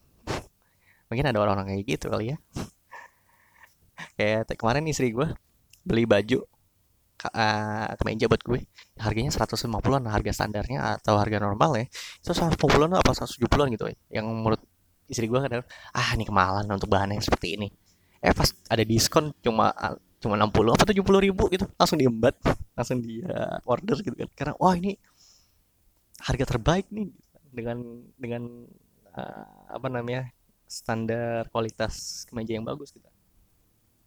mungkin 1.05 1.25
ada 1.29 1.37
orang-orang 1.37 1.77
kayak 1.77 1.85
gitu 1.85 2.09
kali 2.09 2.33
ya. 2.33 2.37
Kayak 4.17 4.57
kemarin 4.57 4.83
istri 4.89 5.13
gue 5.13 5.27
beli 5.85 6.03
baju 6.09 6.43
uh, 7.29 7.93
kemeja 8.01 8.25
buat 8.25 8.41
gue. 8.41 8.59
Harganya 8.97 9.31
150-an 9.31 10.03
harga 10.09 10.31
standarnya 10.33 10.99
atau 10.99 11.15
harga 11.21 11.37
normal 11.39 11.77
ya. 11.77 11.85
Itu 12.19 12.33
150-an 12.33 12.91
apa 12.97 13.11
170-an 13.13 13.67
gitu 13.75 13.85
ya 13.91 13.95
yang 14.19 14.25
menurut 14.27 14.59
istri 15.05 15.29
gue 15.29 15.39
kadang 15.39 15.63
ah 15.93 16.09
ini 16.17 16.25
kemahalan 16.25 16.65
untuk 16.69 16.89
bahan 16.89 17.13
yang 17.13 17.23
seperti 17.23 17.57
ini. 17.57 17.67
Eh 18.21 18.33
pas 18.33 18.49
ada 18.69 18.81
diskon 18.81 19.31
cuma 19.41 19.69
cuma 20.17 20.33
60 20.39 20.73
apa 20.73 20.83
70 20.89 21.25
ribu 21.29 21.43
gitu 21.53 21.69
langsung 21.77 22.01
diembat 22.01 22.33
langsung 22.73 22.97
dia 23.03 23.61
order 23.69 23.97
gitu 24.01 24.15
kan. 24.17 24.29
Karena 24.33 24.53
wah 24.57 24.73
ini 24.73 24.97
harga 26.25 26.45
terbaik 26.57 26.89
nih 26.89 27.13
dengan 27.53 27.77
dengan 28.17 28.65
uh, 29.13 29.45
apa 29.69 29.87
namanya 29.87 30.31
standar 30.65 31.45
kualitas 31.53 32.25
kemeja 32.25 32.57
yang 32.57 32.65
bagus 32.65 32.91
gitu. 32.91 33.07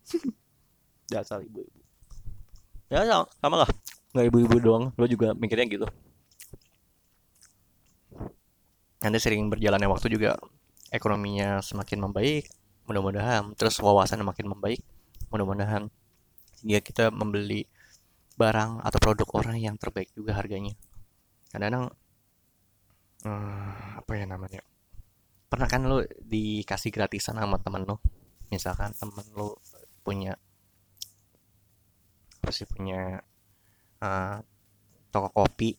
Dasar 1.12 1.40
ibu-ibu. 1.40 1.80
Ya 2.90 3.04
sama 3.40 3.64
lah. 3.64 3.70
Nggak 4.12 4.26
ibu-ibu 4.32 4.56
doang 4.58 4.84
lo 4.96 5.06
juga 5.06 5.36
mikirnya 5.36 5.68
gitu. 5.68 5.86
Nanti 8.98 9.18
sering 9.22 9.46
berjalannya 9.46 9.86
waktu 9.86 10.10
juga 10.10 10.34
ekonominya 10.94 11.60
semakin 11.60 12.08
membaik 12.08 12.48
mudah-mudahan. 12.88 13.52
Terus 13.54 13.78
wawasan 13.80 14.24
makin 14.24 14.52
membaik 14.52 14.80
mudah-mudahan 15.28 15.92
hingga 16.64 16.80
kita 16.82 17.04
membeli 17.12 17.68
barang 18.38 18.82
atau 18.82 18.98
produk 19.02 19.28
orang 19.34 19.56
yang 19.58 19.74
terbaik 19.76 20.10
juga 20.14 20.34
harganya. 20.38 20.72
Kadang-kadang 21.50 21.92
hmm, 23.24 23.98
apa 24.04 24.10
ya 24.14 24.24
namanya 24.28 24.62
pernah 25.48 25.64
kan 25.64 25.88
lo 25.88 26.04
dikasih 26.04 26.92
gratisan 26.92 27.40
sama 27.40 27.56
temen 27.56 27.88
lo 27.88 28.04
misalkan 28.52 28.92
temen 28.92 29.24
lo 29.32 29.56
punya 30.04 30.36
pasti 32.44 32.68
punya 32.68 33.16
uh, 34.04 34.36
toko 35.08 35.28
kopi 35.32 35.72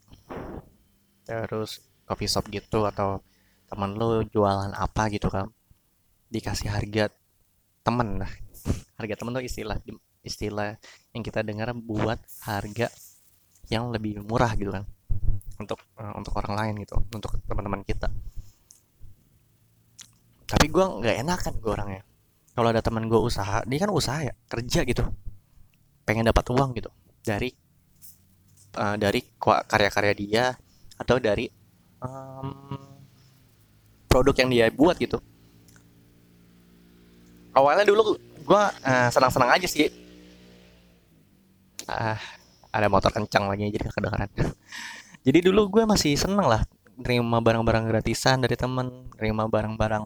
terus 1.25 1.85
coffee 2.09 2.29
shop 2.29 2.49
gitu 2.49 2.89
atau 2.89 3.21
temen 3.69 3.89
lu 3.95 4.25
jualan 4.27 4.73
apa 4.73 5.13
gitu 5.13 5.29
kan 5.29 5.53
dikasih 6.33 6.69
harga 6.69 7.13
temen 7.85 8.21
lah. 8.21 8.31
Harga 8.99 9.15
temen 9.15 9.31
tuh 9.31 9.45
istilah 9.45 9.79
istilah 10.19 10.75
yang 11.15 11.23
kita 11.23 11.39
dengar 11.39 11.71
buat 11.71 12.19
harga 12.43 12.91
yang 13.71 13.87
lebih 13.93 14.19
murah 14.27 14.51
gitu 14.59 14.75
kan 14.75 14.83
untuk 15.55 15.79
uh, 15.95 16.11
untuk 16.19 16.35
orang 16.35 16.53
lain 16.59 16.73
gitu 16.83 16.99
untuk 17.15 17.39
teman-teman 17.47 17.81
kita. 17.87 18.11
Tapi 20.49 20.65
gue 20.67 20.85
nggak 20.85 21.15
enak 21.23 21.39
kan 21.39 21.53
gue 21.55 21.71
orangnya. 21.71 22.03
Kalau 22.51 22.67
ada 22.67 22.83
teman 22.83 23.07
gue 23.07 23.15
usaha 23.15 23.63
dia 23.63 23.79
kan 23.79 23.91
usaha 23.93 24.19
ya 24.19 24.33
kerja 24.51 24.83
gitu. 24.83 25.03
Pengen 26.03 26.27
dapat 26.27 26.43
uang 26.51 26.75
gitu 26.75 26.91
dari 27.23 27.53
uh, 28.75 28.95
dari 28.99 29.21
karya-karya 29.39 30.13
dia 30.17 30.45
atau 30.99 31.15
dari 31.21 31.47
um, 32.03 32.88
produk 34.09 34.35
yang 34.41 34.49
dia 34.49 34.65
buat 34.73 34.97
gitu. 34.97 35.21
Awalnya 37.53 37.85
dulu 37.85 38.17
gue 38.19 38.63
uh, 38.65 39.09
senang-senang 39.13 39.53
aja 39.53 39.69
sih. 39.69 39.93
Ah 41.85 42.19
ada 42.69 42.87
motor 42.87 43.09
kencang 43.09 43.49
lagi 43.49 43.69
jadi 43.73 43.89
kedengaran 43.89 44.29
jadi 45.27 45.39
dulu 45.41 45.79
gue 45.79 45.83
masih 45.89 46.13
seneng 46.15 46.45
lah 46.45 46.61
nerima 46.99 47.41
barang-barang 47.41 47.89
gratisan 47.89 48.43
dari 48.43 48.55
temen 48.59 49.09
nerima 49.17 49.49
barang-barang 49.49 50.03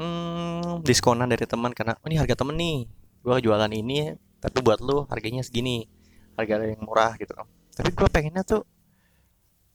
hmm, 0.00 0.80
diskonan 0.86 1.28
dari 1.28 1.44
teman 1.44 1.74
karena 1.76 1.98
oh, 1.98 2.06
ini 2.08 2.16
harga 2.16 2.34
temen 2.40 2.56
nih 2.56 2.88
gue 3.24 3.36
jualan 3.44 3.72
ini 3.72 4.16
tapi 4.40 4.60
buat 4.60 4.80
lu 4.80 5.04
harganya 5.08 5.44
segini 5.44 5.88
harga 6.36 6.60
yang 6.64 6.82
murah 6.84 7.16
gitu 7.20 7.32
tapi 7.74 7.90
gue 7.92 8.08
pengennya 8.08 8.42
tuh 8.46 8.62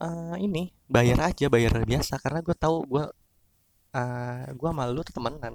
uh, 0.02 0.34
ini 0.40 0.74
bayar 0.90 1.30
aja 1.30 1.46
bayar 1.46 1.78
biasa 1.86 2.18
karena 2.18 2.40
gue 2.42 2.56
tahu 2.56 2.86
gue 2.88 3.04
uh, 3.94 4.46
gue 4.50 4.70
malu 4.70 5.00
tuh 5.06 5.14
temenan. 5.16 5.54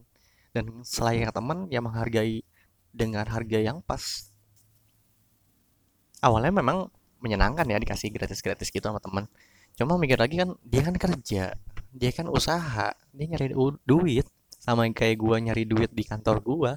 Dan 0.55 0.81
selain 0.87 1.27
teman 1.29 1.67
yang 1.67 1.83
menghargai 1.83 2.41
dengan 2.95 3.27
harga 3.27 3.59
yang 3.59 3.83
pas. 3.83 4.31
Awalnya 6.23 6.55
memang 6.55 6.87
menyenangkan 7.19 7.67
ya 7.67 7.77
dikasih 7.81 8.13
gratis-gratis 8.13 8.69
gitu 8.69 8.85
sama 8.85 9.01
teman 9.01 9.25
cuma 9.75 9.99
mikir 9.99 10.15
lagi 10.15 10.39
kan 10.39 10.55
dia 10.63 10.87
kan 10.87 10.95
kerja 10.95 11.57
dia 11.91 12.11
kan 12.15 12.27
usaha 12.31 12.95
dia 13.11 13.25
nyari 13.27 13.51
duit. 13.83 14.27
Sama 14.55 14.87
kayak 14.89 15.19
gua 15.19 15.37
nyari 15.37 15.67
duit 15.67 15.91
di 15.93 16.03
kantor 16.07 16.41
gua 16.41 16.71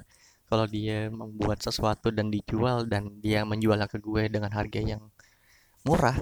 kalau 0.49 0.65
dia 0.65 1.13
membuat 1.13 1.61
sesuatu 1.61 2.09
dan 2.09 2.33
dijual 2.33 2.89
dan 2.89 3.21
dia 3.21 3.45
menjualnya 3.45 3.85
ke 3.85 4.01
gue 4.01 4.33
dengan 4.33 4.49
harga 4.49 4.81
yang 4.81 5.13
murah 5.85 6.17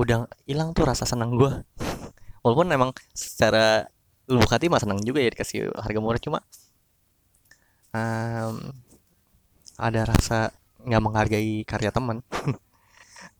udah 0.00 0.24
hilang 0.48 0.72
tuh 0.72 0.88
rasa 0.88 1.04
senang 1.04 1.36
gue 1.36 1.52
walaupun 2.42 2.68
emang 2.74 2.90
secara 3.14 3.86
lubuk 4.26 4.50
hati 4.50 4.70
mah 4.70 4.82
senang 4.82 5.02
juga 5.02 5.22
ya 5.22 5.30
dikasih 5.34 5.70
harga 5.74 6.00
murah 6.02 6.20
cuma 6.22 6.38
um, 7.94 8.56
ada 9.78 10.00
rasa 10.08 10.52
nggak 10.82 11.02
menghargai 11.02 11.62
karya 11.64 11.90
teman. 11.94 12.20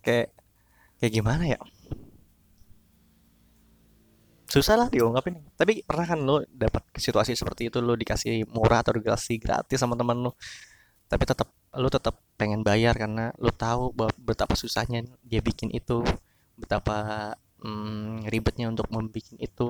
Kayak 0.04 0.34
kayak 0.98 1.12
gimana 1.14 1.44
ya? 1.46 1.58
Susah 4.50 4.74
lah 4.78 4.88
diungkapin. 4.90 5.38
Tapi 5.54 5.82
pernah 5.86 6.06
kan 6.06 6.18
lo 6.22 6.42
dapat 6.50 6.82
situasi 6.98 7.38
seperti 7.38 7.70
itu 7.70 7.78
lo 7.78 7.94
dikasih 7.94 8.46
murah 8.50 8.82
atau 8.82 8.98
dikasih 8.98 9.38
gratis 9.38 9.78
sama 9.78 9.94
teman 9.98 10.18
lo 10.22 10.34
tapi 11.12 11.28
tetap 11.28 11.52
lo 11.76 11.92
tetap 11.92 12.16
pengen 12.40 12.64
bayar 12.64 12.96
karena 12.96 13.36
lo 13.36 13.52
tahu 13.52 13.92
betapa 14.16 14.56
susahnya 14.56 15.04
dia 15.20 15.44
bikin 15.44 15.68
itu 15.68 16.00
betapa 16.56 17.36
hmm, 17.62 18.26
ribetnya 18.28 18.68
untuk 18.68 18.90
membuat 18.90 19.32
itu. 19.38 19.66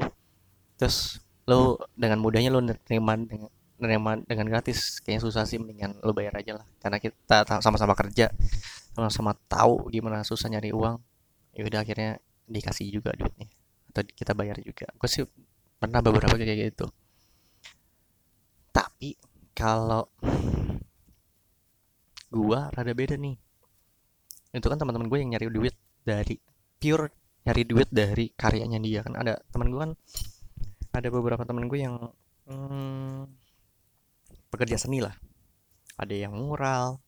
Terus 0.80 1.20
lo 1.46 1.78
dengan 1.94 2.18
mudahnya 2.18 2.50
lo 2.50 2.64
nerima 2.64 3.14
dengan 3.20 3.50
nerima 3.78 4.10
dengan 4.24 4.46
gratis. 4.48 4.98
Kayaknya 5.04 5.22
susah 5.22 5.42
sih 5.44 5.60
mendingan 5.60 6.00
lo 6.02 6.16
bayar 6.16 6.34
aja 6.40 6.58
lah. 6.58 6.66
Karena 6.80 6.98
kita 6.98 7.44
sama-sama 7.60 7.92
kerja 7.92 8.32
sama-sama 8.92 9.32
tahu 9.48 9.88
gimana 9.88 10.24
susah 10.24 10.48
nyari 10.52 10.72
uang. 10.72 11.00
Ya 11.52 11.62
udah 11.68 11.80
akhirnya 11.84 12.20
dikasih 12.48 12.88
juga 12.92 13.12
duitnya. 13.12 13.48
Atau 13.92 14.08
kita 14.08 14.32
bayar 14.32 14.56
juga. 14.60 14.88
Gue 14.96 15.08
sih 15.08 15.24
pernah 15.76 16.00
beberapa 16.00 16.32
kayak 16.36 16.72
gitu. 16.72 16.86
Tapi 18.72 19.20
kalau 19.52 20.08
gua 22.32 22.72
rada 22.72 22.92
beda 22.96 23.20
nih. 23.20 23.36
Itu 24.52 24.68
kan 24.68 24.80
teman-teman 24.80 25.08
gue 25.08 25.18
yang 25.20 25.32
nyari 25.32 25.48
duit 25.48 25.76
dari 26.04 26.36
pure 26.80 27.21
nyari 27.42 27.62
duit 27.66 27.88
dari 27.90 28.30
karyanya 28.34 28.78
dia. 28.82 29.00
Kan 29.06 29.18
ada 29.18 29.40
teman 29.50 29.68
gue 29.70 29.80
kan 29.80 29.92
ada 30.92 31.08
beberapa 31.08 31.42
teman 31.42 31.66
gue 31.66 31.80
yang 31.80 31.96
hmm, 32.46 33.26
pekerja 34.52 34.76
seni 34.78 35.02
lah. 35.02 35.14
Ada 35.98 36.26
yang 36.28 36.34
mural 36.34 37.02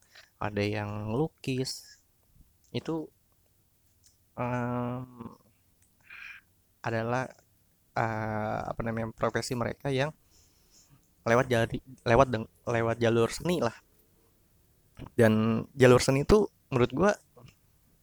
ada 0.45 0.61
yang 0.61 1.14
lukis 1.16 1.97
itu 2.74 3.09
um, 4.37 5.32
adalah 6.85 7.24
uh, 7.97 8.61
apa 8.68 8.80
namanya 8.85 9.09
profesi 9.16 9.57
mereka 9.57 9.89
yang 9.89 10.12
lewat 11.24 11.49
jadi 11.49 11.78
lewat 12.05 12.28
lewat 12.68 12.97
jalur 13.01 13.32
seni 13.32 13.64
lah. 13.64 13.72
Dan 15.16 15.64
jalur 15.72 15.99
seni 16.05 16.28
itu 16.28 16.45
menurut 16.68 16.93
gue 16.93 17.11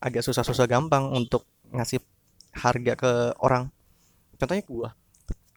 agak 0.01 0.25
susah-susah 0.25 0.65
gampang 0.65 1.13
untuk 1.13 1.45
ngasih 1.69 2.01
harga 2.62 2.93
ke 2.93 3.12
orang. 3.41 3.74
Contohnya 4.38 4.64
gue 4.66 4.89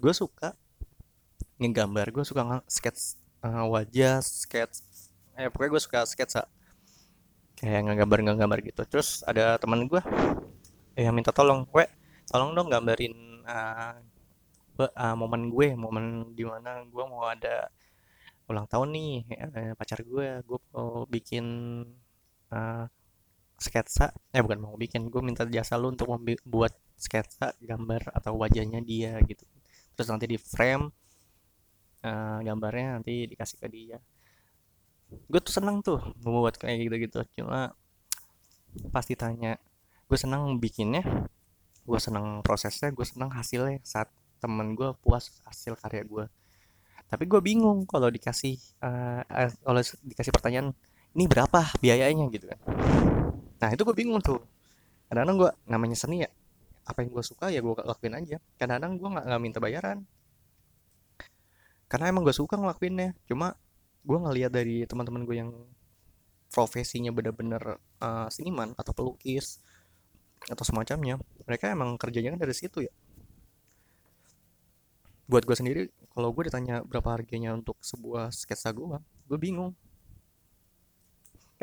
gue 0.01 0.13
suka 0.17 0.57
ngegambar 1.61 2.11
gue 2.11 2.25
suka 2.27 2.61
sketch 2.67 3.17
uh, 3.45 3.65
wajah 3.71 4.19
sketch 4.21 4.83
eh 5.39 5.47
pokoknya 5.49 5.71
gue 5.79 5.83
suka 5.83 5.99
sketsa 6.09 6.43
kayak 7.61 7.81
ngegambar 7.87 8.19
ngegambar 8.25 8.59
gitu. 8.65 8.83
Terus 8.89 9.21
ada 9.29 9.61
teman 9.61 9.85
gue 9.85 10.01
yang 10.99 11.15
minta 11.15 11.31
tolong 11.35 11.67
we 11.75 11.85
tolong 12.31 12.57
dong 12.57 12.71
gambarin 12.73 13.45
uh, 13.45 13.99
uh, 14.81 15.15
momen 15.19 15.51
gue 15.51 15.75
momen 15.75 16.35
di 16.35 16.43
mana 16.47 16.83
gue 16.87 17.05
mau 17.05 17.27
ada 17.27 17.69
ulang 18.51 18.67
tahun 18.69 18.89
nih 18.93 19.13
uh, 19.55 19.73
pacar 19.79 20.01
gue 20.05 20.29
gue 20.45 20.59
mau 20.73 21.05
bikin 21.09 21.47
uh, 22.53 22.85
sketsa. 23.59 24.15
Eh 24.35 24.41
bukan 24.43 24.59
mau 24.61 24.75
bikin 24.75 25.09
gue 25.09 25.23
minta 25.25 25.47
jasa 25.49 25.79
lu 25.79 25.95
untuk 25.95 26.11
membuat 26.11 26.75
sketsa 26.95 27.55
gambar 27.63 28.15
atau 28.15 28.39
wajahnya 28.39 28.81
dia 28.85 29.19
gitu. 29.27 29.45
Terus 29.95 30.09
nanti 30.11 30.27
di 30.31 30.39
frame 30.39 30.91
uh, 32.07 32.39
gambarnya 32.43 33.01
nanti 33.01 33.27
dikasih 33.31 33.57
ke 33.59 33.69
dia. 33.71 33.99
Gue 35.31 35.41
tuh 35.43 35.55
seneng 35.55 35.81
tuh 35.85 36.03
membuat 36.23 36.59
kayak 36.59 36.91
gitu 36.91 36.97
gitu 36.99 37.19
cuma 37.39 37.75
pasti 38.91 39.15
tanya 39.15 39.55
gue 40.11 40.19
seneng 40.19 40.59
bikinnya 40.59 41.03
gue 41.85 42.01
seneng 42.01 42.41
prosesnya 42.43 42.91
gue 42.91 43.07
seneng 43.07 43.31
hasilnya 43.31 43.81
saat 43.85 44.11
temen 44.41 44.75
gue 44.75 44.93
puas 45.01 45.31
hasil 45.47 45.79
karya 45.79 46.05
gue 46.05 46.27
tapi 47.09 47.25
gue 47.29 47.41
bingung 47.45 47.85
kalau 47.87 48.09
dikasih 48.11 48.59
uh, 48.83 49.23
kalau 49.63 49.81
dikasih 50.03 50.33
pertanyaan 50.33 50.73
ini 51.15 51.31
berapa 51.31 51.71
biayanya? 51.79 52.27
gitu 52.35 52.51
kan 52.51 52.59
nah 53.65 53.73
itu 53.73 53.81
gue 53.81 53.97
bingung 53.97 54.21
tuh. 54.21 54.45
Kadang-kadang 55.09 55.37
gue 55.41 55.51
namanya 55.65 55.97
seni 55.97 56.21
ya 56.21 56.29
apa 56.85 57.01
yang 57.01 57.17
gue 57.17 57.25
suka 57.25 57.49
ya 57.49 57.65
gue 57.65 57.73
lakuin 57.81 58.13
aja. 58.13 58.37
Kadang-kadang 58.61 59.01
gue 59.01 59.09
nggak 59.09 59.41
minta 59.41 59.57
bayaran. 59.57 60.05
Karena 61.89 62.13
emang 62.13 62.29
gue 62.29 62.37
suka 62.37 62.61
ngelakuinnya. 62.61 63.17
Cuma 63.25 63.57
gue 64.05 64.19
ngeliat 64.21 64.53
dari 64.53 64.85
teman-teman 64.85 65.25
gue 65.25 65.37
yang 65.41 65.51
profesinya 66.53 67.09
bener-bener 67.09 67.81
uh, 68.05 68.29
seniman 68.29 68.77
atau 68.77 68.93
pelukis 68.93 69.65
atau 70.45 70.61
semacamnya 70.61 71.17
mereka 71.49 71.73
emang 71.73 71.97
kerjanya 71.97 72.37
kan 72.37 72.41
dari 72.45 72.53
situ 72.53 72.85
ya. 72.85 72.93
Buat 75.25 75.49
gue 75.49 75.57
sendiri 75.57 75.83
kalau 76.13 76.37
gue 76.37 76.53
ditanya 76.53 76.85
berapa 76.85 77.17
harganya 77.17 77.57
untuk 77.57 77.81
sebuah 77.81 78.29
sketsa 78.29 78.77
gue 78.77 79.01
gue 79.25 79.39
bingung 79.41 79.73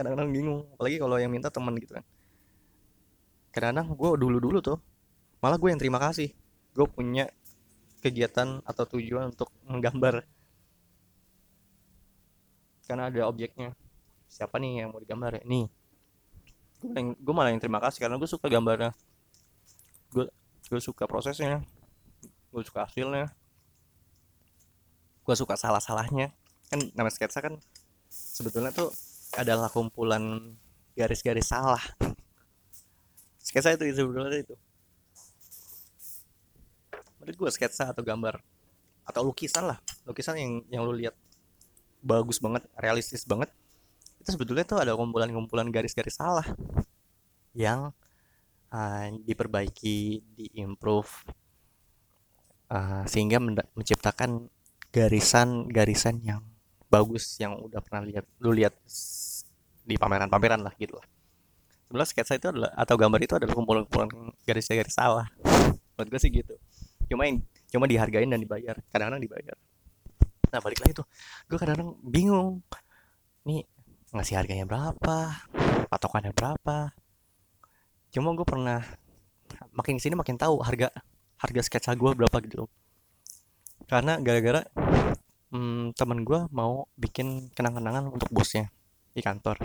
kadang-kadang 0.02 0.34
bingung. 0.34 0.66
Apalagi 0.74 0.98
kalau 0.98 1.16
yang 1.22 1.30
minta 1.30 1.54
teman 1.54 1.78
gitu 1.78 1.94
kan. 1.94 2.06
Kadang-kadang 3.54 3.94
gue 3.94 4.10
dulu-dulu 4.18 4.58
tuh 4.60 4.82
malah 5.38 5.62
gue 5.62 5.70
yang 5.70 5.78
terima 5.78 6.02
kasih. 6.02 6.34
Gue 6.74 6.90
punya 6.90 7.30
kegiatan 8.02 8.66
atau 8.66 8.84
tujuan 8.98 9.30
untuk 9.30 9.54
menggambar. 9.70 10.26
Karena 12.90 13.14
ada 13.14 13.30
objeknya. 13.30 13.78
Siapa 14.26 14.58
nih 14.58 14.84
yang 14.84 14.90
mau 14.90 15.00
digambar 15.00 15.38
ya? 15.38 15.44
Nih. 15.46 15.70
Gue 17.22 17.34
malah 17.38 17.54
yang 17.54 17.62
terima 17.62 17.78
kasih 17.78 18.02
karena 18.02 18.18
gue 18.18 18.26
suka 18.26 18.50
gambarnya. 18.50 18.98
Gue 20.10 20.26
gue 20.66 20.82
suka 20.82 21.06
prosesnya. 21.06 21.62
Gue 22.50 22.66
suka 22.66 22.90
hasilnya. 22.90 23.30
Gue 25.22 25.36
suka 25.38 25.54
salah 25.54 25.80
salahnya 25.80 26.34
kan 26.72 26.80
nama 26.96 27.12
sketsa 27.12 27.44
kan 27.44 27.60
sebetulnya 28.08 28.72
tuh 28.72 28.96
adalah 29.38 29.72
kumpulan 29.72 30.56
garis-garis 30.96 31.48
salah. 31.50 31.82
Sketsa 33.46 33.76
itu 33.76 33.90
sebetulnya 33.92 34.42
itu. 34.42 34.56
Menurut 37.22 37.36
gue 37.38 37.50
sketsa 37.54 37.94
atau 37.94 38.02
gambar 38.02 38.42
atau 39.06 39.22
lukisan 39.22 39.70
lah. 39.70 39.78
Lukisan 40.10 40.38
yang 40.42 40.54
yang 40.74 40.82
lu 40.86 40.94
lihat 40.98 41.14
bagus 42.02 42.42
banget 42.42 42.66
realistis 42.82 43.22
banget 43.30 43.54
itu 44.22 44.38
sebetulnya 44.38 44.66
tuh 44.66 44.78
ada 44.78 44.94
kumpulan-kumpulan 44.94 45.74
garis-garis 45.74 46.14
salah 46.14 46.46
yang 47.58 47.90
uh, 48.70 49.10
diperbaiki, 49.26 50.22
diimprove 50.38 51.10
uh, 52.70 53.02
sehingga 53.10 53.42
menciptakan 53.74 54.46
garisan-garisan 54.94 56.22
yang 56.22 56.46
bagus 56.92 57.40
yang 57.40 57.56
udah 57.56 57.80
pernah 57.80 58.04
lihat 58.04 58.28
lu 58.44 58.52
lihat 58.52 58.76
di 59.88 59.96
pameran-pameran 59.96 60.60
lah 60.60 60.76
gitu 60.76 61.00
lah. 61.00 61.08
Sebenarnya 61.88 62.10
sketsa 62.12 62.36
itu 62.36 62.48
adalah 62.52 62.72
atau 62.76 62.96
gambar 63.00 63.20
itu 63.24 63.34
adalah 63.40 63.54
kumpulan-kumpulan 63.56 64.10
garis-garis 64.44 64.96
salah. 64.96 65.28
Menurut 65.96 66.08
gue 66.12 66.20
sih 66.20 66.32
gitu. 66.32 66.56
Cuma 67.08 67.28
yang 67.28 67.40
cuma 67.72 67.88
dihargain 67.88 68.28
dan 68.28 68.40
dibayar. 68.40 68.76
Kadang-kadang 68.92 69.24
dibayar. 69.24 69.56
Nah 70.52 70.60
balik 70.60 70.84
lagi 70.84 70.92
tuh, 70.92 71.08
gue 71.48 71.56
kadang-kadang 71.56 71.96
bingung. 72.04 72.60
Nih 73.48 73.64
ngasih 74.12 74.36
harganya 74.36 74.68
berapa 74.68 75.40
patokannya 75.88 76.36
berapa 76.36 76.92
cuma 78.12 78.36
gue 78.36 78.44
pernah 78.44 78.84
makin 79.72 79.96
ke 79.96 80.04
sini 80.04 80.20
makin 80.20 80.36
tahu 80.36 80.60
harga 80.60 80.92
harga 81.40 81.62
sketsa 81.64 81.96
gue 81.96 82.12
berapa 82.12 82.38
gitu 82.44 82.68
karena 83.88 84.20
gara-gara 84.20 84.68
hmm, 85.52 85.94
temen 85.94 86.24
gue 86.24 86.48
mau 86.50 86.88
bikin 86.96 87.52
kenang-kenangan 87.52 88.08
untuk 88.10 88.32
bosnya 88.32 88.72
di 89.12 89.22
kantor. 89.22 89.60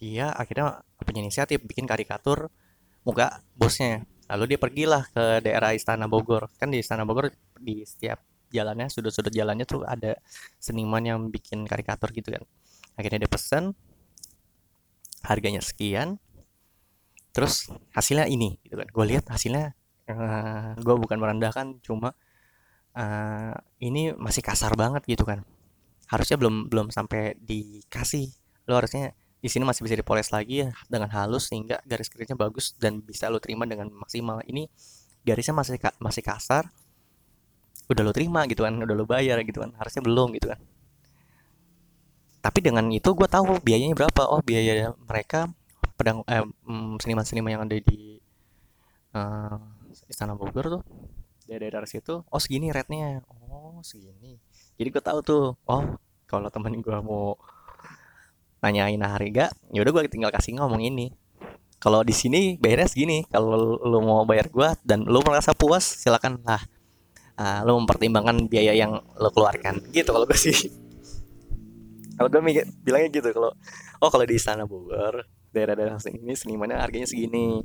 Dia 0.00 0.32
akhirnya 0.32 0.80
punya 0.96 1.20
inisiatif 1.20 1.60
bikin 1.60 1.84
karikatur 1.84 2.48
muka 3.04 3.44
bosnya. 3.52 4.04
Lalu 4.32 4.56
dia 4.56 4.58
pergilah 4.58 5.04
ke 5.12 5.44
daerah 5.44 5.76
Istana 5.76 6.08
Bogor. 6.08 6.48
Kan 6.56 6.72
di 6.72 6.80
Istana 6.80 7.04
Bogor 7.04 7.28
di 7.60 7.84
setiap 7.84 8.24
jalannya 8.50 8.90
sudut-sudut 8.90 9.30
jalannya 9.30 9.68
tuh 9.68 9.86
ada 9.86 10.18
seniman 10.58 11.04
yang 11.04 11.18
bikin 11.28 11.68
karikatur 11.68 12.10
gitu 12.16 12.32
kan. 12.32 12.42
Akhirnya 12.96 13.26
dia 13.26 13.30
pesan 13.30 13.76
harganya 15.20 15.60
sekian 15.60 16.16
terus 17.30 17.68
hasilnya 17.92 18.26
ini 18.26 18.56
gitu 18.64 18.80
kan. 18.80 18.88
Gue 18.88 19.04
lihat 19.04 19.28
hasilnya 19.28 19.76
uh, 20.08 20.14
eh, 20.14 20.68
gue 20.80 20.94
bukan 20.96 21.18
merendahkan 21.20 21.78
cuma 21.84 22.16
uh, 22.96 23.54
ini 23.82 24.14
masih 24.16 24.42
kasar 24.42 24.74
banget 24.74 25.02
gitu 25.06 25.22
kan. 25.26 25.46
Harusnya 26.10 26.36
belum 26.40 26.70
belum 26.70 26.86
sampai 26.90 27.38
dikasih. 27.38 28.30
Lo 28.66 28.78
harusnya 28.78 29.14
di 29.40 29.48
sini 29.48 29.64
masih 29.64 29.86
bisa 29.86 29.96
dipoles 29.96 30.28
lagi 30.34 30.66
ya 30.66 30.68
dengan 30.90 31.08
halus 31.10 31.48
sehingga 31.48 31.80
garis-garisnya 31.88 32.36
bagus 32.36 32.76
dan 32.76 33.00
bisa 33.00 33.30
lo 33.32 33.38
terima 33.38 33.64
dengan 33.64 33.88
maksimal. 33.94 34.42
Ini 34.44 34.68
garisnya 35.24 35.54
masih 35.54 35.78
masih 36.02 36.22
kasar. 36.24 36.68
Udah 37.90 38.02
lo 38.06 38.12
terima 38.14 38.46
gitu 38.46 38.62
kan 38.62 38.74
udah 38.78 38.94
lo 38.94 39.06
bayar 39.06 39.42
gitu 39.42 39.62
kan 39.62 39.74
harusnya 39.78 40.02
belum 40.02 40.36
gitu 40.38 40.50
kan. 40.50 40.60
Tapi 42.40 42.58
dengan 42.64 42.88
itu 42.88 43.12
gue 43.12 43.28
tahu 43.28 43.60
biayanya 43.60 43.92
berapa. 43.96 44.22
Oh 44.30 44.40
biaya 44.40 44.96
mereka 44.96 45.50
pedang 46.00 46.24
eh, 46.24 46.40
mm, 46.40 46.96
seniman-seniman 47.04 47.52
yang 47.52 47.62
ada 47.68 47.76
di 47.76 48.16
uh, 49.12 49.60
Istana 50.08 50.32
Bogor 50.32 50.80
tuh 50.80 50.82
dari 51.50 51.66
daerah 51.66 51.90
situ 51.90 52.22
oh 52.22 52.40
segini 52.40 52.70
rate-nya. 52.70 53.26
Oh 53.26 53.82
segini. 53.82 54.38
Jadi 54.78 54.88
gue 54.94 55.02
tahu 55.02 55.18
tuh 55.26 55.44
oh 55.66 55.84
kalau 56.30 56.46
temen 56.46 56.78
gue 56.78 56.98
mau 57.02 57.34
nanyain 58.62 59.02
harga 59.02 59.50
ya 59.74 59.78
udah 59.82 59.90
gue 59.90 60.02
tinggal 60.06 60.30
kasih 60.30 60.62
ngomong 60.62 60.78
ini. 60.86 61.10
Kalau 61.80 62.06
di 62.06 62.14
sini 62.14 62.54
bayarnya 62.60 62.86
segini 62.86 63.26
kalau 63.26 63.80
lo 63.82 63.98
mau 63.98 64.22
bayar 64.22 64.46
gue 64.46 64.68
dan 64.86 65.02
lo 65.02 65.18
merasa 65.26 65.50
puas 65.56 65.82
silakan 65.82 66.38
lah 66.46 66.62
uh, 67.40 67.60
lo 67.66 67.74
mempertimbangkan 67.82 68.46
biaya 68.46 68.70
yang 68.76 69.02
lo 69.18 69.34
keluarkan. 69.34 69.82
Gitu 69.90 70.06
kalau 70.06 70.30
gue 70.30 70.38
sih. 70.38 70.70
Kalau 72.14 72.28
gue 72.30 72.40
bilangnya 72.84 73.10
gitu 73.10 73.28
kalau 73.34 73.50
oh 73.98 74.10
kalau 74.12 74.22
di 74.28 74.38
istana 74.38 74.68
Bogor 74.68 75.26
daerah-daerah 75.50 75.98
ini 76.14 76.36
senimannya 76.38 76.78
harganya 76.78 77.10
segini. 77.10 77.64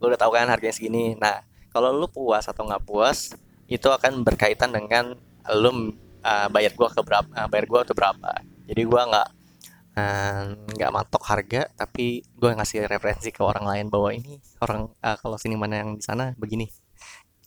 Lo 0.00 0.08
udah 0.08 0.16
tahu 0.16 0.32
kan 0.32 0.48
harganya 0.48 0.72
segini. 0.72 1.12
Nah 1.18 1.55
kalau 1.76 1.92
lo 1.92 2.08
puas 2.08 2.48
atau 2.48 2.64
nggak 2.64 2.88
puas 2.88 3.36
itu 3.68 3.84
akan 3.84 4.24
berkaitan 4.24 4.72
dengan 4.72 5.12
lo 5.52 5.68
uh, 5.68 6.48
bayar 6.48 6.72
gue 6.72 6.88
ke 6.88 7.00
berapa 7.04 7.28
uh, 7.36 7.48
bayar 7.52 7.68
gue 7.68 7.80
atau 7.84 7.92
berapa. 7.92 8.30
Jadi 8.64 8.82
gue 8.88 9.02
nggak 9.12 9.28
nggak 10.72 10.90
uh, 10.92 10.94
matok 10.96 11.24
harga 11.24 11.68
tapi 11.76 12.24
gue 12.24 12.50
ngasih 12.56 12.88
referensi 12.88 13.28
ke 13.28 13.44
orang 13.44 13.68
lain 13.68 13.86
bahwa 13.92 14.08
ini 14.16 14.40
orang 14.64 14.88
uh, 15.04 15.16
kalau 15.20 15.36
sini 15.36 15.56
mana 15.60 15.84
yang 15.84 16.00
di 16.00 16.04
sana 16.04 16.32
begini 16.40 16.64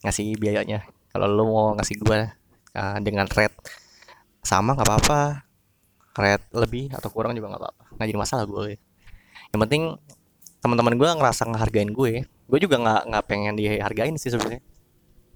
ngasih 0.06 0.38
biayanya. 0.38 0.86
Kalau 1.10 1.26
lo 1.26 1.44
mau 1.50 1.74
ngasih 1.74 1.98
gue 1.98 2.20
uh, 2.78 2.98
dengan 3.02 3.26
rate 3.26 3.58
sama 4.46 4.78
nggak 4.78 4.86
apa-apa. 4.86 5.22
Rate 6.14 6.46
lebih 6.54 6.94
atau 6.94 7.10
kurang 7.10 7.34
juga 7.34 7.58
nggak 7.58 7.64
apa-apa. 7.66 7.84
Nggak 7.98 8.08
jadi 8.14 8.22
masalah 8.22 8.46
gue 8.46 8.78
yang 9.50 9.60
penting 9.66 9.84
teman-teman 10.62 10.94
gue 11.00 11.10
ngerasa 11.10 11.50
ngehargain 11.50 11.90
gue 11.90 12.28
gue 12.50 12.60
juga 12.66 12.82
nggak 12.82 13.02
nggak 13.14 13.24
pengen 13.30 13.54
dihargain 13.54 14.18
sih 14.18 14.34
sebenarnya. 14.34 14.62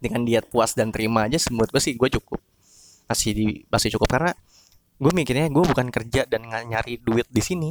Dengan 0.01 0.25
dia 0.25 0.41
puas 0.43 0.73
dan 0.73 0.89
terima 0.89 1.29
aja 1.29 1.37
semut 1.37 1.69
gue 1.69 1.79
sih 1.79 1.93
gue 1.93 2.09
cukup. 2.19 2.41
Masih 3.05 3.31
di 3.37 3.47
masih 3.69 3.93
cukup 3.95 4.09
karena 4.09 4.31
gue 4.97 5.11
mikirnya 5.13 5.47
gue 5.53 5.63
bukan 5.63 5.93
kerja 5.93 6.25
dan 6.25 6.49
nyari 6.49 6.97
duit 6.99 7.29
di 7.29 7.41
sini. 7.45 7.69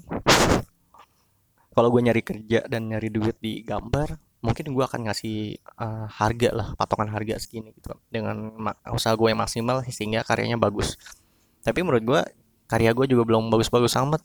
Kalau 1.72 1.88
gue 1.90 2.00
nyari 2.00 2.22
kerja 2.22 2.64
dan 2.70 2.86
nyari 2.86 3.10
duit 3.10 3.36
di 3.42 3.66
gambar 3.66 4.14
mungkin 4.42 4.74
gue 4.74 4.84
akan 4.84 5.06
ngasih 5.06 5.54
uh, 5.78 6.06
harga 6.10 6.50
lah 6.50 6.68
patokan 6.78 7.10
harga 7.10 7.42
segini 7.42 7.74
gitu. 7.74 7.98
Dengan 8.08 8.54
usaha 8.94 9.18
gue 9.18 9.28
yang 9.28 9.42
maksimal 9.42 9.82
sehingga 9.90 10.22
karyanya 10.22 10.56
bagus. 10.56 10.94
Tapi 11.66 11.82
menurut 11.82 12.04
gue 12.06 12.20
karya 12.70 12.94
gue 12.94 13.06
juga 13.10 13.26
belum 13.26 13.50
bagus-bagus 13.50 13.98
amat. 13.98 14.22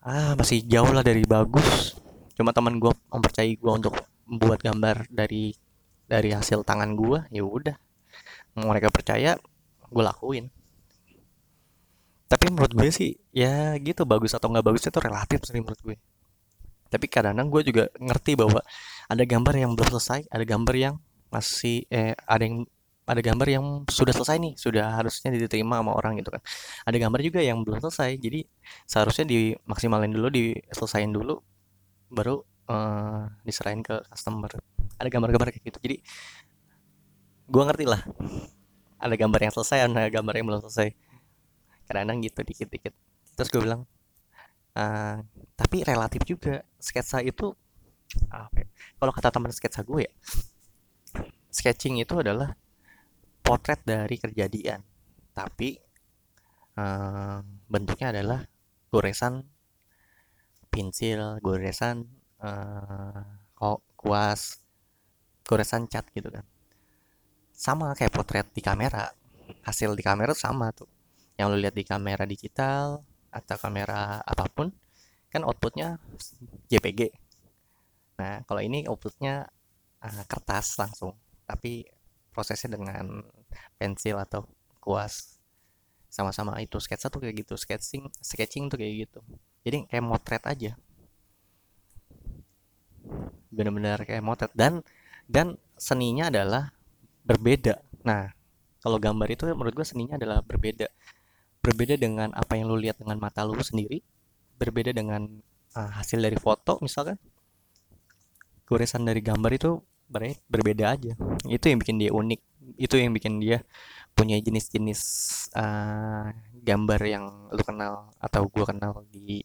Ah 0.00 0.36
masih 0.36 0.64
jauh 0.64 0.88
lah 0.92 1.04
dari 1.04 1.24
bagus 1.28 2.00
cuma 2.40 2.56
teman 2.56 2.80
gue 2.80 2.88
mempercayai 3.12 3.60
gue 3.60 3.72
untuk 3.72 4.00
membuat 4.24 4.64
gambar 4.64 5.04
dari 5.12 5.52
dari 6.08 6.32
hasil 6.32 6.64
tangan 6.64 6.96
gue 6.96 7.28
ya 7.28 7.44
udah. 7.44 7.76
Mereka 8.56 8.88
percaya 8.88 9.36
gue 9.92 10.02
lakuin. 10.02 10.48
Tapi 12.30 12.48
menurut 12.48 12.72
gue 12.72 12.88
sih 12.88 13.12
ya 13.36 13.76
gitu 13.76 14.08
bagus 14.08 14.32
atau 14.32 14.48
nggak 14.48 14.64
bagus 14.64 14.88
itu 14.88 14.96
relatif 14.96 15.44
sih 15.44 15.60
menurut 15.60 15.80
gue. 15.84 15.96
Tapi 16.88 17.06
kadang-kadang 17.12 17.52
gue 17.52 17.62
juga 17.68 17.84
ngerti 18.00 18.40
bahwa 18.40 18.64
ada 19.06 19.22
gambar 19.28 19.54
yang 19.60 19.76
belum 19.76 19.92
selesai 20.00 20.26
ada 20.32 20.44
gambar 20.48 20.74
yang 20.74 20.94
masih 21.28 21.84
eh 21.92 22.16
ada 22.26 22.42
yang 22.42 22.64
ada 23.06 23.20
gambar 23.22 23.48
yang 23.50 23.64
sudah 23.90 24.14
selesai 24.14 24.38
nih 24.38 24.54
sudah 24.54 24.94
harusnya 24.94 25.34
diterima 25.34 25.82
sama 25.82 25.92
orang 25.92 26.16
gitu 26.22 26.30
kan. 26.32 26.42
Ada 26.86 26.96
gambar 26.96 27.20
juga 27.20 27.40
yang 27.42 27.62
belum 27.66 27.82
selesai 27.82 28.16
jadi 28.16 28.46
seharusnya 28.86 29.26
dimaksimalin 29.26 30.10
dulu 30.14 30.30
diselesain 30.30 31.10
dulu 31.10 31.42
baru 32.10 32.42
uh, 32.68 33.30
diserahin 33.46 33.80
ke 33.80 34.02
customer. 34.10 34.50
Ada 35.00 35.08
gambar-gambar 35.08 35.48
kayak 35.54 35.64
gitu. 35.64 35.78
Jadi 35.80 35.96
gue 37.50 37.62
ngerti 37.64 37.86
lah. 37.88 38.02
Ada 39.00 39.14
gambar 39.16 39.40
yang 39.48 39.52
selesai 39.56 39.78
ada 39.88 40.10
gambar 40.12 40.34
yang 40.36 40.46
belum 40.50 40.60
selesai. 40.68 40.92
Kadang-kadang 41.88 42.18
gitu 42.26 42.40
dikit-dikit. 42.44 42.94
Terus 43.38 43.48
gue 43.48 43.62
bilang 43.64 43.88
uh, 44.76 45.16
tapi 45.56 45.86
relatif 45.86 46.26
juga 46.28 46.66
sketsa 46.76 47.24
itu 47.24 47.54
apa 48.26 48.66
ya? 48.66 48.68
kalau 48.98 49.14
kata 49.14 49.30
teman 49.30 49.54
sketsa 49.54 49.86
gue 49.86 50.02
ya 50.02 50.12
sketching 51.50 52.02
itu 52.02 52.14
adalah 52.22 52.54
potret 53.42 53.82
dari 53.82 54.16
kejadian. 54.16 54.80
Tapi 55.34 55.74
uh, 56.78 57.42
bentuknya 57.66 58.14
adalah 58.14 58.40
goresan 58.90 59.42
pensil 60.70 61.42
goresan 61.42 62.06
uh, 62.40 63.26
kuas 63.98 64.62
goresan 65.44 65.90
cat 65.90 66.06
gitu 66.14 66.30
kan. 66.30 66.46
Sama 67.50 67.92
kayak 67.92 68.14
potret 68.14 68.46
di 68.54 68.62
kamera. 68.62 69.10
Hasil 69.66 69.92
di 69.98 70.02
kamera 70.06 70.32
sama 70.32 70.70
tuh. 70.70 70.88
Yang 71.36 71.46
lo 71.50 71.56
lihat 71.58 71.74
di 71.76 71.84
kamera 71.84 72.24
digital 72.24 73.02
atau 73.30 73.56
kamera 73.58 74.22
apa 74.22 74.46
pun 74.50 74.70
kan 75.30 75.46
outputnya 75.46 76.02
JPG 76.66 77.14
nah 78.18 78.42
kalau 78.42 78.58
ini 78.58 78.82
outputnya 78.84 79.48
uh, 80.04 80.24
kertas 80.28 80.76
langsung. 80.80 81.16
Tapi 81.48 81.82
prosesnya 82.30 82.78
dengan 82.78 83.26
pensil 83.74 84.16
atau 84.20 84.46
kuas 84.78 85.39
sama-sama 86.10 86.58
itu 86.58 86.76
sketsa 86.82 87.06
tuh 87.06 87.22
kayak 87.22 87.46
gitu 87.46 87.54
sketching 87.54 88.10
sketching 88.18 88.66
tuh 88.66 88.76
kayak 88.82 89.06
gitu. 89.06 89.22
Jadi 89.62 89.86
kayak 89.86 90.04
motret 90.04 90.42
aja. 90.42 90.74
Benar-benar 93.54 94.02
kayak 94.02 94.20
motret. 94.26 94.50
Dan 94.52 94.82
dan 95.30 95.54
seninya 95.78 96.26
adalah 96.28 96.74
berbeda. 97.22 97.78
Nah 98.02 98.34
kalau 98.82 98.98
gambar 98.98 99.28
itu 99.30 99.46
menurut 99.54 99.74
gue 99.78 99.86
seninya 99.86 100.18
adalah 100.18 100.42
berbeda. 100.42 100.90
Berbeda 101.62 101.94
dengan 101.94 102.34
apa 102.34 102.58
yang 102.58 102.66
lu 102.66 102.76
lihat 102.76 102.98
dengan 102.98 103.22
mata 103.22 103.46
lu 103.46 103.54
sendiri 103.62 104.02
berbeda 104.60 104.92
dengan 104.92 105.24
uh, 105.78 105.90
hasil 105.94 106.18
dari 106.18 106.36
foto 106.36 106.82
misalkan. 106.82 107.16
Goresan 108.66 109.06
dari 109.06 109.22
gambar 109.22 109.50
itu 109.54 109.78
berbeda 110.50 110.84
aja. 110.90 111.14
Itu 111.46 111.70
yang 111.70 111.78
bikin 111.78 112.02
dia 112.02 112.10
unik. 112.10 112.40
Itu 112.78 112.98
yang 112.98 113.14
bikin 113.14 113.38
dia 113.38 113.62
punya 114.20 114.36
jenis-jenis 114.36 115.02
uh, 115.56 116.28
gambar 116.60 117.00
yang 117.08 117.24
lu 117.48 117.62
kenal 117.64 118.12
atau 118.20 118.44
gua 118.52 118.68
kenal 118.68 119.00
di 119.08 119.40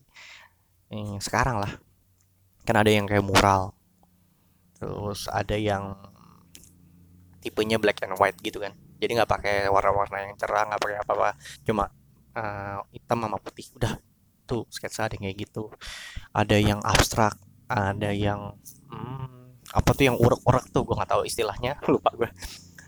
eh, 0.92 1.16
sekarang 1.24 1.64
lah. 1.64 1.72
Kan 2.68 2.76
ada 2.84 2.92
yang 2.92 3.08
kayak 3.08 3.24
mural 3.24 3.72
terus 4.76 5.32
ada 5.32 5.56
yang 5.56 5.96
tipenya 7.40 7.80
black 7.80 8.04
and 8.04 8.20
white 8.20 8.36
gitu 8.44 8.60
kan. 8.60 8.76
Jadi 9.00 9.16
nggak 9.16 9.32
pakai 9.32 9.56
warna-warna 9.72 10.28
yang 10.28 10.36
cerah 10.36 10.68
nggak 10.68 10.82
pakai 10.84 10.98
apa-apa. 11.08 11.30
Cuma 11.64 11.88
uh, 12.36 12.84
hitam 12.92 13.24
sama 13.24 13.40
putih 13.40 13.72
udah. 13.80 13.96
Tuh 14.44 14.68
sketsa 14.68 15.08
ada 15.08 15.16
yang 15.16 15.32
kayak 15.32 15.38
gitu. 15.48 15.72
Ada 16.36 16.60
yang 16.60 16.84
abstrak 16.84 17.40
ada 17.70 18.14
yang 18.14 18.54
hmm, 18.90 19.58
apa 19.74 19.90
tuh 19.98 20.06
yang 20.14 20.18
urak-urak 20.22 20.70
tuh 20.70 20.86
gue 20.86 20.96
nggak 20.96 21.12
tahu 21.18 21.24
istilahnya 21.26 21.82
lupa 21.94 22.14
gue 22.14 22.30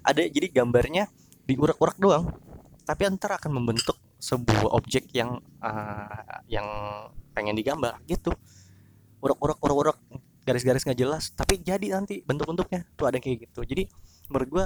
ada 0.05 0.21
jadi 0.23 0.47
gambarnya 0.53 1.09
diurak-urak 1.47 1.97
doang. 1.97 2.35
Tapi 2.83 3.03
antar 3.03 3.39
akan 3.39 3.51
membentuk 3.51 3.99
sebuah 4.19 4.71
objek 4.75 5.11
yang 5.11 5.39
uh, 5.59 6.41
yang 6.47 6.67
pengen 7.35 7.55
digambar 7.55 7.99
gitu. 8.07 8.31
Urak-urak 9.23 9.59
urak-urak 9.59 9.97
garis-garis 10.47 10.87
nggak 10.87 10.99
jelas 11.03 11.35
tapi 11.35 11.59
jadi 11.59 11.99
nanti 11.99 12.23
bentuk-bentuknya 12.23 12.87
tuh 12.95 13.11
ada 13.11 13.19
kayak 13.19 13.51
gitu. 13.51 13.67
Jadi 13.67 13.91
menurut 14.31 14.47
gue 14.47 14.65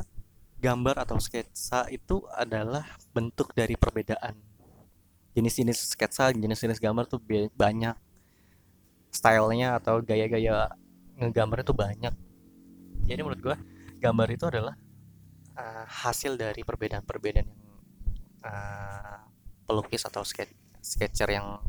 gambar 0.61 1.01
atau 1.01 1.17
sketsa 1.17 1.89
itu 1.89 2.21
adalah 2.37 2.85
bentuk 3.17 3.57
dari 3.57 3.73
perbedaan. 3.73 4.37
Jenis-jenis 5.33 5.97
sketsa 5.97 6.29
jenis-jenis 6.29 6.77
gambar 6.77 7.09
tuh 7.09 7.17
banyak. 7.57 7.97
Stylenya 9.11 9.81
atau 9.81 9.99
gaya-gaya 9.99 10.69
ngegambar 11.17 11.65
itu 11.65 11.73
banyak. 11.73 12.13
Jadi 13.09 13.19
menurut 13.25 13.41
gue 13.41 13.55
gambar 13.97 14.27
itu 14.29 14.45
adalah 14.47 14.77
uh, 15.61 15.85
hasil 15.85 16.35
dari 16.35 16.65
perbedaan-perbedaan 16.65 17.45
yang 17.45 17.61
uh, 18.41 19.21
pelukis 19.69 20.03
atau 20.09 20.25
sketch 20.25 20.51
sketcher 20.81 21.29
yang 21.29 21.61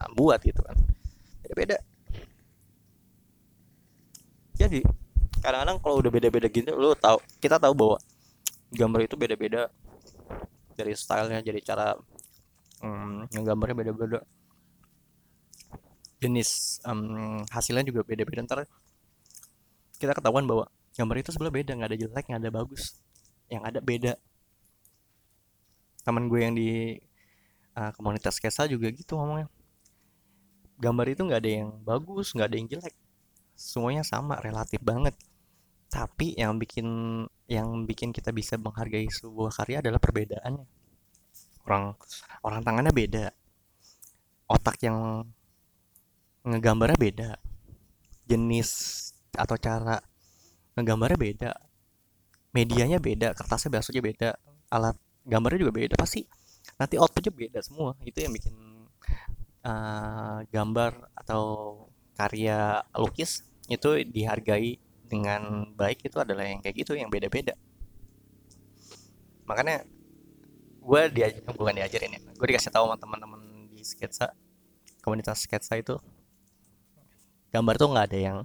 uh, 0.00 0.10
buat 0.16 0.40
gitu 0.40 0.64
kan. 0.64 0.76
Beda-beda. 1.44 1.76
Lagi 4.60 4.84
kadang-kadang 5.40 5.78
kalau 5.80 5.96
udah 6.04 6.12
beda-beda 6.12 6.52
gitu 6.52 6.76
lu 6.76 6.92
tahu 6.92 7.16
kita 7.40 7.56
tahu 7.56 7.72
bahwa 7.72 7.96
gambar 8.76 9.08
itu 9.08 9.16
beda-beda 9.16 9.72
dari 10.76 10.92
stylenya 10.92 11.40
jadi 11.40 11.60
cara 11.64 11.96
hmm, 12.84 13.32
gambarnya 13.32 13.76
beda-beda. 13.76 14.20
Jenis 16.20 16.84
um, 16.84 17.40
hasilnya 17.48 17.80
juga 17.88 18.04
beda-beda. 18.04 18.44
Ntar 18.44 18.68
kita 19.96 20.12
ketahuan 20.12 20.44
bahwa 20.44 20.68
gambar 20.96 21.16
itu 21.24 21.30
sebelah 21.32 21.52
beda 21.52 21.72
nggak 21.76 21.88
ada 21.92 21.98
jelek 22.00 22.24
nggak 22.28 22.40
ada 22.44 22.52
bagus 22.52 23.00
yang 23.50 23.66
ada 23.66 23.82
beda. 23.82 24.14
Teman 26.06 26.30
gue 26.30 26.40
yang 26.40 26.54
di 26.56 26.96
uh, 27.76 27.90
komunitas 27.98 28.38
kesa 28.38 28.70
juga 28.70 28.88
gitu 28.94 29.18
ngomongnya. 29.18 29.50
Gambar 30.80 31.12
itu 31.12 31.22
nggak 31.26 31.40
ada 31.44 31.50
yang 31.60 31.70
bagus 31.84 32.32
nggak 32.32 32.48
ada 32.48 32.56
yang 32.56 32.68
jelek. 32.70 32.94
Semuanya 33.58 34.06
sama 34.06 34.40
relatif 34.40 34.80
banget. 34.80 35.12
Tapi 35.90 36.38
yang 36.38 36.56
bikin 36.56 36.86
yang 37.50 37.84
bikin 37.84 38.14
kita 38.14 38.30
bisa 38.30 38.54
menghargai 38.56 39.10
sebuah 39.10 39.50
karya 39.52 39.82
adalah 39.84 40.00
perbedaannya. 40.00 40.64
Orang 41.66 41.98
orang 42.46 42.60
tangannya 42.64 42.94
beda. 42.94 43.26
Otak 44.48 44.80
yang 44.80 45.26
ngegambarnya 46.46 46.96
beda. 46.96 47.30
Jenis 48.24 48.70
atau 49.36 49.58
cara 49.58 49.98
ngegambarnya 50.78 51.18
beda 51.18 51.50
medianya 52.50 52.98
beda 52.98 53.34
kertasnya 53.38 53.78
biasanya 53.78 54.02
beda 54.02 54.30
alat 54.70 54.96
gambarnya 55.26 55.66
juga 55.66 55.74
beda 55.74 55.94
pasti 55.94 56.26
nanti 56.76 56.96
outputnya 56.96 57.32
beda 57.32 57.60
semua. 57.60 57.96
Itu 58.04 58.24
yang 58.24 58.32
bikin 58.32 58.54
uh, 59.64 60.44
gambar 60.48 60.92
atau 61.16 61.42
karya 62.16 62.84
lukis 62.96 63.44
itu 63.70 64.04
dihargai 64.04 64.76
dengan 65.10 65.72
baik 65.74 66.06
itu 66.06 66.16
adalah 66.20 66.46
yang 66.46 66.60
kayak 66.62 66.76
gitu 66.84 66.92
yang 66.96 67.08
beda-beda. 67.10 67.54
Makanya 69.46 69.82
gue 70.80 71.02
diajar 71.12 71.42
bukan 71.52 71.76
diajarin 71.76 72.16
ya 72.16 72.20
gue 72.24 72.46
dikasih 72.48 72.72
tahu 72.72 72.88
sama 72.88 72.96
teman-teman 72.96 73.68
di 73.68 73.84
sketsa 73.84 74.32
komunitas 75.04 75.44
sketsa 75.44 75.76
itu 75.76 76.00
gambar 77.52 77.76
tuh 77.76 77.88
nggak 77.92 78.06
ada 78.08 78.18
yang 78.18 78.38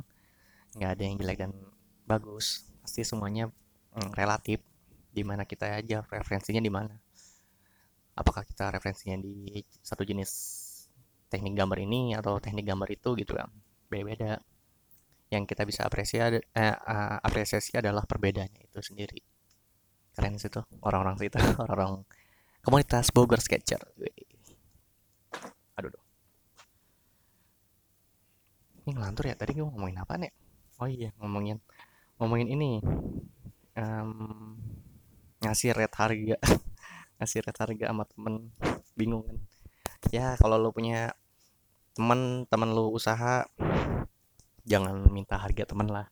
nggak 0.75 0.91
ada 0.99 1.01
yang 1.01 1.15
jelek 1.15 1.37
dan 1.39 1.51
bagus. 2.03 2.67
Pasti 2.83 3.01
semuanya 3.07 3.49
relatif 4.15 4.59
di 5.11 5.23
mana 5.23 5.47
kita 5.47 5.79
aja 5.79 6.03
referensinya 6.07 6.59
di 6.59 6.71
mana. 6.71 6.95
Apakah 8.15 8.47
kita 8.47 8.71
referensinya 8.71 9.19
di 9.19 9.63
satu 9.83 10.03
jenis 10.03 10.31
teknik 11.27 11.55
gambar 11.55 11.77
ini 11.83 12.15
atau 12.15 12.39
teknik 12.39 12.67
gambar 12.67 12.89
itu 12.91 13.09
gitu 13.19 13.35
kan. 13.35 13.51
Beda-beda. 13.87 14.39
Yang 15.31 15.43
kita 15.51 15.63
bisa 15.65 15.81
apresiasi 15.83 16.39
eh, 16.39 16.75
uh, 16.75 17.17
apresiasi 17.19 17.75
adalah 17.75 18.05
perbedaannya 18.05 18.71
itu 18.71 18.79
sendiri. 18.79 19.19
Keren 20.15 20.39
sih 20.39 20.47
tuh 20.47 20.63
orang-orang 20.85 21.19
situ 21.19 21.35
orang-orang 21.63 22.07
komunitas 22.63 23.11
Bogor 23.11 23.41
Sketcher. 23.43 23.81
Aduh 25.75 26.05
ini 28.85 28.93
ngelantur 28.93 29.25
ya 29.25 29.35
tadi 29.35 29.57
gue 29.57 29.65
ngomongin 29.65 29.97
apa 29.97 30.13
nih 30.21 30.31
oh 30.77 30.85
iya 30.89 31.09
ngomongin 31.17 31.57
ngomongin 32.21 32.47
ini 32.53 32.79
um, 33.75 34.55
ngasih 35.43 35.75
rate 35.75 35.95
harga. 35.95 36.37
Ngasih 37.19 37.39
rate 37.47 37.59
harga 37.63 37.85
sama 37.91 38.03
temen. 38.07 38.51
Bingung 38.97 39.23
kan. 39.23 39.37
Ya 40.11 40.35
kalau 40.35 40.59
lo 40.59 40.75
punya 40.75 41.15
temen 41.95 42.43
temen 42.51 42.75
lo 42.75 42.91
usaha 42.91 43.47
jangan 44.67 45.07
minta 45.11 45.39
harga 45.39 45.63
temen 45.63 45.87
lah. 45.87 46.07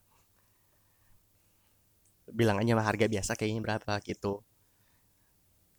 Bilang 2.29 2.59
aja 2.61 2.71
mah 2.75 2.87
harga 2.87 3.11
biasa 3.11 3.35
kayaknya 3.35 3.61
berapa 3.63 3.99
gitu. 4.05 4.43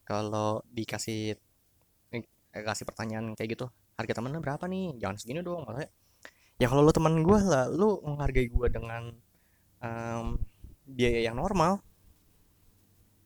Kalau 0.05 0.61
dikasih 0.68 1.41
eh, 2.12 2.24
kasih 2.53 2.85
pertanyaan 2.85 3.32
kayak 3.32 3.57
gitu 3.57 3.66
harga 3.97 4.12
temennya 4.20 4.45
berapa 4.45 4.64
nih? 4.68 5.01
Jangan 5.01 5.16
segini 5.16 5.41
dong. 5.41 5.64
Malah 5.64 5.89
ya 6.61 6.66
kalau 6.70 6.85
lu 6.85 6.93
teman 6.95 7.24
gue 7.24 7.39
lah 7.41 7.66
lu 7.66 7.99
menghargai 8.05 8.47
gue 8.47 8.68
dengan 8.70 9.11
um, 9.82 10.39
biaya 10.85 11.24
yang 11.32 11.37
normal. 11.37 11.80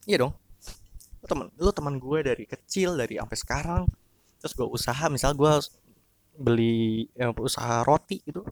Iya 0.06 0.26
dong. 0.26 0.34
Lu 1.20 1.26
teman 1.26 1.46
lu 1.58 1.70
teman 1.74 1.94
gue 1.98 2.18
dari 2.24 2.44
kecil 2.46 2.96
dari 2.96 3.18
sampai 3.18 3.38
sekarang. 3.38 3.82
Terus 4.38 4.52
gue 4.54 4.66
usaha 4.66 5.04
misal 5.10 5.34
gue 5.34 5.52
beli 6.38 7.10
ya, 7.18 7.34
usaha 7.34 7.82
roti 7.82 8.22
gitu. 8.22 8.46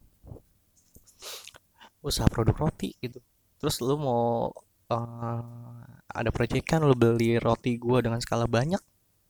Usaha 2.02 2.26
produk 2.28 2.68
roti 2.68 2.92
gitu. 2.98 3.22
Terus 3.62 3.80
lu 3.80 3.96
mau 3.96 4.50
uh, 4.92 5.82
ada 6.10 6.30
proyekan 6.34 6.84
lu 6.84 6.94
beli 6.98 7.38
roti 7.38 7.78
gue 7.78 7.98
dengan 8.02 8.18
skala 8.22 8.46
banyak 8.46 8.82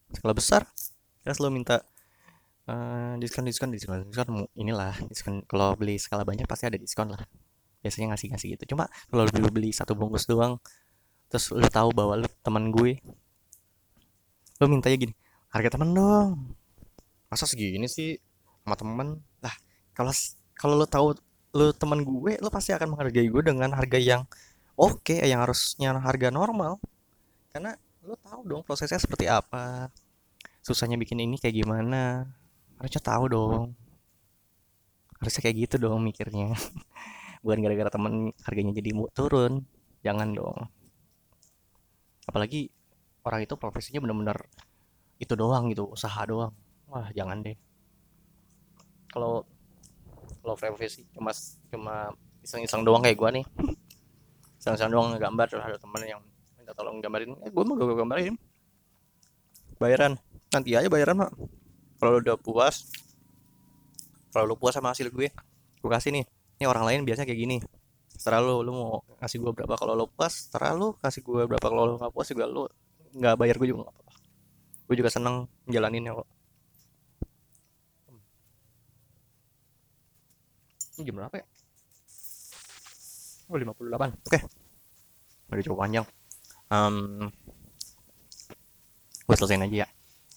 skala 0.07 0.31
besar 0.31 0.63
terus 1.19 1.43
lu 1.43 1.51
minta 1.51 1.83
uh, 2.71 3.19
diskon 3.19 3.45
diskon 3.45 3.69
diskon 3.71 4.07
diskon. 4.09 4.49
Inilah 4.57 4.97
diskon. 5.07 5.45
Kalau 5.45 5.77
beli 5.77 6.01
skala 6.01 6.25
banyak 6.25 6.49
pasti 6.49 6.65
ada 6.67 6.79
diskon 6.79 7.13
lah 7.13 7.21
biasanya 7.87 8.13
ngasih 8.13 8.27
ngasih 8.35 8.47
gitu. 8.59 8.75
Cuma 8.75 8.91
kalau 9.07 9.23
lu 9.23 9.47
beli 9.47 9.71
satu 9.71 9.95
bungkus 9.95 10.27
doang 10.27 10.59
terus 11.31 11.51
lu 11.51 11.67
tahu 11.67 11.91
bahwa 11.91 12.23
lu 12.23 12.27
teman 12.39 12.71
gue 12.71 13.03
lu 14.63 14.65
mintanya 14.71 14.97
gini 14.99 15.13
harga 15.51 15.79
temen 15.79 15.95
dong. 15.95 16.55
Masa 17.31 17.47
segini 17.47 17.87
sih 17.87 18.19
sama 18.63 18.75
temen? 18.75 19.07
Lah 19.39 19.55
kalau 19.95 20.11
kalau 20.55 20.75
lu 20.75 20.87
tahu 20.87 21.07
lu 21.55 21.71
teman 21.71 22.03
gue 22.03 22.35
lu 22.43 22.49
pasti 22.51 22.75
akan 22.75 22.93
menghargai 22.95 23.27
gue 23.31 23.41
dengan 23.43 23.71
harga 23.73 23.97
yang 23.97 24.27
oke 24.75 25.03
okay, 25.07 25.23
yang 25.23 25.43
harusnya 25.43 25.95
harga 25.95 26.27
normal. 26.29 26.79
Karena 27.51 27.73
lu 28.03 28.15
tahu 28.19 28.41
dong 28.47 28.61
prosesnya 28.63 28.99
seperti 28.99 29.27
apa. 29.27 29.91
Susahnya 30.63 30.99
bikin 30.99 31.23
ini 31.23 31.39
kayak 31.39 31.63
gimana? 31.63 32.27
Harusnya 32.79 33.01
tahu 33.03 33.25
dong. 33.31 33.65
Harusnya 35.17 35.41
kayak 35.43 35.57
gitu 35.67 35.75
dong 35.81 36.05
mikirnya 36.05 36.53
bukan 37.47 37.63
gara-gara 37.63 37.87
temen 37.87 38.35
harganya 38.43 38.75
jadi 38.75 38.91
turun. 39.15 39.63
Jangan 40.03 40.35
dong. 40.35 40.67
Apalagi 42.27 42.67
orang 43.23 43.47
itu 43.47 43.55
profesinya 43.55 44.03
bener-bener 44.03 44.35
itu 45.15 45.31
doang 45.39 45.71
gitu 45.71 45.87
usaha 45.87 46.27
doang. 46.27 46.51
Wah 46.91 47.07
jangan 47.15 47.39
deh. 47.39 47.55
Kalau 49.07 49.47
kalau 50.43 50.59
profesi 50.59 51.07
cuma 51.15 51.31
cuma 51.71 52.11
iseng-iseng 52.43 52.83
doang 52.83 52.99
kayak 52.99 53.15
gua 53.15 53.31
nih. 53.31 53.47
Iseng-iseng 54.59 54.91
doang 54.91 55.15
gambar 55.15 55.47
terus 55.47 55.63
ada 55.63 55.79
temen 55.79 56.03
yang 56.03 56.19
minta 56.59 56.75
tolong 56.75 56.99
gambarin. 56.99 57.31
Eh 57.47 57.51
gua 57.55 57.63
mau 57.63 57.79
gue 57.79 57.95
gambarin. 57.95 58.35
Bayaran. 59.79 60.19
Nanti 60.51 60.75
aja 60.75 60.91
bayaran 60.91 61.23
mak. 61.23 61.31
Kalau 61.95 62.19
udah 62.19 62.35
puas 62.35 62.91
kalau 64.37 64.53
lu 64.53 64.55
puas 64.59 64.77
sama 64.77 64.93
hasil 64.93 65.09
gue 65.09 65.33
gue 65.81 65.89
kasih 65.89 66.13
nih 66.13 66.25
ini 66.57 66.65
orang 66.65 66.83
lain 66.89 66.99
biasanya 67.05 67.29
kayak 67.29 67.41
gini. 67.45 67.57
Setelah 68.09 68.41
lu 68.41 68.65
lu 68.65 68.71
mau 68.73 68.91
kasih 69.21 69.37
gue 69.37 69.53
berapa 69.53 69.77
kalau 69.77 69.93
lu 69.93 70.05
puas 70.09 70.49
setelah 70.49 70.73
lu 70.73 70.97
kasih 70.97 71.21
gue 71.21 71.45
berapa 71.45 71.67
kalau 71.69 71.83
lu 71.85 71.93
nggak 72.01 72.11
puas 72.13 72.27
juga 72.33 72.49
lu 72.49 72.65
nggak 73.13 73.37
bayar 73.37 73.55
gue 73.61 73.67
juga 73.69 73.85
nggak 73.85 73.93
apa-apa. 73.93 74.13
Gue 74.89 74.95
juga 74.97 75.09
seneng 75.13 75.45
jalaninnya 75.69 76.17
kok. 76.17 76.27
Ini 80.97 81.05
jam 81.05 81.15
berapa 81.21 81.35
ya? 81.37 81.45
Oh 83.47 83.55
58 83.61 83.69
oke. 83.69 84.09
Okay. 84.25 84.41
udah 85.53 85.63
cukup 85.63 85.79
panjang. 85.85 86.05
Um, 86.73 87.29
gue 89.29 89.35
selesaiin 89.37 89.61
aja 89.61 89.85
ya. 89.85 89.87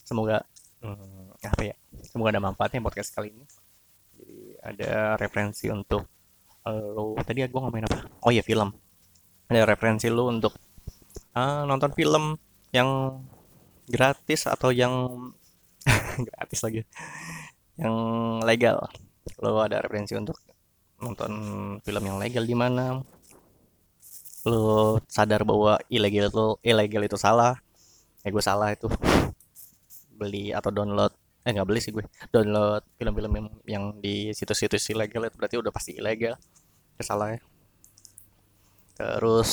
Semoga 0.05 0.45
hmm, 0.85 1.33
apa 1.41 1.61
ya? 1.65 1.75
Semoga 2.05 2.37
ada 2.37 2.41
manfaatnya 2.45 2.85
podcast 2.85 3.09
kali 3.09 3.33
ini 3.33 3.49
jadi 4.21 4.37
ada 4.61 4.91
referensi 5.17 5.65
untuk 5.73 6.05
lo 6.69 7.17
tadi 7.25 7.41
gue 7.41 7.57
ngomongin 7.57 7.89
apa? 7.89 8.05
Oh 8.21 8.29
iya 8.29 8.45
film. 8.45 8.69
Ada 9.49 9.65
referensi 9.65 10.07
lo 10.13 10.29
untuk 10.29 10.53
uh, 11.33 11.65
nonton 11.65 11.89
film 11.97 12.37
yang 12.69 13.17
gratis 13.89 14.45
atau 14.45 14.69
yang 14.69 14.93
gratis 16.29 16.61
lagi 16.61 16.81
yang 17.81 17.95
legal. 18.45 18.85
Lo 19.41 19.57
ada 19.57 19.81
referensi 19.81 20.13
untuk 20.13 20.37
nonton 21.01 21.33
film 21.81 22.03
yang 22.05 22.21
legal 22.21 22.45
di 22.45 22.53
mana? 22.53 23.01
Lo 24.45 25.01
sadar 25.09 25.41
bahwa 25.41 25.81
ilegal 25.89 26.29
itu 26.29 26.45
ilegal 26.61 27.03
itu 27.09 27.17
salah? 27.17 27.57
Eh 28.21 28.29
gue 28.29 28.43
salah 28.45 28.69
itu. 28.69 28.85
Beli 30.13 30.53
atau 30.53 30.69
download 30.69 31.20
eh 31.41 31.49
nggak 31.53 31.67
beli 31.67 31.79
sih 31.81 31.91
gue. 31.95 32.05
Download 32.29 32.83
film-film 32.97 33.31
yang, 33.33 33.47
yang 33.65 33.85
di 33.97 34.29
situs-situs 34.33 34.93
ilegal 34.93 35.25
itu 35.25 35.35
berarti 35.39 35.55
udah 35.57 35.71
pasti 35.73 35.97
ilegal. 35.97 36.37
Salah 37.01 37.33
ya 37.33 37.41
terus 39.01 39.51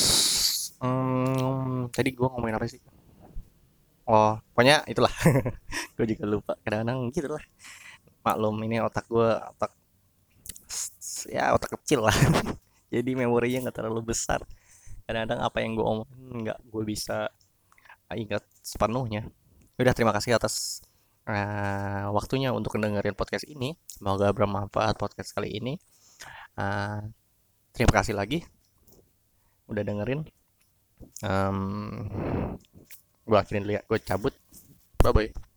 hmm, 0.84 1.88
tadi 1.88 2.12
gue 2.12 2.26
ngomongin 2.28 2.60
apa 2.60 2.68
sih? 2.68 2.80
Oh 4.08 4.36
pokoknya 4.52 4.84
itulah. 4.88 5.12
Gue 5.96 6.06
juga 6.08 6.24
lupa 6.24 6.52
kadang-kadang 6.64 7.12
gitu 7.12 7.28
lah 7.28 7.44
maklum 8.28 8.60
ini 8.60 8.76
otak 8.84 9.08
gue 9.08 9.30
otak 9.56 9.72
ya 11.32 11.56
otak 11.56 11.80
kecil 11.80 12.04
lah. 12.04 12.12
Jadi 12.94 13.10
memorinya 13.16 13.68
nggak 13.68 13.76
terlalu 13.80 14.12
besar. 14.12 14.44
Kadang-kadang 15.08 15.40
apa 15.40 15.58
yang 15.64 15.72
gue 15.76 15.84
omongin 15.84 16.36
nggak 16.44 16.58
gue 16.68 16.82
bisa 16.84 17.32
ingat 18.12 18.44
sepenuhnya. 18.60 19.28
Udah 19.80 19.92
terima 19.96 20.12
kasih 20.12 20.36
atas 20.36 20.84
uh, 21.28 22.08
waktunya 22.16 22.50
untuk 22.50 22.80
mendengarkan 22.80 23.14
podcast 23.14 23.44
ini. 23.44 23.76
Semoga 23.86 24.32
bermanfaat 24.32 24.96
podcast 24.96 25.36
kali 25.36 25.52
ini. 25.60 25.76
Uh, 26.58 27.06
terima 27.76 27.92
kasih 27.94 28.16
lagi 28.16 28.42
udah 29.68 29.84
dengerin. 29.84 30.24
Um, 31.22 32.08
gue 33.28 33.38
akhirin 33.38 33.68
lihat 33.68 33.84
gue 33.86 34.00
cabut. 34.02 34.34
Bye 34.98 35.12
bye 35.14 35.47